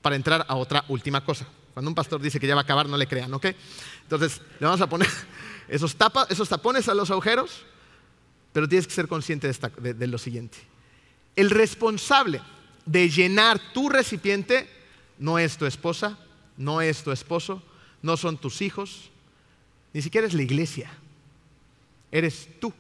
para 0.02 0.15
entrar 0.15 0.45
a 0.48 0.56
otra 0.56 0.84
última 0.88 1.24
cosa. 1.24 1.48
Cuando 1.74 1.89
un 1.89 1.95
pastor 1.95 2.22
dice 2.22 2.39
que 2.39 2.48
ya 2.48 2.56
va 2.56 2.62
a 2.62 2.63
acabar, 2.63 2.89
no 2.89 2.98
le 2.98 3.08
crean, 3.08 3.34
¿ok? 3.34 3.48
Entonces 4.04 4.41
le 4.60 4.65
vamos 4.65 4.82
a 4.82 4.89
poner 4.89 5.08
esos, 5.67 5.95
esos 6.30 6.50
tapones 6.50 6.88
a 6.89 6.93
los 6.93 7.12
agujeros, 7.12 7.63
pero 8.52 8.67
tienes 8.67 8.88
que 8.88 8.93
ser 8.93 9.08
consciente 9.08 9.50
de 9.50 10.08
lo 10.08 10.17
siguiente. 10.17 10.58
El 11.36 11.52
responsable 11.52 12.41
de 12.86 13.10
llenar 13.10 13.60
tu 13.74 13.88
recipiente 13.88 14.67
no 15.19 15.38
es 15.38 15.58
tu 15.58 15.65
esposa, 15.65 16.17
no 16.58 16.82
es 16.82 17.04
tu 17.04 17.12
esposo, 17.12 17.62
no 18.02 18.17
son 18.17 18.38
tus 18.38 18.62
hijos, 18.62 19.12
ni 19.93 20.02
siquiera 20.02 20.28
es 20.28 20.34
la 20.34 20.41
iglesia, 20.41 20.89
eres 22.12 22.50
tú. 22.60 22.74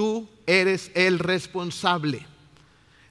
Tú 0.00 0.26
eres 0.46 0.90
el 0.94 1.18
responsable 1.18 2.26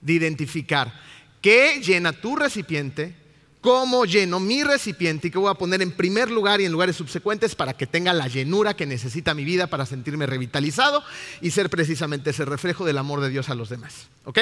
de 0.02 0.13
identificar 0.13 0.91
qué 1.39 1.80
llena 1.84 2.13
tu 2.13 2.36
recipiente, 2.36 3.15
cómo 3.62 4.06
lleno 4.06 4.39
mi 4.39 4.63
recipiente 4.63 5.28
y 5.28 5.30
qué 5.30 5.38
voy 5.38 5.52
a 5.52 5.54
poner 5.54 5.84
en 5.84 5.91
primer 5.91 6.32
lugar 6.32 6.62
y 6.62 6.65
en 6.65 6.71
lugares 6.71 6.95
subsecuentes 6.95 7.54
para 7.54 7.78
que 7.78 7.86
tenga 7.86 8.12
la 8.12 8.28
llenura 8.28 8.75
que 8.75 8.88
necesita 8.88 9.36
mi 9.36 9.43
vida 9.43 9.67
para 9.67 9.86
sentirme 9.86 10.25
revitalizado 10.25 11.04
y 11.41 11.52
ser 11.52 11.69
precisamente 11.69 12.32
ese 12.32 12.43
reflejo 12.43 12.84
del 12.86 12.97
amor 12.97 13.21
de 13.21 13.30
Dios 13.30 13.49
a 13.49 13.54
los 13.54 13.69
demás. 13.69 14.08
¿Ok? 14.25 14.39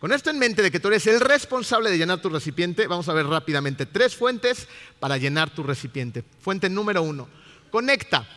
Con 0.00 0.12
esto 0.12 0.30
en 0.30 0.40
mente 0.40 0.62
de 0.62 0.72
que 0.72 0.80
tú 0.80 0.88
eres 0.88 1.06
el 1.06 1.20
responsable 1.20 1.92
de 1.92 1.98
llenar 1.98 2.20
tu 2.20 2.28
recipiente, 2.28 2.88
vamos 2.88 3.08
a 3.08 3.12
ver 3.12 3.26
rápidamente 3.26 3.86
tres 3.86 4.16
fuentes 4.16 4.66
para 4.98 5.16
llenar 5.16 5.50
tu 5.50 5.62
recipiente. 5.62 6.24
Fuente 6.40 6.68
número 6.68 7.02
uno, 7.02 7.28
conecta. 7.70 8.28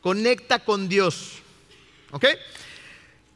Conecta 0.00 0.60
con 0.60 0.88
Dios. 0.88 1.42
¿Ok? 2.12 2.24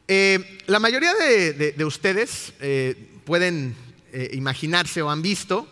Eh, 0.07 0.59
la 0.67 0.79
mayoría 0.79 1.13
de, 1.13 1.85
ustedes 1.85 2.53
eh, 2.59 2.95
pueden 3.25 3.75
eh, 4.11 4.31
imaginarse 4.33 5.01
o 5.01 5.09
han 5.09 5.21
visto, 5.21 5.67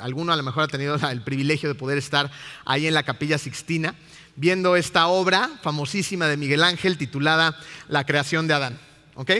alguno 0.00 0.32
a 0.32 0.36
lo 0.36 0.42
mejor 0.42 0.62
ha 0.62 0.68
tenido 0.68 0.94
el 0.94 1.22
privilegio 1.22 1.68
de 1.68 1.74
poder 1.74 1.98
estar 1.98 2.30
ahí 2.64 2.86
en 2.86 2.94
la 2.94 3.02
capilla 3.02 3.36
Sixtina, 3.36 3.94
viendo 4.34 4.74
esta 4.74 5.08
obra 5.08 5.50
famosísima 5.62 6.26
de 6.28 6.38
Miguel 6.38 6.62
Ángel 6.62 6.96
titulada 6.96 7.58
La 7.88 8.06
creación 8.06 8.48
de 8.48 8.54
Adán. 8.54 8.80
¿Ok? 9.14 9.30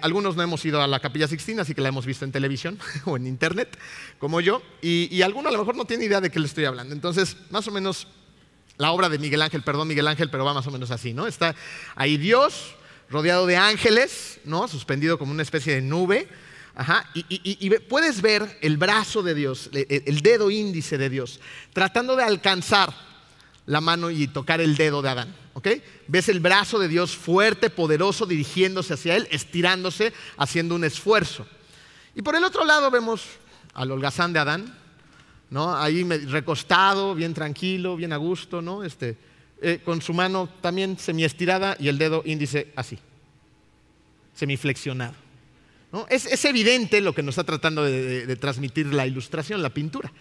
algunos 0.00 0.36
no 0.36 0.42
hemos 0.42 0.64
ido 0.64 0.80
a 0.80 0.86
la 0.86 1.00
capilla 1.00 1.28
Sixtina, 1.28 1.60
así 1.60 1.74
que 1.74 1.82
la 1.82 1.90
hemos 1.90 2.06
visto 2.06 2.24
en 2.24 2.32
televisión 2.32 2.78
o 3.04 3.18
en 3.18 3.26
internet, 3.26 3.76
como 4.18 4.40
yo, 4.40 4.62
y, 4.80 5.14
y 5.14 5.20
alguno 5.20 5.50
a 5.50 5.52
lo 5.52 5.58
mejor 5.58 5.76
no 5.76 5.84
tiene 5.84 6.06
idea 6.06 6.22
de 6.22 6.30
qué 6.30 6.40
le 6.40 6.46
estoy 6.46 6.64
hablando. 6.64 6.94
Entonces, 6.94 7.36
más 7.50 7.68
o 7.68 7.72
menos 7.72 8.06
la 8.78 8.92
obra 8.92 9.08
de 9.08 9.18
Miguel 9.18 9.42
Ángel, 9.42 9.62
perdón 9.62 9.88
Miguel 9.88 10.08
Ángel, 10.08 10.30
pero 10.30 10.44
va 10.44 10.54
más 10.54 10.66
o 10.66 10.70
menos 10.70 10.90
así, 10.90 11.14
¿no? 11.14 11.26
Está 11.26 11.54
ahí 11.94 12.16
Dios 12.16 12.74
rodeado 13.08 13.46
de 13.46 13.56
ángeles, 13.56 14.40
¿no? 14.44 14.68
Suspendido 14.68 15.18
como 15.18 15.32
una 15.32 15.42
especie 15.42 15.74
de 15.74 15.82
nube. 15.82 16.28
Ajá, 16.74 17.08
y, 17.14 17.70
puedes 17.88 18.20
ver 18.20 18.58
el 18.60 18.76
brazo 18.76 19.22
de 19.22 19.34
Dios, 19.34 19.70
el 19.72 20.20
dedo 20.20 20.50
índice 20.50 20.98
de 20.98 21.08
Dios, 21.08 21.40
tratando 21.72 22.16
de 22.16 22.22
alcanzar 22.22 22.92
la 23.64 23.80
mano 23.80 24.10
y 24.10 24.26
tocar 24.28 24.60
el 24.60 24.76
dedo 24.76 25.00
de 25.00 25.08
Adán. 25.08 25.34
¿ok? 25.56 25.68
Ves 26.06 26.28
el 26.28 26.40
brazo 26.40 26.78
de 26.78 26.88
Dios 26.88 27.16
fuerte, 27.16 27.70
poderoso, 27.70 28.26
dirigiéndose 28.26 28.92
hacia 28.92 29.16
él, 29.16 29.26
estirándose, 29.30 30.12
haciendo 30.36 30.74
un 30.74 30.84
esfuerzo. 30.84 31.46
Y 32.14 32.20
por 32.20 32.36
el 32.36 32.44
otro 32.44 32.64
lado 32.66 32.90
vemos 32.90 33.24
al 33.72 33.90
holgazán 33.90 34.34
de 34.34 34.38
Adán, 34.38 34.78
¿no? 35.50 35.76
Ahí 35.76 36.02
recostado, 36.04 37.14
bien 37.14 37.34
tranquilo, 37.34 37.96
bien 37.96 38.12
a 38.12 38.16
gusto, 38.16 38.62
¿no? 38.62 38.82
Este, 38.84 39.16
eh, 39.62 39.80
con 39.84 40.02
su 40.02 40.12
mano 40.12 40.48
también 40.60 40.98
semiestirada 40.98 41.76
y 41.80 41.88
el 41.88 41.96
dedo 41.96 42.22
índice 42.26 42.72
así, 42.76 42.98
semiflexionado. 44.34 45.14
¿no? 45.92 46.06
Es, 46.10 46.44
evidente 46.44 47.00
lo 47.00 47.14
que 47.14 47.22
nos 47.22 47.32
está 47.32 47.44
tratando 47.44 47.82
de, 47.84 48.36
transmitir 48.36 48.92
la 48.92 49.06
ilustración, 49.06 49.62
la 49.62 49.70
pintura. 49.70 50.12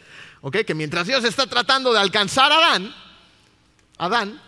Que 0.51 0.76
mientras 0.76 1.07
Dios 1.07 1.23
está 1.23 1.47
tratando 1.47 1.91
de 1.91 1.99
alcanzar 1.99 2.51
a 2.51 2.57
Adán, 2.57 2.95
Adán 3.97 4.41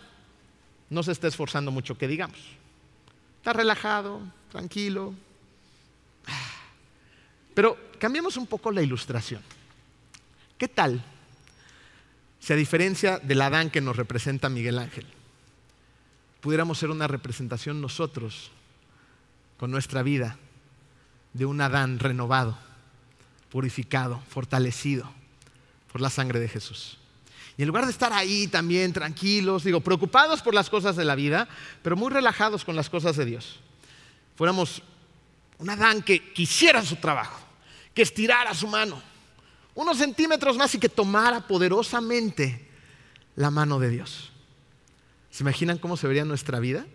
no 0.90 1.04
se 1.04 1.12
está 1.12 1.28
esforzando 1.28 1.72
mucho, 1.72 1.98
que 1.98 2.08
digamos. 2.08 2.40
Está 3.40 3.52
relajado, 3.54 4.22
tranquilo. 4.52 5.14
Pero 7.54 7.78
cambiemos 8.00 8.38
un 8.38 8.48
poco 8.48 8.72
la 8.72 8.82
ilustración. 8.82 9.42
¿Qué 10.58 10.68
tal 10.68 11.04
si 12.40 12.54
a 12.54 12.56
diferencia 12.56 13.20
del 13.20 13.42
Adán 13.42 13.70
que 13.70 13.82
nos 13.82 13.96
representa 13.96 14.50
Miguel 14.50 14.80
Ángel, 14.80 15.06
pudiéramos 16.40 16.78
ser 16.78 16.90
una 16.90 17.08
representación 17.08 17.82
nosotros 17.82 18.52
con 19.58 19.72
nuestra 19.72 20.04
vida 20.04 20.38
de 21.34 21.46
un 21.46 21.60
Adán 21.62 22.00
renovado, 22.00 22.58
purificado, 23.50 24.22
fortalecido 24.30 25.12
por 25.92 26.02
la 26.02 26.10
sangre 26.10 26.40
de 26.40 26.48
Jesús? 26.48 26.98
Y 27.58 27.64
en 27.64 27.68
lugar 27.68 27.86
de 27.86 27.92
estar 27.92 28.14
ahí 28.14 28.48
también 28.48 28.94
tranquilos, 28.94 29.64
digo, 29.64 29.82
preocupados 29.82 30.42
por 30.42 30.54
las 30.54 30.70
cosas 30.70 30.96
de 30.96 31.06
la 31.06 31.16
vida, 31.16 31.48
pero 31.82 31.96
muy 31.96 32.12
relajados 32.12 32.64
con 32.64 32.76
las 32.76 32.90
cosas 32.90 33.16
de 33.18 33.26
Dios, 33.26 33.60
fuéramos 34.36 34.84
un 35.58 35.70
Adán 35.70 36.04
que 36.04 36.34
quisiera 36.34 36.84
su 36.86 36.98
trabajo, 36.98 37.40
que 37.96 38.04
estirara 38.04 38.54
su 38.54 38.68
mano, 38.68 39.02
unos 39.78 40.00
centímetros 40.00 40.58
más 40.58 40.74
y 40.74 40.80
que 40.80 40.90
tomara 40.90 41.46
poderosamente 41.46 42.68
la 43.36 43.52
mano 43.52 43.78
de 43.78 43.92
Dios. 43.92 44.32
¿Se 45.30 45.44
imaginan 45.44 45.78
cómo 45.78 45.98
se 45.98 46.08
vería 46.08 46.26
nuestra 46.26 46.60
vida? 46.60 46.88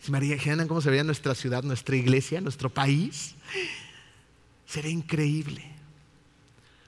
¿Se 0.00 0.10
imaginan 0.10 0.68
cómo 0.68 0.80
se 0.80 0.90
vería 0.90 1.02
nuestra 1.02 1.34
ciudad, 1.34 1.64
nuestra 1.64 1.96
iglesia, 1.96 2.40
nuestro 2.40 2.70
país? 2.70 3.34
Sería 4.64 4.92
increíble. 4.92 5.72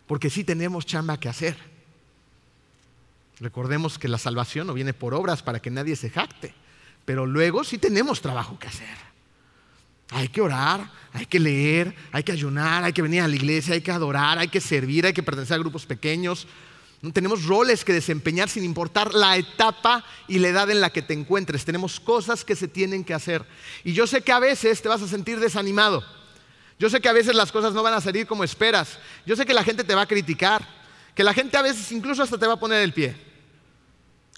Porque 0.07 0.31
sí 0.31 0.45
tenemos 0.45 0.87
chamba 0.87 1.19
que 1.19 1.29
hacer. 1.29 1.57
Recordemos 3.41 3.99
que 3.99 4.07
la 4.07 4.19
salvación 4.19 4.69
no 4.69 4.75
viene 4.75 4.95
por 4.95 5.13
obras 5.13 5.43
para 5.43 5.59
que 5.59 5.73
nadie 5.73 5.97
se 5.97 6.09
jacte, 6.09 6.55
pero 7.05 7.27
luego 7.27 7.65
sí 7.65 7.79
tenemos 7.79 8.21
trabajo 8.21 8.61
que 8.61 8.69
hacer. 8.69 9.12
Hay 10.11 10.29
que 10.29 10.41
orar, 10.41 10.91
hay 11.13 11.27
que 11.27 11.41
leer, 11.41 11.95
hay 12.11 12.23
que 12.23 12.33
ayunar, 12.33 12.85
hay 12.85 12.93
que 12.93 13.03
venir 13.03 13.23
a 13.23 13.29
la 13.29 13.37
iglesia, 13.37 13.75
hay 13.75 13.81
que 13.81 13.91
adorar, 13.91 14.39
hay 14.39 14.49
que 14.49 14.61
servir, 14.61 15.07
hay 15.07 15.13
que 15.13 15.23
pertenecer 15.23 15.57
a 15.57 15.59
grupos 15.59 15.87
pequeños. 15.87 16.47
Tenemos 17.13 17.45
roles 17.47 17.85
que 17.85 17.93
desempeñar 17.93 18.49
sin 18.49 18.65
importar 18.65 19.13
la 19.13 19.37
etapa 19.37 20.05
y 20.29 20.39
la 20.39 20.49
edad 20.49 20.71
en 20.71 20.81
la 20.81 20.91
que 20.91 21.03
te 21.03 21.15
encuentres. 21.15 21.65
Tenemos 21.65 21.99
cosas 21.99 22.45
que 22.45 22.55
se 22.55 22.69
tienen 22.69 23.05
que 23.05 23.13
hacer. 23.13 23.45
Y 23.83 23.93
yo 23.93 24.07
sé 24.07 24.23
que 24.23 24.31
a 24.31 24.39
veces 24.39 24.81
te 24.81 24.89
vas 24.89 25.03
a 25.03 25.09
sentir 25.09 25.41
desanimado. 25.41 26.05
Yo 26.79 26.89
sé 26.89 27.01
que 27.01 27.09
a 27.09 27.13
veces 27.13 27.35
las 27.35 27.51
cosas 27.51 27.75
no 27.75 27.83
van 27.83 27.95
a 27.95 28.01
salir 28.01 28.27
como 28.27 28.45
esperas. 28.45 28.99
Yo 29.27 29.35
sé 29.35 29.45
que 29.45 29.55
la 29.55 29.65
gente 29.65 29.83
te 29.83 29.95
va 29.95 30.03
a 30.03 30.07
criticar. 30.07 30.67
Que 31.15 31.25
la 31.25 31.35
gente 31.35 31.57
a 31.57 31.63
veces 31.63 31.91
incluso 31.91 32.23
hasta 32.23 32.39
te 32.39 32.47
va 32.47 32.55
a 32.55 32.61
poner 32.61 32.83
el 32.83 32.93
pie. 32.93 33.17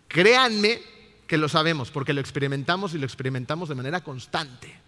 Créanme 0.09 0.81
que 1.27 1.37
lo 1.37 1.49
sabemos 1.49 1.91
porque 1.91 2.15
lo 2.15 2.21
experimentamos 2.21 2.95
y 2.95 2.99
lo 2.99 3.05
experimentamos 3.05 3.69
de 3.69 3.75
manera 3.75 4.03
constante 4.03 4.84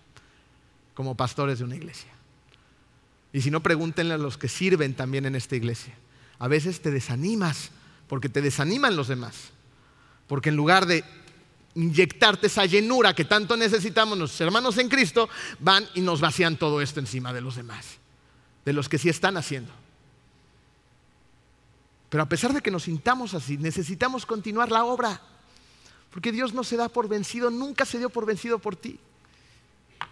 como 0.97 1.15
pastores 1.15 1.59
de 1.59 1.65
una 1.65 1.77
iglesia. 1.77 2.11
Y 3.33 3.43
si 3.43 3.51
no, 3.51 3.63
pregúntenle 3.63 4.15
a 4.15 4.19
los 4.19 4.39
que 4.39 4.49
sirven 4.49 4.95
también 4.95 5.27
en 5.27 5.37
esta 5.37 5.55
iglesia. 5.55 5.95
A 6.39 6.49
veces 6.49 6.81
te 6.81 6.91
desanimas 6.91 7.71
porque 8.09 8.31
te 8.31 8.41
desaniman 8.41 8.97
los 8.97 9.07
demás. 9.07 9.51
Porque 10.27 10.49
en 10.49 10.57
lugar 10.57 10.87
de 10.87 11.05
inyectarte 11.75 12.47
esa 12.47 12.65
llenura 12.65 13.15
que 13.15 13.27
tanto 13.27 13.59
necesitamos 13.59 14.17
nuestros 14.17 14.41
hermanos 14.41 14.79
en 14.79 14.89
Cristo, 14.89 15.29
van 15.59 15.87
y 15.95 16.01
nos 16.01 16.23
vacían 16.23 16.57
todo 16.57 16.81
esto 16.81 16.99
encima 16.99 17.35
de 17.35 17.43
los 17.43 17.57
demás, 17.57 17.99
de 18.65 18.73
los 18.73 18.89
que 18.89 18.97
sí 18.97 19.11
están 19.11 19.37
haciendo. 19.37 19.71
Pero 22.09 22.23
a 22.23 22.29
pesar 22.29 22.55
de 22.55 22.63
que 22.63 22.71
nos 22.71 22.85
sintamos 22.85 23.35
así, 23.35 23.59
necesitamos 23.59 24.25
continuar 24.25 24.73
la 24.73 24.85
obra, 24.85 25.21
porque 26.11 26.33
Dios 26.33 26.55
no 26.55 26.65
se 26.65 26.79
da 26.79 26.89
por 26.89 27.09
vencido, 27.09 27.51
nunca 27.51 27.85
se 27.85 27.99
dio 27.99 28.09
por 28.09 28.25
vencido 28.25 28.59
por 28.59 28.75
ti. 28.75 28.99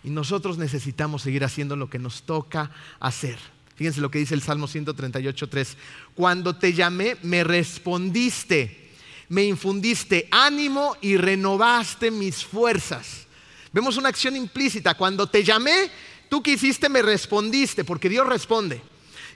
Y 0.05 0.11
nosotros 0.11 0.59
necesitamos 0.59 1.23
seguir 1.23 1.45
haciendo 1.45 1.77
lo 1.77 1.89
que 1.89 1.99
nos 1.99 2.25
toca 2.25 2.71
hacer. 3.01 3.39
Fíjense 3.75 4.03
lo 4.03 4.11
que 4.11 4.19
dice 4.19 4.35
el 4.35 4.43
Salmo 4.43 4.69
138.3. 4.69 5.77
Cuando 6.15 6.57
te 6.57 6.75
llamé, 6.75 7.17
me 7.23 7.43
respondiste, 7.43 8.93
me 9.31 9.45
infundiste 9.45 10.29
ánimo 10.31 10.95
y 11.01 11.17
renovaste 11.17 12.11
mis 12.11 12.45
fuerzas. 12.45 13.27
Vemos 13.73 13.97
una 13.97 14.11
acción 14.11 14.37
implícita. 14.37 14.95
Cuando 14.95 15.27
te 15.27 15.43
llamé, 15.43 15.91
tú 16.29 16.43
que 16.43 16.53
hiciste, 16.53 16.91
me 16.91 17.01
respondiste, 17.01 17.83
porque 17.83 18.11
Dios 18.11 18.27
responde. 18.27 18.83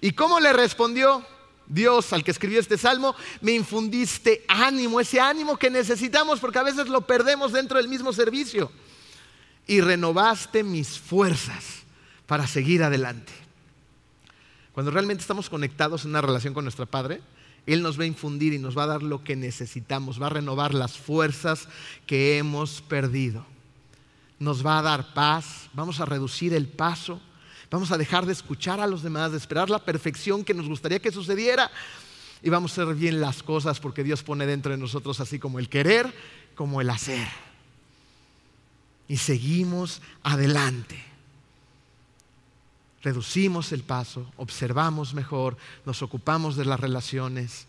¿Y 0.02 0.12
cómo 0.12 0.38
le 0.38 0.52
respondió? 0.52 1.24
Dios 1.66 2.12
al 2.12 2.22
que 2.22 2.30
escribió 2.30 2.60
este 2.60 2.78
salmo, 2.78 3.14
me 3.40 3.52
infundiste 3.52 4.44
ánimo, 4.48 5.00
ese 5.00 5.18
ánimo 5.18 5.56
que 5.56 5.70
necesitamos 5.70 6.40
porque 6.40 6.58
a 6.58 6.62
veces 6.62 6.88
lo 6.88 7.06
perdemos 7.06 7.52
dentro 7.52 7.78
del 7.78 7.88
mismo 7.88 8.12
servicio 8.12 8.70
y 9.68 9.82
renovaste 9.82 10.64
mis 10.64 10.98
fuerzas 10.98 11.82
para 12.26 12.46
seguir 12.46 12.82
adelante. 12.82 13.32
Cuando 14.72 14.90
realmente 14.90 15.20
estamos 15.20 15.50
conectados 15.50 16.04
en 16.04 16.10
una 16.10 16.22
relación 16.22 16.54
con 16.54 16.64
nuestro 16.64 16.86
Padre, 16.86 17.20
Él 17.66 17.82
nos 17.82 17.98
va 17.98 18.04
a 18.04 18.06
infundir 18.06 18.54
y 18.54 18.58
nos 18.58 18.76
va 18.76 18.84
a 18.84 18.88
dar 18.88 19.02
lo 19.02 19.22
que 19.22 19.36
necesitamos, 19.36 20.20
va 20.20 20.26
a 20.26 20.30
renovar 20.30 20.72
las 20.72 20.96
fuerzas 20.96 21.68
que 22.06 22.38
hemos 22.38 22.80
perdido. 22.80 23.44
Nos 24.38 24.64
va 24.64 24.78
a 24.78 24.82
dar 24.82 25.12
paz, 25.12 25.68
vamos 25.74 26.00
a 26.00 26.06
reducir 26.06 26.54
el 26.54 26.66
paso, 26.66 27.20
vamos 27.70 27.92
a 27.92 27.98
dejar 27.98 28.24
de 28.24 28.32
escuchar 28.32 28.80
a 28.80 28.86
los 28.86 29.02
demás, 29.02 29.32
de 29.32 29.38
esperar 29.38 29.68
la 29.68 29.84
perfección 29.84 30.44
que 30.44 30.54
nos 30.54 30.68
gustaría 30.68 31.00
que 31.00 31.12
sucediera 31.12 31.70
y 32.42 32.48
vamos 32.48 32.78
a 32.78 32.82
hacer 32.82 32.94
bien 32.94 33.20
las 33.20 33.42
cosas 33.42 33.80
porque 33.80 34.04
Dios 34.04 34.22
pone 34.22 34.46
dentro 34.46 34.72
de 34.72 34.78
nosotros 34.78 35.20
así 35.20 35.38
como 35.38 35.58
el 35.58 35.68
querer, 35.68 36.10
como 36.54 36.80
el 36.80 36.88
hacer 36.88 37.47
y 39.08 39.16
seguimos 39.16 40.02
adelante. 40.22 41.02
Reducimos 43.02 43.72
el 43.72 43.82
paso, 43.82 44.30
observamos 44.36 45.14
mejor, 45.14 45.56
nos 45.86 46.02
ocupamos 46.02 46.56
de 46.56 46.66
las 46.66 46.78
relaciones, 46.78 47.66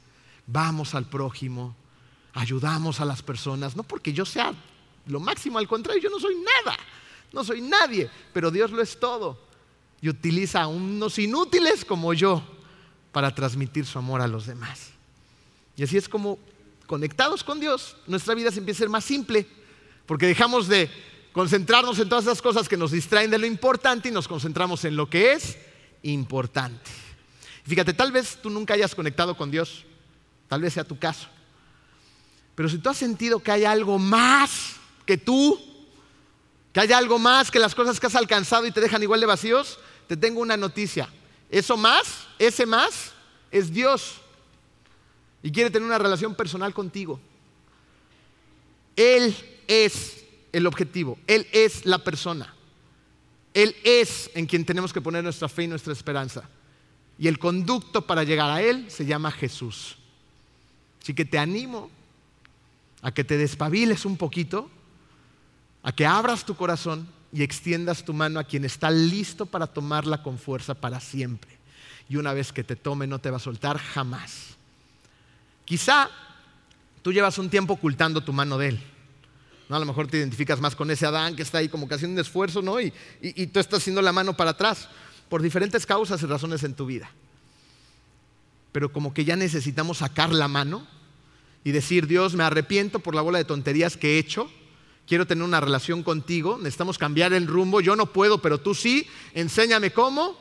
vamos 0.47 0.95
al 0.95 1.05
prójimo, 1.05 1.75
ayudamos 2.33 2.99
a 2.99 3.05
las 3.05 3.21
personas, 3.21 3.75
no 3.75 3.83
porque 3.83 4.11
yo 4.11 4.25
sea 4.25 4.53
lo 5.05 5.19
máximo, 5.19 5.57
al 5.57 5.67
contrario, 5.67 6.01
yo 6.01 6.09
no 6.09 6.19
soy 6.19 6.35
nada, 6.35 6.77
no 7.31 7.43
soy 7.43 7.61
nadie, 7.61 8.09
pero 8.33 8.51
Dios 8.51 8.71
lo 8.71 8.81
es 8.81 8.99
todo 8.99 9.39
y 10.01 10.09
utiliza 10.09 10.63
a 10.63 10.67
unos 10.67 11.19
inútiles 11.19 11.85
como 11.85 12.13
yo 12.13 12.43
para 13.11 13.33
transmitir 13.33 13.85
su 13.85 13.97
amor 13.97 14.21
a 14.21 14.27
los 14.27 14.45
demás. 14.45 14.91
Y 15.75 15.83
así 15.83 15.97
es 15.97 16.09
como 16.09 16.39
conectados 16.87 17.43
con 17.43 17.59
Dios, 17.59 17.95
nuestra 18.07 18.33
vida 18.33 18.51
se 18.51 18.59
empieza 18.59 18.79
a 18.79 18.83
ser 18.85 18.89
más 18.89 19.05
simple, 19.05 19.47
porque 20.05 20.25
dejamos 20.25 20.67
de 20.67 20.89
concentrarnos 21.31 21.99
en 21.99 22.09
todas 22.09 22.25
esas 22.25 22.41
cosas 22.41 22.67
que 22.67 22.77
nos 22.77 22.91
distraen 22.91 23.31
de 23.31 23.37
lo 23.37 23.45
importante 23.45 24.09
y 24.09 24.11
nos 24.11 24.27
concentramos 24.27 24.85
en 24.85 24.95
lo 24.95 25.09
que 25.09 25.33
es 25.33 25.57
importante. 26.03 26.91
Fíjate, 27.65 27.93
tal 27.93 28.11
vez 28.11 28.37
tú 28.41 28.49
nunca 28.49 28.73
hayas 28.73 28.95
conectado 28.95 29.37
con 29.37 29.51
Dios, 29.51 29.85
tal 30.47 30.61
vez 30.61 30.73
sea 30.73 30.83
tu 30.83 30.97
caso. 30.97 31.27
Pero 32.55 32.67
si 32.67 32.79
tú 32.79 32.89
has 32.89 32.97
sentido 32.97 33.39
que 33.39 33.51
hay 33.51 33.63
algo 33.63 33.97
más 33.99 34.75
que 35.05 35.17
tú, 35.17 35.59
que 36.73 36.79
hay 36.79 36.91
algo 36.91 37.19
más 37.19 37.51
que 37.51 37.59
las 37.59 37.73
cosas 37.73 37.99
que 37.99 38.07
has 38.07 38.15
alcanzado 38.15 38.65
y 38.65 38.71
te 38.71 38.81
dejan 38.81 39.01
igual 39.01 39.19
de 39.19 39.25
vacíos, 39.25 39.79
te 40.07 40.17
tengo 40.17 40.41
una 40.41 40.57
noticia. 40.57 41.07
Eso 41.49 41.77
más, 41.77 42.27
ese 42.37 42.65
más, 42.65 43.13
es 43.51 43.71
Dios. 43.71 44.15
Y 45.41 45.51
quiere 45.51 45.69
tener 45.69 45.87
una 45.87 45.97
relación 45.97 46.35
personal 46.35 46.73
contigo. 46.73 47.19
Él 48.95 49.35
es 49.67 50.18
el 50.51 50.65
objetivo, 50.67 51.17
Él 51.27 51.47
es 51.51 51.85
la 51.85 51.99
persona. 51.99 52.53
Él 53.53 53.75
es 53.83 54.29
en 54.35 54.45
quien 54.45 54.65
tenemos 54.65 54.93
que 54.93 55.01
poner 55.01 55.23
nuestra 55.23 55.49
fe 55.49 55.63
y 55.63 55.67
nuestra 55.67 55.93
esperanza. 55.93 56.43
Y 57.17 57.27
el 57.27 57.39
conducto 57.39 58.05
para 58.05 58.23
llegar 58.23 58.49
a 58.49 58.61
Él 58.61 58.89
se 58.89 59.05
llama 59.05 59.31
Jesús. 59.31 59.97
Así 61.01 61.13
que 61.13 61.25
te 61.25 61.39
animo 61.39 61.89
a 63.01 63.11
que 63.11 63.23
te 63.23 63.37
despabiles 63.37 64.05
un 64.05 64.17
poquito, 64.17 64.69
a 65.83 65.91
que 65.91 66.05
abras 66.05 66.45
tu 66.45 66.55
corazón 66.55 67.07
y 67.31 67.43
extiendas 67.43 68.03
tu 68.03 68.13
mano 68.13 68.39
a 68.39 68.43
quien 68.43 68.65
está 68.65 68.91
listo 68.91 69.45
para 69.45 69.67
tomarla 69.67 70.23
con 70.23 70.37
fuerza 70.37 70.73
para 70.73 70.99
siempre. 70.99 71.51
Y 72.07 72.15
una 72.17 72.33
vez 72.33 72.51
que 72.51 72.63
te 72.63 72.75
tome 72.75 73.07
no 73.07 73.19
te 73.19 73.29
va 73.29 73.37
a 73.37 73.41
soltar 73.41 73.77
jamás. 73.77 74.57
Quizá 75.65 76.09
tú 77.01 77.13
llevas 77.13 77.37
un 77.37 77.49
tiempo 77.49 77.73
ocultando 77.73 78.21
tu 78.21 78.33
mano 78.33 78.57
de 78.57 78.69
Él. 78.69 78.79
¿No? 79.69 79.75
A 79.75 79.79
lo 79.79 79.85
mejor 79.85 80.07
te 80.07 80.17
identificas 80.17 80.59
más 80.59 80.75
con 80.75 80.91
ese 80.91 81.05
Adán 81.05 81.35
que 81.35 81.43
está 81.43 81.59
ahí 81.59 81.69
como 81.69 81.87
que 81.87 81.93
haciendo 81.95 82.15
un 82.15 82.19
esfuerzo, 82.19 82.61
¿no? 82.61 82.81
Y, 82.81 82.91
y, 83.21 83.47
tú 83.47 83.59
estás 83.59 83.81
haciendo 83.81 84.01
la 84.01 84.11
mano 84.11 84.35
para 84.35 84.51
atrás 84.51 84.89
por 85.29 85.41
diferentes 85.41 85.85
causas 85.85 86.21
y 86.21 86.25
razones 86.25 86.63
en 86.63 86.73
tu 86.73 86.85
vida. 86.85 87.09
pero 88.71 88.91
como 88.91 89.13
que 89.13 89.25
ya 89.25 89.35
necesitamos 89.35 89.99
sacar 89.99 90.31
la 90.31 90.47
mano 90.47 90.85
y 91.63 91.71
decir, 91.71 92.07
Dios, 92.07 92.35
me 92.35 92.43
arrepiento 92.43 92.99
por 92.99 93.15
la 93.15 93.21
bola 93.21 93.37
de 93.37 93.45
tonterías 93.45 93.97
que 93.97 94.15
he 94.15 94.19
hecho, 94.19 94.49
quiero 95.07 95.27
tener 95.27 95.43
una 95.43 95.59
relación 95.59 96.03
contigo, 96.03 96.57
necesitamos 96.57 96.97
cambiar 96.97 97.33
el 97.33 97.47
rumbo, 97.47 97.81
yo 97.81 97.95
no 97.95 98.13
puedo, 98.13 98.41
pero 98.41 98.59
tú 98.59 98.75
sí, 98.75 99.07
enséñame 99.33 99.91
cómo, 99.91 100.37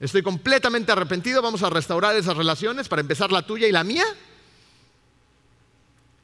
estoy 0.00 0.22
completamente 0.22 0.92
arrepentido, 0.92 1.42
vamos 1.42 1.62
a 1.62 1.70
restaurar 1.70 2.14
esas 2.14 2.36
relaciones 2.36 2.88
para 2.88 3.00
empezar 3.00 3.32
la 3.32 3.42
tuya 3.42 3.66
y 3.66 3.72
la 3.72 3.84
mía, 3.84 4.04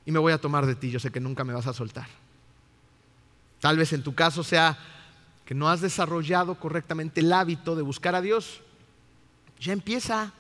y 0.04 0.12
me 0.12 0.18
voy 0.18 0.32
a 0.32 0.38
tomar 0.38 0.66
de 0.66 0.74
ti, 0.74 0.90
yo 0.90 1.00
sé 1.00 1.10
que 1.10 1.20
nunca 1.20 1.44
me 1.44 1.52
vas 1.52 1.66
a 1.66 1.72
soltar. 1.72 2.21
Tal 3.62 3.76
vez 3.76 3.92
en 3.92 4.02
tu 4.02 4.12
caso 4.12 4.42
sea 4.42 4.76
que 5.44 5.54
no 5.54 5.68
has 5.68 5.80
desarrollado 5.80 6.56
correctamente 6.56 7.20
el 7.20 7.32
hábito 7.32 7.76
de 7.76 7.82
buscar 7.82 8.16
a 8.16 8.20
Dios. 8.20 8.60
Ya 9.60 9.72
empieza. 9.72 10.32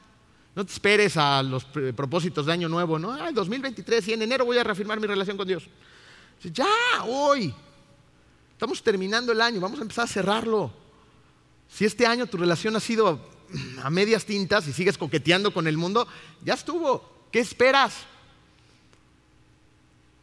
No 0.56 0.66
te 0.66 0.72
esperes 0.72 1.16
a 1.16 1.40
los 1.44 1.64
propósitos 1.64 2.46
de 2.46 2.52
año 2.52 2.68
nuevo, 2.68 2.98
¿no? 2.98 3.12
Ay, 3.12 3.32
2023 3.32 4.08
y 4.08 4.12
en 4.14 4.22
enero 4.22 4.44
voy 4.44 4.58
a 4.58 4.64
reafirmar 4.64 4.98
mi 4.98 5.06
relación 5.06 5.36
con 5.36 5.46
Dios. 5.46 5.68
Ya, 6.42 6.66
hoy. 7.06 7.54
Estamos 8.54 8.82
terminando 8.82 9.30
el 9.30 9.40
año, 9.40 9.60
vamos 9.60 9.78
a 9.78 9.82
empezar 9.82 10.06
a 10.06 10.08
cerrarlo. 10.08 10.72
Si 11.68 11.84
este 11.84 12.04
año 12.04 12.26
tu 12.26 12.38
relación 12.38 12.74
ha 12.74 12.80
sido 12.80 13.20
a 13.84 13.88
medias 13.88 14.24
tintas 14.24 14.66
y 14.66 14.72
sigues 14.72 14.98
coqueteando 14.98 15.54
con 15.54 15.68
el 15.68 15.76
mundo, 15.76 16.08
ya 16.44 16.54
estuvo. 16.54 17.28
¿Qué 17.30 17.38
esperas? 17.38 17.94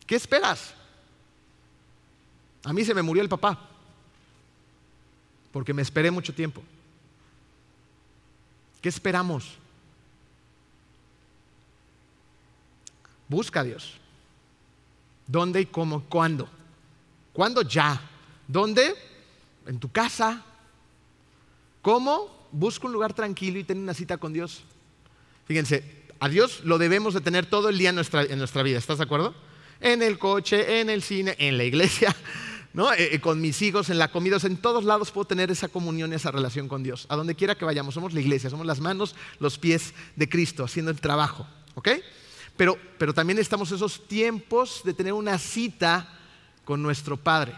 ¿Qué 0.06 0.18
esperas? 0.18 0.74
A 2.64 2.74
mí 2.74 2.84
se 2.84 2.94
me 2.94 3.02
murió 3.02 3.24
el 3.24 3.30
papá 3.30 3.70
porque 5.52 5.74
me 5.74 5.82
esperé 5.82 6.12
mucho 6.12 6.34
tiempo. 6.34 6.62
¿Qué 8.82 8.90
esperamos? 8.90 9.56
Busca 13.28 13.62
a 13.62 13.64
Dios. 13.64 13.96
¿Dónde 15.28 15.62
y 15.62 15.66
cómo? 15.66 16.04
¿Cuándo? 16.06 16.50
¿Cuándo 17.34 17.62
ya? 17.62 18.02
¿Dónde? 18.48 18.96
En 19.66 19.80
tu 19.80 19.92
casa. 19.92 20.44
¿Cómo? 21.82 22.48
Busca 22.52 22.88
un 22.88 22.94
lugar 22.94 23.14
tranquilo 23.14 23.60
y 23.60 23.64
ten 23.64 23.80
una 23.80 23.94
cita 23.94 24.18
con 24.18 24.34
Dios. 24.34 24.64
Fíjense, 25.46 26.06
a 26.20 26.30
Dios 26.30 26.62
lo 26.64 26.78
debemos 26.78 27.14
de 27.14 27.22
tener 27.22 27.46
todo 27.46 27.70
el 27.70 27.78
día 27.78 27.90
en 27.90 27.96
nuestra, 27.96 28.24
en 28.24 28.40
nuestra 28.40 28.64
vida, 28.64 28.78
¿estás 28.78 28.98
de 28.98 29.04
acuerdo? 29.04 29.36
En 29.80 30.02
el 30.02 30.18
coche, 30.18 30.82
en 30.82 30.90
el 30.90 31.02
cine, 31.02 31.36
en 31.38 31.58
la 31.58 31.64
iglesia, 31.64 32.16
¿no? 32.74 32.94
Eh, 32.94 33.16
eh, 33.16 33.22
con 33.22 33.42
mis 33.42 33.62
hijos, 33.62 33.90
en 33.90 33.98
la 33.98 34.12
comida, 34.12 34.38
en 34.44 34.58
todos 34.58 34.84
lados 34.84 35.12
puedo 35.12 35.26
tener 35.26 35.52
esa 35.52 35.68
comunión, 35.68 36.14
esa 36.14 36.32
relación 36.32 36.68
con 36.68 36.84
Dios. 36.84 37.06
A 37.10 37.16
donde 37.16 37.36
quiera 37.36 37.56
que 37.56 37.66
vayamos, 37.66 37.94
somos 37.94 38.14
la 38.14 38.20
iglesia, 38.20 38.50
somos 38.50 38.66
las 38.66 38.80
manos, 38.80 39.16
los 39.40 39.58
pies 39.58 39.94
de 40.16 40.30
Cristo, 40.30 40.64
haciendo 40.64 40.92
el 40.92 41.02
trabajo, 41.02 41.48
¿ok? 41.76 41.90
Pero, 42.60 43.14
también 43.14 43.40
estamos 43.40 43.72
esos 43.72 44.06
tiempos 44.06 44.82
de 44.84 44.94
tener 44.94 45.14
una 45.14 45.38
cita 45.38 46.10
con 46.66 46.84
nuestro 46.84 47.16
Padre. 47.16 47.56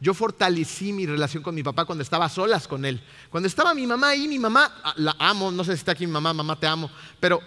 Yo 0.00 0.14
fortalecí 0.14 0.94
mi 0.94 1.04
relación 1.04 1.42
con 1.42 1.54
mi 1.54 1.62
papá 1.62 1.84
cuando 1.84 2.02
estaba 2.02 2.26
solas 2.30 2.66
con 2.66 2.86
él. 2.86 3.02
Cuando 3.28 3.46
estaba 3.46 3.74
mi 3.74 3.86
mamá 3.86 4.08
ahí, 4.08 4.26
mi 4.26 4.38
mamá, 4.38 4.80
ah, 4.82 4.94
la 4.96 5.14
amo, 5.18 5.50
no 5.50 5.62
sé 5.62 5.72
si 5.72 5.80
está 5.80 5.92
aquí 5.92 6.06
mi 6.06 6.12
mamá, 6.12 6.32
mamá 6.32 6.58
te 6.58 6.66
amo, 6.66 6.90
pero 7.20 7.42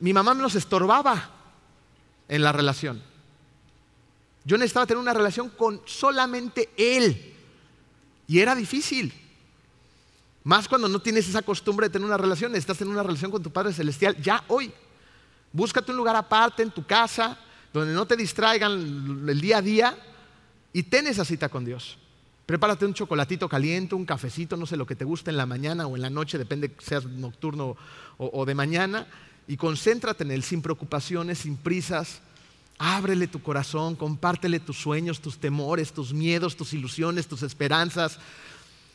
mi 0.00 0.14
mamá 0.14 0.32
nos 0.32 0.54
estorbaba 0.54 1.30
en 2.28 2.42
la 2.42 2.52
relación. 2.52 3.02
Yo 4.46 4.56
necesitaba 4.56 4.86
tener 4.86 5.00
una 5.00 5.12
relación 5.12 5.50
con 5.50 5.82
solamente 5.84 6.70
él. 6.76 7.34
Y 8.28 8.38
era 8.38 8.54
difícil. 8.54 9.12
Más 10.44 10.68
cuando 10.68 10.86
no 10.86 11.02
tienes 11.02 11.28
esa 11.28 11.42
costumbre 11.42 11.88
de 11.88 11.92
tener 11.92 12.06
una 12.06 12.16
relación, 12.16 12.54
estás 12.54 12.80
en 12.80 12.86
una 12.86 13.02
relación 13.02 13.32
con 13.32 13.42
tu 13.42 13.50
Padre 13.50 13.72
Celestial 13.72 14.16
ya 14.22 14.44
hoy. 14.46 14.72
Búscate 15.52 15.90
un 15.90 15.96
lugar 15.96 16.14
aparte 16.14 16.62
en 16.62 16.70
tu 16.70 16.86
casa, 16.86 17.36
donde 17.72 17.92
no 17.92 18.06
te 18.06 18.16
distraigan 18.16 19.26
el 19.28 19.40
día 19.40 19.58
a 19.58 19.62
día 19.62 19.98
y 20.72 20.84
ten 20.84 21.08
esa 21.08 21.24
cita 21.24 21.48
con 21.48 21.64
Dios. 21.64 21.98
Prepárate 22.46 22.86
un 22.86 22.94
chocolatito 22.94 23.48
caliente, 23.48 23.96
un 23.96 24.06
cafecito, 24.06 24.56
no 24.56 24.66
sé 24.66 24.76
lo 24.76 24.86
que 24.86 24.94
te 24.94 25.04
guste 25.04 25.30
en 25.30 25.38
la 25.38 25.46
mañana 25.46 25.88
o 25.88 25.96
en 25.96 26.02
la 26.02 26.10
noche, 26.10 26.38
depende 26.38 26.70
que 26.70 26.84
seas 26.84 27.04
nocturno 27.04 27.76
o 28.18 28.46
de 28.46 28.54
mañana, 28.54 29.08
y 29.48 29.56
concéntrate 29.56 30.22
en 30.22 30.30
Él 30.30 30.44
sin 30.44 30.62
preocupaciones, 30.62 31.38
sin 31.38 31.56
prisas. 31.56 32.20
Ábrele 32.78 33.26
tu 33.26 33.42
corazón, 33.42 33.96
compártele 33.96 34.60
tus 34.60 34.76
sueños, 34.76 35.20
tus 35.20 35.38
temores, 35.38 35.92
tus 35.92 36.12
miedos, 36.12 36.56
tus 36.56 36.74
ilusiones, 36.74 37.26
tus 37.26 37.42
esperanzas, 37.42 38.18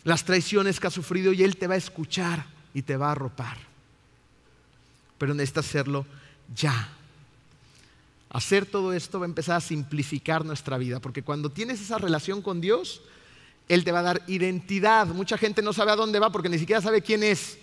las 0.04 0.24
traiciones 0.24 0.80
que 0.80 0.88
has 0.88 0.94
sufrido 0.94 1.34
y 1.34 1.44
Él 1.44 1.58
te 1.58 1.68
va 1.68 1.74
a 1.74 1.78
escuchar 1.78 2.46
y 2.74 2.84
te 2.84 2.98
va 2.98 3.08
a 3.08 3.12
arropar. 3.14 3.58
Pero 5.18 5.34
necesitas 5.34 5.66
hacerlo 5.66 6.06
ya. 6.56 6.90
Hacer 8.30 8.66
todo 8.66 8.94
esto 8.94 9.20
va 9.20 9.26
a 9.26 9.30
empezar 9.30 9.58
a 9.58 9.62
simplificar 9.62 10.46
nuestra 10.46 10.78
vida, 10.78 11.00
porque 11.00 11.24
cuando 11.24 11.50
tienes 11.50 11.82
esa 11.82 11.98
relación 11.98 12.42
con 12.42 12.62
Dios, 12.62 13.02
Él 13.68 13.84
te 13.84 13.92
va 13.92 14.00
a 14.00 14.04
dar 14.04 14.22
identidad. 14.28 15.08
Mucha 15.08 15.38
gente 15.38 15.62
no 15.62 15.74
sabe 15.74 15.92
a 15.92 15.96
dónde 15.96 16.20
va 16.20 16.32
porque 16.32 16.50
ni 16.50 16.60
siquiera 16.60 16.82
sabe 16.82 17.02
quién 17.02 17.24
es. 17.24 17.58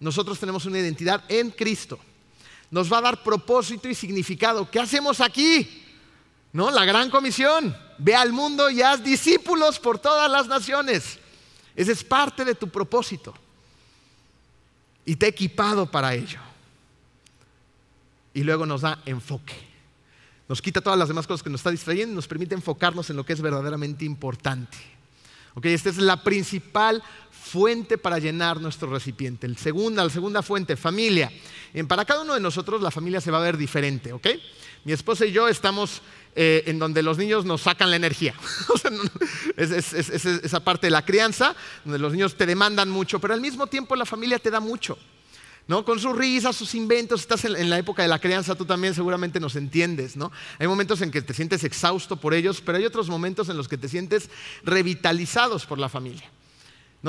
Nosotros 0.00 0.38
tenemos 0.38 0.66
una 0.66 0.78
identidad 0.78 1.24
en 1.28 1.50
Cristo. 1.50 1.98
Nos 2.76 2.92
va 2.92 2.98
a 2.98 3.00
dar 3.00 3.22
propósito 3.22 3.88
y 3.88 3.94
significado. 3.94 4.70
¿Qué 4.70 4.78
hacemos 4.78 5.22
aquí? 5.22 5.82
¿No? 6.52 6.70
La 6.70 6.84
gran 6.84 7.08
comisión. 7.08 7.74
Ve 7.96 8.14
al 8.14 8.34
mundo 8.34 8.68
y 8.68 8.82
haz 8.82 9.02
discípulos 9.02 9.78
por 9.78 9.98
todas 9.98 10.30
las 10.30 10.46
naciones. 10.46 11.18
Ese 11.74 11.92
es 11.92 12.04
parte 12.04 12.44
de 12.44 12.54
tu 12.54 12.68
propósito. 12.68 13.32
Y 15.06 15.16
te 15.16 15.24
he 15.24 15.30
equipado 15.30 15.90
para 15.90 16.12
ello 16.12 16.38
y 18.34 18.42
luego 18.42 18.66
nos 18.66 18.82
da 18.82 19.00
enfoque. 19.06 19.54
Nos 20.46 20.60
quita 20.60 20.82
todas 20.82 20.98
las 20.98 21.08
demás 21.08 21.26
cosas 21.26 21.42
que 21.42 21.48
nos 21.48 21.60
está 21.60 21.70
distrayendo 21.70 22.12
y 22.12 22.16
nos 22.16 22.28
permite 22.28 22.54
enfocarnos 22.54 23.08
en 23.08 23.16
lo 23.16 23.24
que 23.24 23.32
es 23.32 23.40
verdaderamente 23.40 24.04
importante. 24.04 24.76
esta 25.62 25.88
es 25.88 25.96
la 25.96 26.22
principal 26.22 27.02
fuente 27.46 27.96
para 27.96 28.18
llenar 28.18 28.60
nuestro 28.60 28.90
recipiente. 28.90 29.46
El 29.46 29.56
segunda, 29.56 30.02
la 30.02 30.10
segunda 30.10 30.42
fuente, 30.42 30.76
familia. 30.76 31.30
Para 31.86 32.04
cada 32.04 32.22
uno 32.22 32.34
de 32.34 32.40
nosotros 32.40 32.82
la 32.82 32.90
familia 32.90 33.20
se 33.20 33.30
va 33.30 33.38
a 33.38 33.42
ver 33.42 33.56
diferente. 33.56 34.12
Mi 34.84 34.92
esposa 34.92 35.24
y 35.24 35.32
yo 35.32 35.48
estamos 35.48 36.02
eh, 36.34 36.64
en 36.66 36.78
donde 36.78 37.02
los 37.02 37.18
niños 37.18 37.44
nos 37.44 37.62
sacan 37.62 37.90
la 37.90 37.96
energía. 37.96 38.34
es, 39.56 39.70
esa 39.70 40.60
parte 40.60 40.88
de 40.88 40.90
la 40.90 41.04
crianza, 41.04 41.54
donde 41.84 41.98
los 41.98 42.12
niños 42.12 42.36
te 42.36 42.46
demandan 42.46 42.90
mucho, 42.90 43.20
pero 43.20 43.34
al 43.34 43.40
mismo 43.40 43.68
tiempo 43.68 43.94
la 43.94 44.06
familia 44.06 44.38
te 44.38 44.50
da 44.50 44.60
mucho. 44.60 44.98
¿no? 45.68 45.84
Con 45.84 45.98
sus 45.98 46.16
risas, 46.16 46.54
sus 46.54 46.74
inventos, 46.74 47.20
estás 47.20 47.44
en, 47.44 47.70
la 47.70 47.78
época 47.78 48.02
de 48.02 48.08
la 48.08 48.20
crianza, 48.20 48.54
tú 48.54 48.64
también 48.64 48.94
seguramente 48.94 49.40
nos 49.40 49.56
entiendes, 49.56 50.16
¿no? 50.16 50.30
Hay 50.60 50.68
momentos 50.68 51.00
en 51.02 51.10
que 51.10 51.22
te 51.22 51.34
sientes 51.34 51.64
exhausto 51.64 52.16
por 52.16 52.34
ellos, 52.34 52.60
pero 52.64 52.78
hay 52.78 52.84
otros 52.84 53.08
momentos 53.08 53.48
en 53.48 53.56
los 53.56 53.66
que 53.66 53.76
te 53.76 53.88
sientes 53.88 54.30
revitalizados 54.62 55.66
por 55.66 55.78
la 55.78 55.88
familia. 55.88 56.30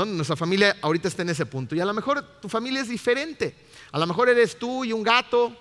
Nuestra 0.05 0.35
familia 0.35 0.77
ahorita 0.81 1.07
está 1.07 1.23
en 1.23 1.29
ese 1.29 1.45
punto 1.45 1.75
y 1.75 1.79
a 1.79 1.85
lo 1.85 1.93
mejor 1.93 2.21
tu 2.41 2.49
familia 2.49 2.81
es 2.81 2.89
diferente. 2.89 3.55
A 3.91 3.99
lo 3.99 4.05
mejor 4.05 4.29
eres 4.29 4.59
tú 4.59 4.85
y 4.85 4.93
un 4.93 5.01
gato, 5.01 5.55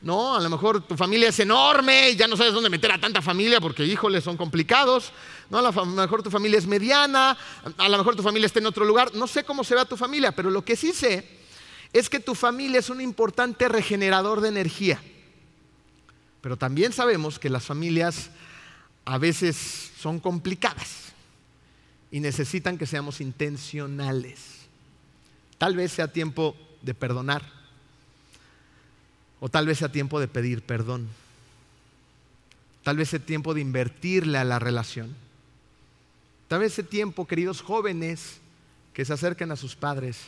¿no? 0.00 0.34
A 0.34 0.40
lo 0.40 0.50
mejor 0.50 0.82
tu 0.82 0.96
familia 0.96 1.28
es 1.28 1.38
enorme 1.38 2.10
y 2.10 2.16
ya 2.16 2.26
no 2.26 2.36
sabes 2.36 2.52
dónde 2.52 2.70
meter 2.70 2.90
a 2.90 3.00
tanta 3.00 3.22
familia 3.22 3.60
porque, 3.60 3.84
híjole, 3.84 4.20
son 4.20 4.36
complicados. 4.36 5.12
A 5.52 5.60
lo 5.60 5.86
mejor 5.86 6.22
tu 6.22 6.30
familia 6.30 6.58
es 6.58 6.66
mediana, 6.66 7.36
a 7.76 7.88
lo 7.88 7.98
mejor 7.98 8.16
tu 8.16 8.22
familia 8.22 8.46
está 8.46 8.58
en 8.58 8.66
otro 8.66 8.84
lugar. 8.84 9.14
No 9.14 9.26
sé 9.26 9.44
cómo 9.44 9.62
será 9.62 9.84
tu 9.84 9.96
familia, 9.96 10.32
pero 10.32 10.50
lo 10.50 10.64
que 10.64 10.74
sí 10.74 10.92
sé 10.92 11.28
es 11.92 12.08
que 12.08 12.18
tu 12.18 12.34
familia 12.34 12.80
es 12.80 12.90
un 12.90 13.00
importante 13.00 13.68
regenerador 13.68 14.40
de 14.40 14.48
energía. 14.48 15.00
Pero 16.40 16.56
también 16.56 16.92
sabemos 16.92 17.38
que 17.38 17.50
las 17.50 17.64
familias 17.64 18.30
a 19.04 19.18
veces 19.18 19.92
son 20.00 20.18
complicadas 20.18 21.05
y 22.10 22.20
necesitan 22.20 22.78
que 22.78 22.86
seamos 22.86 23.20
intencionales. 23.20 24.66
Tal 25.58 25.76
vez 25.76 25.92
sea 25.92 26.12
tiempo 26.12 26.56
de 26.82 26.94
perdonar 26.94 27.42
o 29.40 29.48
tal 29.48 29.66
vez 29.66 29.78
sea 29.78 29.90
tiempo 29.90 30.20
de 30.20 30.28
pedir 30.28 30.62
perdón. 30.62 31.08
Tal 32.82 32.96
vez 32.96 33.10
sea 33.10 33.18
tiempo 33.18 33.52
de 33.54 33.60
invertirle 33.60 34.38
a 34.38 34.44
la 34.44 34.58
relación. 34.58 35.14
Tal 36.48 36.60
vez 36.60 36.74
sea 36.74 36.84
tiempo, 36.84 37.26
queridos 37.26 37.60
jóvenes, 37.60 38.38
que 38.94 39.04
se 39.04 39.12
acerquen 39.12 39.50
a 39.50 39.56
sus 39.56 39.74
padres 39.74 40.18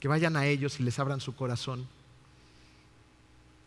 que 0.00 0.08
vayan 0.08 0.36
a 0.36 0.46
ellos 0.46 0.78
y 0.80 0.82
les 0.82 0.98
abran 0.98 1.20
su 1.20 1.34
corazón. 1.34 1.86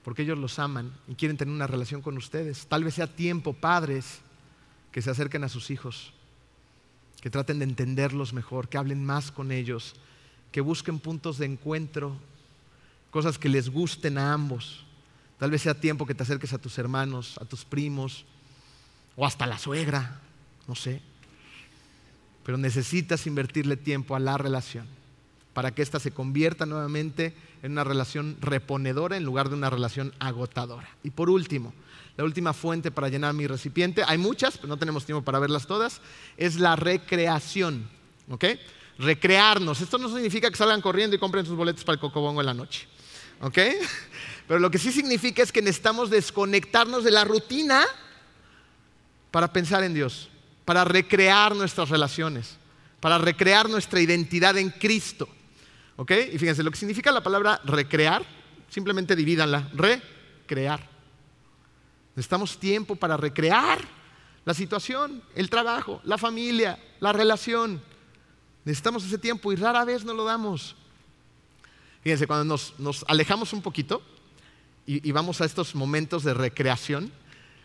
Porque 0.03 0.23
ellos 0.23 0.37
los 0.37 0.57
aman 0.59 0.91
y 1.07 1.15
quieren 1.15 1.37
tener 1.37 1.53
una 1.53 1.67
relación 1.67 2.01
con 2.01 2.17
ustedes. 2.17 2.65
Tal 2.67 2.83
vez 2.83 2.95
sea 2.95 3.07
tiempo, 3.07 3.53
padres, 3.53 4.19
que 4.91 5.01
se 5.01 5.11
acerquen 5.11 5.43
a 5.43 5.49
sus 5.49 5.69
hijos, 5.69 6.13
que 7.21 7.29
traten 7.29 7.59
de 7.59 7.65
entenderlos 7.65 8.33
mejor, 8.33 8.67
que 8.67 8.77
hablen 8.77 9.05
más 9.05 9.31
con 9.31 9.51
ellos, 9.51 9.95
que 10.51 10.59
busquen 10.59 10.99
puntos 10.99 11.37
de 11.37 11.45
encuentro, 11.45 12.17
cosas 13.11 13.37
que 13.37 13.47
les 13.47 13.69
gusten 13.69 14.17
a 14.17 14.33
ambos. 14.33 14.85
Tal 15.37 15.51
vez 15.51 15.61
sea 15.61 15.79
tiempo 15.79 16.05
que 16.05 16.15
te 16.15 16.23
acerques 16.23 16.53
a 16.53 16.57
tus 16.57 16.77
hermanos, 16.77 17.37
a 17.39 17.45
tus 17.45 17.63
primos, 17.63 18.25
o 19.15 19.25
hasta 19.25 19.45
a 19.45 19.47
la 19.47 19.59
suegra, 19.59 20.19
no 20.67 20.75
sé. 20.75 21.01
Pero 22.43 22.57
necesitas 22.57 23.27
invertirle 23.27 23.77
tiempo 23.77 24.15
a 24.15 24.19
la 24.19 24.37
relación 24.37 24.85
para 25.53 25.71
que 25.71 25.81
ésta 25.81 25.99
se 25.99 26.11
convierta 26.11 26.65
nuevamente 26.65 27.35
en 27.61 27.73
una 27.73 27.83
relación 27.83 28.37
reponedora 28.39 29.17
en 29.17 29.23
lugar 29.23 29.49
de 29.49 29.55
una 29.55 29.69
relación 29.69 30.13
agotadora. 30.19 30.89
Y 31.03 31.11
por 31.11 31.29
último, 31.29 31.73
la 32.21 32.25
última 32.25 32.53
fuente 32.53 32.91
para 32.91 33.09
llenar 33.09 33.33
mi 33.33 33.47
recipiente, 33.47 34.03
hay 34.05 34.19
muchas, 34.19 34.55
pero 34.57 34.67
no 34.67 34.77
tenemos 34.77 35.05
tiempo 35.05 35.23
para 35.23 35.39
verlas 35.39 35.65
todas, 35.65 36.01
es 36.37 36.57
la 36.57 36.75
recreación. 36.75 37.89
¿Ok? 38.29 38.45
Recrearnos. 38.99 39.81
Esto 39.81 39.97
no 39.97 40.07
significa 40.07 40.51
que 40.51 40.55
salgan 40.55 40.81
corriendo 40.81 41.15
y 41.15 41.19
compren 41.19 41.47
sus 41.47 41.55
boletos 41.55 41.83
para 41.83 41.95
el 41.95 41.99
cocobongo 41.99 42.41
en 42.41 42.45
la 42.45 42.53
noche. 42.53 42.87
¿Ok? 43.41 43.57
Pero 44.47 44.59
lo 44.59 44.69
que 44.69 44.77
sí 44.77 44.91
significa 44.91 45.41
es 45.41 45.51
que 45.51 45.63
necesitamos 45.63 46.11
desconectarnos 46.11 47.03
de 47.03 47.09
la 47.09 47.23
rutina 47.23 47.83
para 49.31 49.51
pensar 49.51 49.83
en 49.83 49.95
Dios, 49.95 50.29
para 50.63 50.83
recrear 50.83 51.55
nuestras 51.55 51.89
relaciones, 51.89 52.57
para 52.99 53.17
recrear 53.17 53.67
nuestra 53.67 53.99
identidad 53.99 54.55
en 54.59 54.69
Cristo. 54.69 55.27
¿Ok? 55.95 56.11
Y 56.33 56.37
fíjense, 56.37 56.61
lo 56.61 56.69
que 56.69 56.77
significa 56.77 57.11
la 57.11 57.23
palabra 57.23 57.59
recrear, 57.63 58.23
simplemente 58.69 59.15
divídanla, 59.15 59.71
recrear. 59.73 60.90
Necesitamos 62.15 62.57
tiempo 62.57 62.95
para 62.95 63.17
recrear 63.17 63.79
la 64.45 64.53
situación, 64.53 65.23
el 65.35 65.49
trabajo, 65.49 66.01
la 66.03 66.17
familia, 66.17 66.79
la 66.99 67.13
relación. 67.13 67.81
Necesitamos 68.65 69.05
ese 69.05 69.17
tiempo 69.17 69.51
y 69.51 69.55
rara 69.55 69.85
vez 69.85 70.03
no 70.03 70.13
lo 70.13 70.23
damos. 70.23 70.75
Fíjense, 72.03 72.27
cuando 72.27 72.57
nos, 72.77 73.05
alejamos 73.07 73.53
un 73.53 73.61
poquito 73.61 74.01
y, 74.85 75.07
y 75.07 75.11
vamos 75.11 75.41
a 75.41 75.45
estos 75.45 75.75
momentos 75.75 76.23
de 76.23 76.33
recreación, 76.33 77.11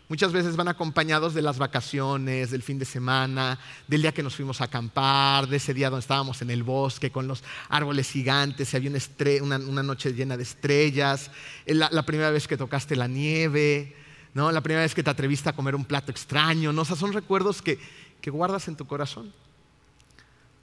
muchas 0.09 0.31
veces 0.31 0.55
van 0.55 0.67
acompañados 0.67 1.33
de 1.33 1.41
las 1.41 1.57
vacaciones, 1.57 2.51
del 2.51 2.63
fin 2.63 2.79
de 2.79 2.85
semana, 2.85 3.59
del 3.87 4.01
día 4.01 4.13
que 4.13 4.23
nos 4.23 4.35
fuimos 4.35 4.61
a 4.61 4.65
acampar, 4.65 5.47
de 5.47 5.57
ese 5.57 5.73
día 5.73 5.89
donde 5.89 6.01
estábamos 6.01 6.41
en 6.41 6.49
el 6.49 6.63
bosque 6.63 7.11
con 7.11 7.27
los 7.27 7.43
árboles 7.69 8.09
gigantes, 8.09 8.73
y 8.73 8.77
había 8.77 8.91
una, 9.41 9.57
noche 9.83 10.13
llena 10.13 10.37
de 10.37 10.43
estrellas, 10.43 11.31
la, 11.65 12.05
primera 12.05 12.31
vez 12.31 12.47
que 12.47 12.57
tocaste 12.57 12.95
la 12.95 13.07
nieve, 13.07 13.95
¿no? 14.37 14.51
la 14.51 14.61
primera 14.61 14.83
vez 14.83 14.93
que 14.93 15.01
te 15.01 15.09
atreviste 15.09 15.49
a 15.49 15.53
comer 15.53 15.73
un 15.73 15.83
plato 15.83 16.11
extraño, 16.11 16.71
¿no? 16.71 16.85
son 16.85 17.11
recuerdos 17.11 17.59
que, 17.59 17.79
que 18.21 18.29
guardas 18.29 18.67
en 18.67 18.75
tu 18.75 18.85
corazón. 18.85 19.33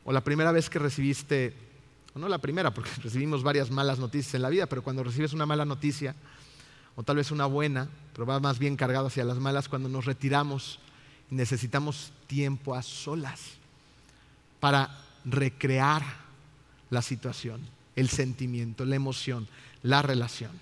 O 0.04 0.12
la 0.12 0.22
primera 0.22 0.52
vez 0.52 0.70
que 0.70 0.78
recibiste, 0.78 1.52
o 2.14 2.20
no 2.20 2.28
la 2.28 2.38
primera, 2.38 2.72
porque 2.72 2.90
recibimos 3.02 3.42
varias 3.42 3.72
malas 3.72 3.98
noticias 3.98 4.32
en 4.34 4.42
la 4.42 4.48
vida, 4.48 4.66
pero 4.66 4.84
cuando 4.84 5.02
recibes 5.02 5.32
una 5.32 5.44
mala 5.44 5.64
noticia, 5.64 6.14
o 6.94 7.02
tal 7.02 7.16
vez 7.16 7.32
una 7.32 7.46
buena, 7.46 7.88
pero 8.12 8.26
va 8.26 8.38
más 8.38 8.60
bien 8.60 8.76
cargado 8.76 9.08
hacia 9.08 9.24
las 9.24 9.38
malas 9.38 9.68
cuando 9.68 9.88
nos 9.88 10.04
retiramos 10.04 10.78
y 11.28 11.34
necesitamos 11.34 12.12
tiempo 12.28 12.76
a 12.76 12.82
solas 12.82 13.54
para 14.60 15.00
recrear 15.24 16.04
la 16.90 17.02
situación, 17.02 17.60
el 17.96 18.08
sentimiento, 18.08 18.84
la 18.84 18.94
emoción, 18.94 19.48
la 19.82 20.00
relación. 20.00 20.52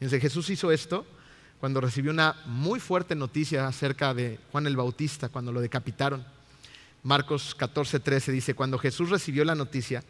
Entonces 0.00 0.22
Jesús 0.22 0.48
hizo 0.48 0.72
esto 0.72 1.04
cuando 1.60 1.80
recibió 1.80 2.10
una 2.10 2.36
muy 2.46 2.80
fuerte 2.80 3.14
noticia 3.14 3.66
acerca 3.66 4.14
de 4.14 4.38
Juan 4.52 4.66
el 4.66 4.76
Bautista, 4.76 5.28
cuando 5.28 5.52
lo 5.52 5.60
decapitaron. 5.60 6.24
Marcos 7.02 7.54
14, 7.54 8.00
13 8.00 8.32
dice, 8.32 8.54
cuando 8.54 8.78
Jesús 8.78 9.10
recibió 9.10 9.44
la 9.44 9.54
noticia, 9.54 10.02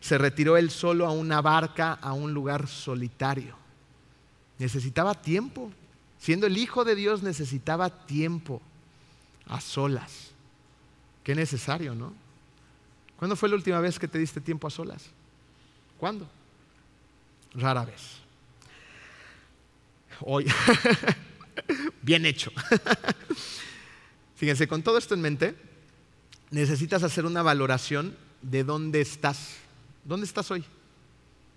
se 0.00 0.18
retiró 0.18 0.56
él 0.56 0.70
solo 0.70 1.06
a 1.06 1.10
una 1.10 1.40
barca, 1.40 1.92
a 1.92 2.12
un 2.12 2.32
lugar 2.32 2.66
solitario 2.68 3.66
Necesitaba 4.58 5.14
tiempo. 5.14 5.70
Siendo 6.18 6.46
el 6.46 6.56
Hijo 6.56 6.84
de 6.84 6.94
Dios 6.94 7.22
necesitaba 7.22 7.90
tiempo 8.06 8.62
a 9.46 9.60
solas. 9.60 10.30
Qué 11.22 11.34
necesario, 11.34 11.94
¿no? 11.94 12.12
¿Cuándo 13.18 13.36
fue 13.36 13.48
la 13.48 13.54
última 13.54 13.80
vez 13.80 13.98
que 13.98 14.08
te 14.08 14.18
diste 14.18 14.40
tiempo 14.40 14.66
a 14.66 14.70
solas? 14.70 15.04
¿Cuándo? 15.98 16.26
Rara 17.54 17.84
vez. 17.84 18.18
Hoy. 20.20 20.46
Bien 22.02 22.24
hecho. 22.26 22.52
Fíjense, 24.36 24.68
con 24.68 24.82
todo 24.82 24.98
esto 24.98 25.14
en 25.14 25.22
mente, 25.22 25.54
necesitas 26.50 27.02
hacer 27.02 27.26
una 27.26 27.42
valoración 27.42 28.16
de 28.42 28.64
dónde 28.64 29.00
estás. 29.00 29.56
¿Dónde 30.04 30.26
estás 30.26 30.50
hoy? 30.50 30.64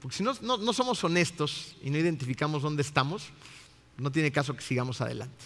Porque 0.02 0.18
si 0.18 0.24
no, 0.24 0.34
no, 0.42 0.74
somos 0.74 1.04
honestos 1.04 1.76
y 1.84 1.90
no 1.90 1.98
identificamos 1.98 2.62
dónde 2.62 2.82
estamos, 2.82 3.28
no 3.98 4.12
tiene 4.12 4.32
caso 4.32 4.56
que 4.56 4.62
sigamos 4.62 5.02
adelante. 5.02 5.46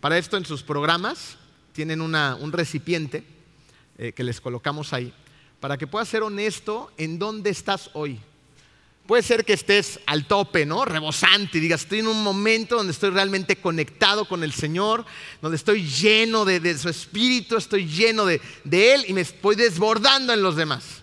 Para 0.00 0.18
esto 0.18 0.36
en 0.36 0.44
sus 0.44 0.62
programas 0.62 1.36
tienen 1.72 2.00
un 2.00 2.52
recipiente 2.52 3.24
eh, 3.98 4.12
que 4.12 4.22
les 4.22 4.40
colocamos 4.40 4.92
ahí, 4.92 5.12
para 5.58 5.76
que 5.76 5.88
puedas 5.88 6.08
ser 6.08 6.22
honesto 6.22 6.92
en 6.96 7.18
dónde 7.18 7.50
estás 7.50 7.90
hoy. 7.94 8.20
Puede 9.06 9.22
ser 9.22 9.44
que 9.44 9.52
estés 9.52 10.00
al 10.06 10.26
tope, 10.26 10.66
¿no? 10.66 10.84
Rebosante 10.84 11.58
y 11.58 11.60
digas, 11.60 11.82
estoy 11.82 12.00
en 12.00 12.08
un 12.08 12.24
momento 12.24 12.74
donde 12.76 12.92
estoy 12.92 13.10
realmente 13.10 13.56
conectado 13.56 14.24
con 14.24 14.42
el 14.42 14.52
Señor, 14.52 15.04
donde 15.40 15.56
estoy 15.56 15.88
lleno 15.88 16.44
de, 16.44 16.76
su 16.76 16.88
espíritu, 16.88 17.56
estoy 17.56 17.86
lleno 17.86 18.26
de, 18.26 18.40
Él 18.64 19.04
y 19.06 19.12
me 19.12 19.20
estoy 19.20 19.54
desbordando 19.54 20.32
en 20.32 20.42
los 20.42 20.56
demás. 20.56 21.02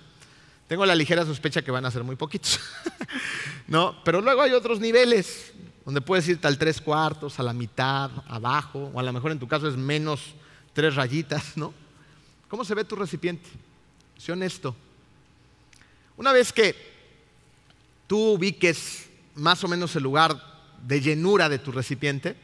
Tengo 0.67 0.85
la 0.85 0.95
ligera 0.95 1.25
sospecha 1.25 1.61
que 1.61 1.71
van 1.71 1.85
a 1.85 1.91
ser 1.91 2.03
muy 2.03 2.17
poquitos. 2.17 2.59
¿No? 3.67 3.95
Pero 4.03 4.19
luego 4.19 4.41
hay 4.41 4.51
otros 4.51 4.81
niveles 4.81 5.53
donde 5.85 6.01
puedes 6.01 6.27
irte 6.27 6.47
al 6.47 6.57
tres 6.57 6.81
cuartos, 6.81 7.39
a 7.39 7.43
la 7.43 7.53
mitad, 7.53 8.11
abajo, 8.27 8.91
o 8.93 8.99
a 8.99 9.03
lo 9.03 9.13
mejor 9.13 9.31
en 9.31 9.39
tu 9.39 9.47
caso 9.47 9.67
es 9.69 9.77
menos 9.77 10.35
tres 10.73 10.95
rayitas, 10.95 11.55
¿no? 11.55 11.73
¿Cómo 12.49 12.65
se 12.65 12.75
ve 12.75 12.83
tu 12.83 12.97
recipiente? 12.97 13.49
Sé 14.17 14.33
honesto. 14.33 14.75
Una 16.17 16.31
vez 16.33 16.51
que 16.51 16.92
tú 18.13 18.33
ubiques 18.33 19.07
más 19.33 19.63
o 19.63 19.67
menos 19.67 19.95
el 19.95 20.03
lugar 20.03 20.39
de 20.85 21.01
llenura 21.01 21.49
de 21.49 21.57
tu 21.57 21.71
recipiente, 21.71 22.35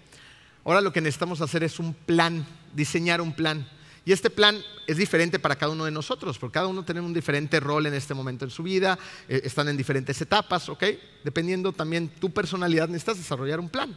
ahora 0.65 0.81
lo 0.81 0.91
que 0.91 0.99
necesitamos 0.99 1.41
hacer 1.41 1.63
es 1.63 1.77
un 1.77 1.93
plan, 1.93 2.43
diseñar 2.73 3.21
un 3.21 3.33
plan. 3.33 3.69
Y 4.03 4.11
este 4.11 4.31
plan 4.31 4.59
es 4.87 4.97
diferente 4.97 5.37
para 5.37 5.55
cada 5.57 5.73
uno 5.73 5.85
de 5.85 5.91
nosotros, 5.91 6.39
porque 6.39 6.55
cada 6.55 6.65
uno 6.65 6.83
tiene 6.83 7.01
un 7.01 7.13
diferente 7.13 7.59
rol 7.59 7.85
en 7.85 7.93
este 7.93 8.15
momento 8.15 8.45
en 8.45 8.49
su 8.49 8.63
vida, 8.63 8.97
eh, 9.27 9.41
están 9.43 9.69
en 9.69 9.77
diferentes 9.77 10.19
etapas, 10.19 10.69
¿ok? 10.69 10.85
Dependiendo 11.23 11.71
también 11.71 12.09
tu 12.09 12.31
personalidad, 12.31 12.87
necesitas 12.87 13.19
desarrollar 13.19 13.59
un 13.59 13.69
plan. 13.69 13.95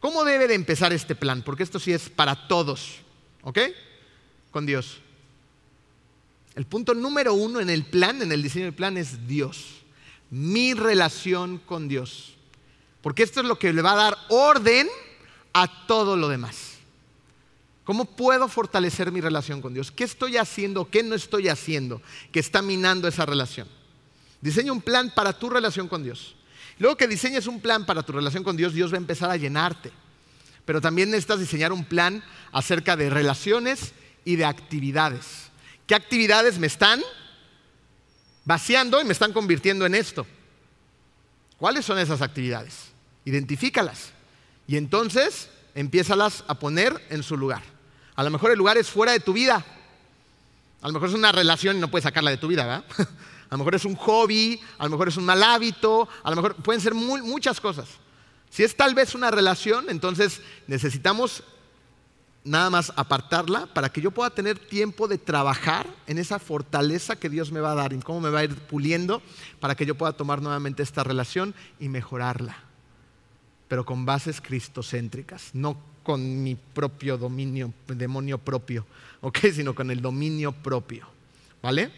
¿Cómo 0.00 0.24
debe 0.24 0.48
de 0.48 0.54
empezar 0.54 0.90
este 0.90 1.14
plan? 1.14 1.42
Porque 1.42 1.64
esto 1.64 1.78
sí 1.78 1.92
es 1.92 2.08
para 2.08 2.48
todos, 2.48 3.00
¿ok? 3.42 3.58
Con 4.50 4.64
Dios. 4.64 5.02
El 6.54 6.64
punto 6.64 6.94
número 6.94 7.34
uno 7.34 7.60
en 7.60 7.68
el 7.68 7.84
plan, 7.84 8.22
en 8.22 8.32
el 8.32 8.42
diseño 8.42 8.64
del 8.64 8.74
plan, 8.74 8.96
es 8.96 9.28
Dios. 9.28 9.75
Mi 10.30 10.74
relación 10.74 11.58
con 11.58 11.88
Dios. 11.88 12.34
Porque 13.00 13.22
esto 13.22 13.40
es 13.40 13.46
lo 13.46 13.58
que 13.58 13.72
le 13.72 13.82
va 13.82 13.92
a 13.92 13.96
dar 13.96 14.18
orden 14.28 14.88
a 15.52 15.86
todo 15.86 16.16
lo 16.16 16.28
demás. 16.28 16.72
¿Cómo 17.84 18.04
puedo 18.04 18.48
fortalecer 18.48 19.12
mi 19.12 19.20
relación 19.20 19.62
con 19.62 19.72
Dios? 19.72 19.92
¿Qué 19.92 20.02
estoy 20.02 20.36
haciendo? 20.38 20.90
¿Qué 20.90 21.04
no 21.04 21.14
estoy 21.14 21.48
haciendo 21.48 22.02
que 22.32 22.40
está 22.40 22.60
minando 22.60 23.06
esa 23.06 23.24
relación? 23.24 23.68
Diseña 24.40 24.72
un 24.72 24.82
plan 24.82 25.12
para 25.14 25.32
tu 25.32 25.48
relación 25.48 25.86
con 25.86 26.02
Dios. 26.02 26.34
Luego 26.78 26.96
que 26.96 27.06
diseñes 27.06 27.46
un 27.46 27.60
plan 27.60 27.86
para 27.86 28.02
tu 28.02 28.12
relación 28.12 28.42
con 28.42 28.56
Dios, 28.56 28.74
Dios 28.74 28.90
va 28.90 28.96
a 28.96 28.98
empezar 28.98 29.30
a 29.30 29.36
llenarte. 29.36 29.92
Pero 30.64 30.80
también 30.80 31.10
necesitas 31.10 31.38
diseñar 31.38 31.72
un 31.72 31.84
plan 31.84 32.24
acerca 32.50 32.96
de 32.96 33.08
relaciones 33.08 33.92
y 34.24 34.34
de 34.34 34.44
actividades. 34.44 35.52
¿Qué 35.86 35.94
actividades 35.94 36.58
me 36.58 36.66
están 36.66 37.00
vaciando 38.46 39.02
y 39.02 39.04
me 39.04 39.12
están 39.12 39.34
convirtiendo 39.34 39.84
en 39.84 39.94
esto? 39.94 40.26
¿Cuáles 41.58 41.84
son 41.84 41.98
esas 41.98 42.22
actividades? 42.22 42.92
Identifícalas. 43.26 44.12
Y 44.66 44.78
entonces 44.78 45.50
empiézalas 45.74 46.44
a 46.48 46.58
poner 46.58 47.06
en 47.10 47.22
su 47.22 47.36
lugar. 47.36 47.62
A 48.14 48.22
lo 48.22 48.30
mejor 48.30 48.50
el 48.50 48.58
lugar 48.58 48.78
es 48.78 48.88
fuera 48.88 49.12
de 49.12 49.20
tu 49.20 49.34
vida. 49.34 49.64
A 50.80 50.86
lo 50.86 50.94
mejor 50.94 51.10
es 51.10 51.14
una 51.14 51.32
relación 51.32 51.76
y 51.76 51.80
no 51.80 51.90
puedes 51.90 52.04
sacarla 52.04 52.30
de 52.30 52.38
tu 52.38 52.48
vida, 52.48 52.64
¿verdad? 52.64 52.84
A 53.48 53.54
lo 53.54 53.58
mejor 53.58 53.76
es 53.76 53.84
un 53.84 53.94
hobby, 53.94 54.60
a 54.76 54.84
lo 54.84 54.90
mejor 54.90 55.06
es 55.06 55.16
un 55.16 55.24
mal 55.24 55.40
hábito, 55.40 56.08
a 56.24 56.30
lo 56.30 56.36
mejor 56.36 56.56
pueden 56.56 56.80
ser 56.80 56.94
muchas 56.94 57.60
cosas. 57.60 57.86
Si 58.50 58.64
es 58.64 58.76
tal 58.76 58.92
vez 58.92 59.14
una 59.14 59.30
relación, 59.30 59.88
entonces 59.88 60.40
necesitamos 60.66 61.44
nada 62.46 62.70
más 62.70 62.92
apartarla 62.96 63.66
para 63.66 63.90
que 63.90 64.00
yo 64.00 64.10
pueda 64.10 64.30
tener 64.30 64.58
tiempo 64.58 65.08
de 65.08 65.18
trabajar 65.18 65.86
en 66.06 66.18
esa 66.18 66.38
fortaleza 66.38 67.16
que 67.16 67.28
Dios 67.28 67.52
me 67.52 67.60
va 67.60 67.72
a 67.72 67.74
dar 67.74 67.92
y 67.92 67.98
cómo 67.98 68.20
me 68.20 68.30
va 68.30 68.38
a 68.38 68.44
ir 68.44 68.54
puliendo 68.54 69.20
para 69.60 69.74
que 69.74 69.84
yo 69.84 69.96
pueda 69.96 70.12
tomar 70.12 70.40
nuevamente 70.40 70.82
esta 70.82 71.04
relación 71.04 71.54
y 71.80 71.88
mejorarla. 71.88 72.56
Pero 73.68 73.84
con 73.84 74.06
bases 74.06 74.40
cristocéntricas, 74.40 75.50
no 75.52 75.76
con 76.04 76.42
mi 76.42 76.54
propio 76.54 77.18
dominio, 77.18 77.74
demonio 77.88 78.38
propio, 78.38 78.86
¿ok? 79.20 79.38
Sino 79.52 79.74
con 79.74 79.90
el 79.90 80.00
dominio 80.00 80.52
propio, 80.52 81.06
¿vale? 81.60 81.90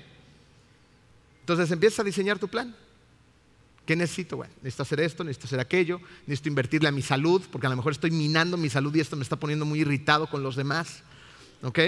Entonces 1.40 1.70
empieza 1.70 2.02
a 2.02 2.04
diseñar 2.04 2.38
tu 2.38 2.48
plan. 2.48 2.74
¿Qué 3.88 3.96
necesito? 3.96 4.36
Bueno, 4.36 4.52
necesito 4.56 4.82
hacer 4.82 5.00
esto, 5.00 5.24
necesito 5.24 5.46
hacer 5.46 5.60
aquello, 5.60 5.98
necesito 6.26 6.50
invertirle 6.50 6.90
a 6.90 6.92
mi 6.92 7.00
salud, 7.00 7.40
porque 7.50 7.68
a 7.68 7.70
lo 7.70 7.76
mejor 7.76 7.92
estoy 7.92 8.10
minando 8.10 8.58
mi 8.58 8.68
salud 8.68 8.94
y 8.94 9.00
esto 9.00 9.16
me 9.16 9.22
está 9.22 9.36
poniendo 9.36 9.64
muy 9.64 9.80
irritado 9.80 10.28
con 10.28 10.42
los 10.42 10.56
demás. 10.56 11.02
¿Ok? 11.62 11.78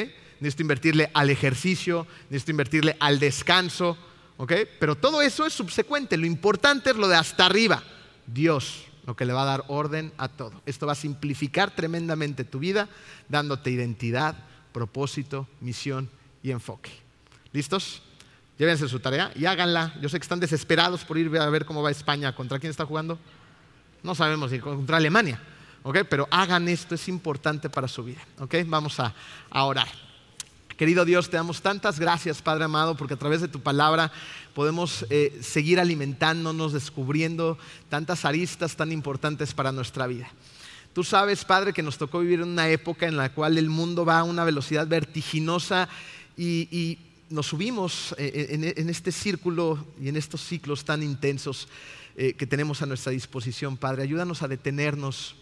Necesito 0.41 0.63
invertirle 0.63 1.11
al 1.13 1.29
ejercicio, 1.29 2.07
necesito 2.31 2.53
invertirle 2.53 2.97
al 3.01 3.19
descanso, 3.19 3.99
¿ok? 4.39 4.51
Pero 4.79 4.97
todo 4.97 5.21
eso 5.21 5.45
es 5.45 5.53
subsecuente. 5.53 6.17
Lo 6.17 6.25
importante 6.25 6.89
es 6.89 6.97
lo 6.97 7.07
de 7.07 7.17
hasta 7.17 7.45
arriba. 7.45 7.85
Dios, 8.27 8.87
lo 9.05 9.15
que 9.15 9.27
le 9.27 9.35
va 9.35 9.43
a 9.43 9.45
dar 9.59 9.65
orden 9.69 10.11
a 10.17 10.29
todo. 10.29 10.63
Esto 10.65 10.87
va 10.87 10.93
a 10.93 10.95
simplificar 10.95 11.77
tremendamente 11.77 12.45
tu 12.45 12.61
vida, 12.61 12.89
dándote 13.29 13.71
identidad, 13.71 14.43
propósito, 14.73 15.47
misión 15.61 16.09
y 16.43 16.51
enfoque. 16.51 16.93
¿Listos? 17.53 18.01
Llévense 18.61 18.87
su 18.91 19.01
tarea 19.01 19.33
y 19.35 19.47
háganla. 19.47 19.95
Yo 20.03 20.11
sé 20.11 20.19
que 20.19 20.23
están 20.23 20.39
desesperados 20.39 21.03
por 21.03 21.17
ir 21.17 21.35
a 21.39 21.49
ver 21.49 21.65
cómo 21.65 21.81
va 21.81 21.91
España. 21.91 22.35
¿Contra 22.35 22.59
quién 22.59 22.69
está 22.71 22.85
jugando? 22.85 23.19
No 24.03 24.15
sabemos 24.15 24.51
si 24.51 24.59
contra 24.59 24.99
Alemania. 24.99 25.41
¿ok? 25.83 26.01
Pero 26.07 26.29
hagan 26.31 26.69
esto, 26.69 26.95
es 26.95 27.09
importante 27.09 27.71
para 27.71 27.89
su 27.89 28.05
vida. 28.05 28.21
¿ok? 28.39 28.57
Vamos 28.67 29.01
a, 29.01 29.15
orar. 29.51 29.89
Querido 30.77 31.07
Dios, 31.07 31.31
te 31.31 31.39
damos 31.39 31.63
tantas 31.63 31.99
gracias, 31.99 32.43
Padre 32.43 32.65
amado, 32.65 32.99
porque 32.99 33.15
a 33.15 33.19
través 33.19 33.41
de 33.41 33.49
tu 33.49 33.61
palabra 33.61 34.13
podemos 34.55 35.07
eh, 35.09 35.39
seguir 35.41 35.81
alimentándonos, 35.81 36.75
descubriendo 36.75 37.57
tantas 37.89 38.27
aristas 38.27 38.77
tan 38.77 38.93
importantes 38.93 39.55
para 39.55 39.73
nuestra 39.73 40.07
vida. 40.07 40.29
Tú 40.93 41.03
sabes, 41.03 41.47
Padre, 41.47 41.73
que 41.73 41.83
nos 41.83 41.97
tocó 41.97 42.19
vivir 42.19 42.41
en 42.41 42.49
una 42.49 42.69
época 42.69 43.07
en 43.07 43.17
la 43.17 43.33
cual 43.33 43.57
el 43.57 43.71
mundo 43.71 44.05
va 44.05 44.19
a 44.19 44.25
una 44.25 44.45
velocidad 44.45 44.87
vertiginosa 44.87 45.89
y, 46.37 46.99
nos 47.31 47.47
subimos 47.47 48.15
eh, 48.19 48.75
en, 48.77 48.91
este 48.91 49.13
círculo 49.13 49.87
y 50.01 50.09
en 50.09 50.17
estos 50.17 50.43
ciclos 50.43 50.85
tan 50.85 51.03
intensos 51.03 51.69
eh, 52.17 52.35
que 52.35 52.47
tenemos 52.47 52.83
a 52.83 52.87
nuestra 52.87 53.13
disposición, 53.13 53.77
Padre. 53.77 54.03
Ayúdanos 54.03 54.43
a 54.43 54.49
detenernos, 54.49 55.37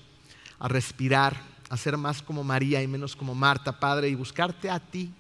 a 0.59 0.69
respirar, 0.69 1.41
a 1.71 1.77
ser 1.79 1.97
más 1.97 2.23
como 2.23 2.45
María 2.45 2.83
y 2.83 2.87
menos 2.87 3.17
como 3.17 3.35
Marta, 3.35 3.81
Padre, 3.81 4.11
y 4.11 4.15
buscarte 4.15 4.69
a 4.69 4.79
ti, 4.79 5.11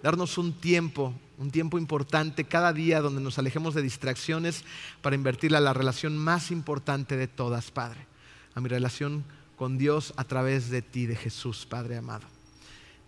darnos 0.00 0.38
un 0.38 0.52
tiempo, 0.52 1.12
un 1.38 1.50
tiempo 1.50 1.76
importante 1.76 2.44
cada 2.44 2.72
día 2.72 3.00
donde 3.00 3.20
nos 3.20 3.38
alejemos 3.38 3.74
de 3.74 3.82
distracciones 3.82 4.64
para 5.02 5.16
invertirle 5.16 5.58
a 5.58 5.60
la 5.60 5.74
relación 5.74 6.16
más 6.16 6.52
importante 6.52 7.16
de 7.16 7.26
todas, 7.26 7.72
Padre, 7.72 8.06
a 8.54 8.60
mi 8.60 8.68
relación 8.68 9.24
con 9.56 9.76
Dios 9.76 10.14
a 10.16 10.22
través 10.22 10.70
de 10.70 10.82
ti, 10.82 11.06
de 11.06 11.16
Jesús, 11.16 11.66
Padre 11.66 11.96
amado. 11.96 12.26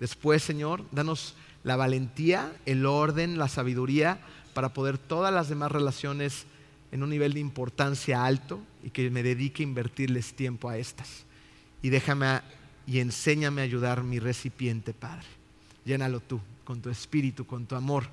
Después, 0.01 0.43
Señor, 0.43 0.85
danos 0.91 1.35
la 1.65 1.77
valentía, 1.77 2.53
el 2.67 2.87
orden, 2.87 3.39
la 3.39 3.49
sabiduría 3.49 4.21
para 4.55 4.73
poder 4.73 4.99
todas 4.99 5.33
las 5.33 5.49
demás 5.49 5.73
relaciones 5.73 6.47
en 6.91 7.03
un 7.03 7.11
nivel 7.11 7.35
de 7.35 7.41
importancia 7.41 8.25
alto 8.25 8.61
y 8.83 8.91
que 8.91 9.11
me 9.11 9.23
dedique 9.23 9.63
a 9.63 9.67
invertirles 9.67 10.35
tiempo 10.35 10.69
a 10.69 10.79
estas. 10.79 11.25
Y 11.83 11.91
déjame 11.91 12.41
y 12.87 13.01
enséñame 13.01 13.61
a 13.61 13.65
ayudar 13.65 14.03
mi 14.03 14.19
recipiente, 14.19 14.95
Padre. 14.95 15.27
Llénalo 15.85 16.21
tú 16.21 16.41
con 16.65 16.81
tu 16.81 16.91
espíritu, 16.91 17.47
con 17.47 17.67
tu 17.67 17.75
amor, 17.75 18.05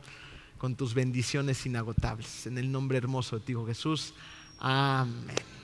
con 0.58 0.76
tus 0.76 0.94
bendiciones 0.94 1.66
inagotables. 1.66 2.46
En 2.48 2.58
el 2.58 2.72
nombre 2.72 2.98
hermoso 2.98 3.40
de 3.40 3.46
ti, 3.46 3.54
Jesús. 3.68 4.14
Amén. 4.60 5.55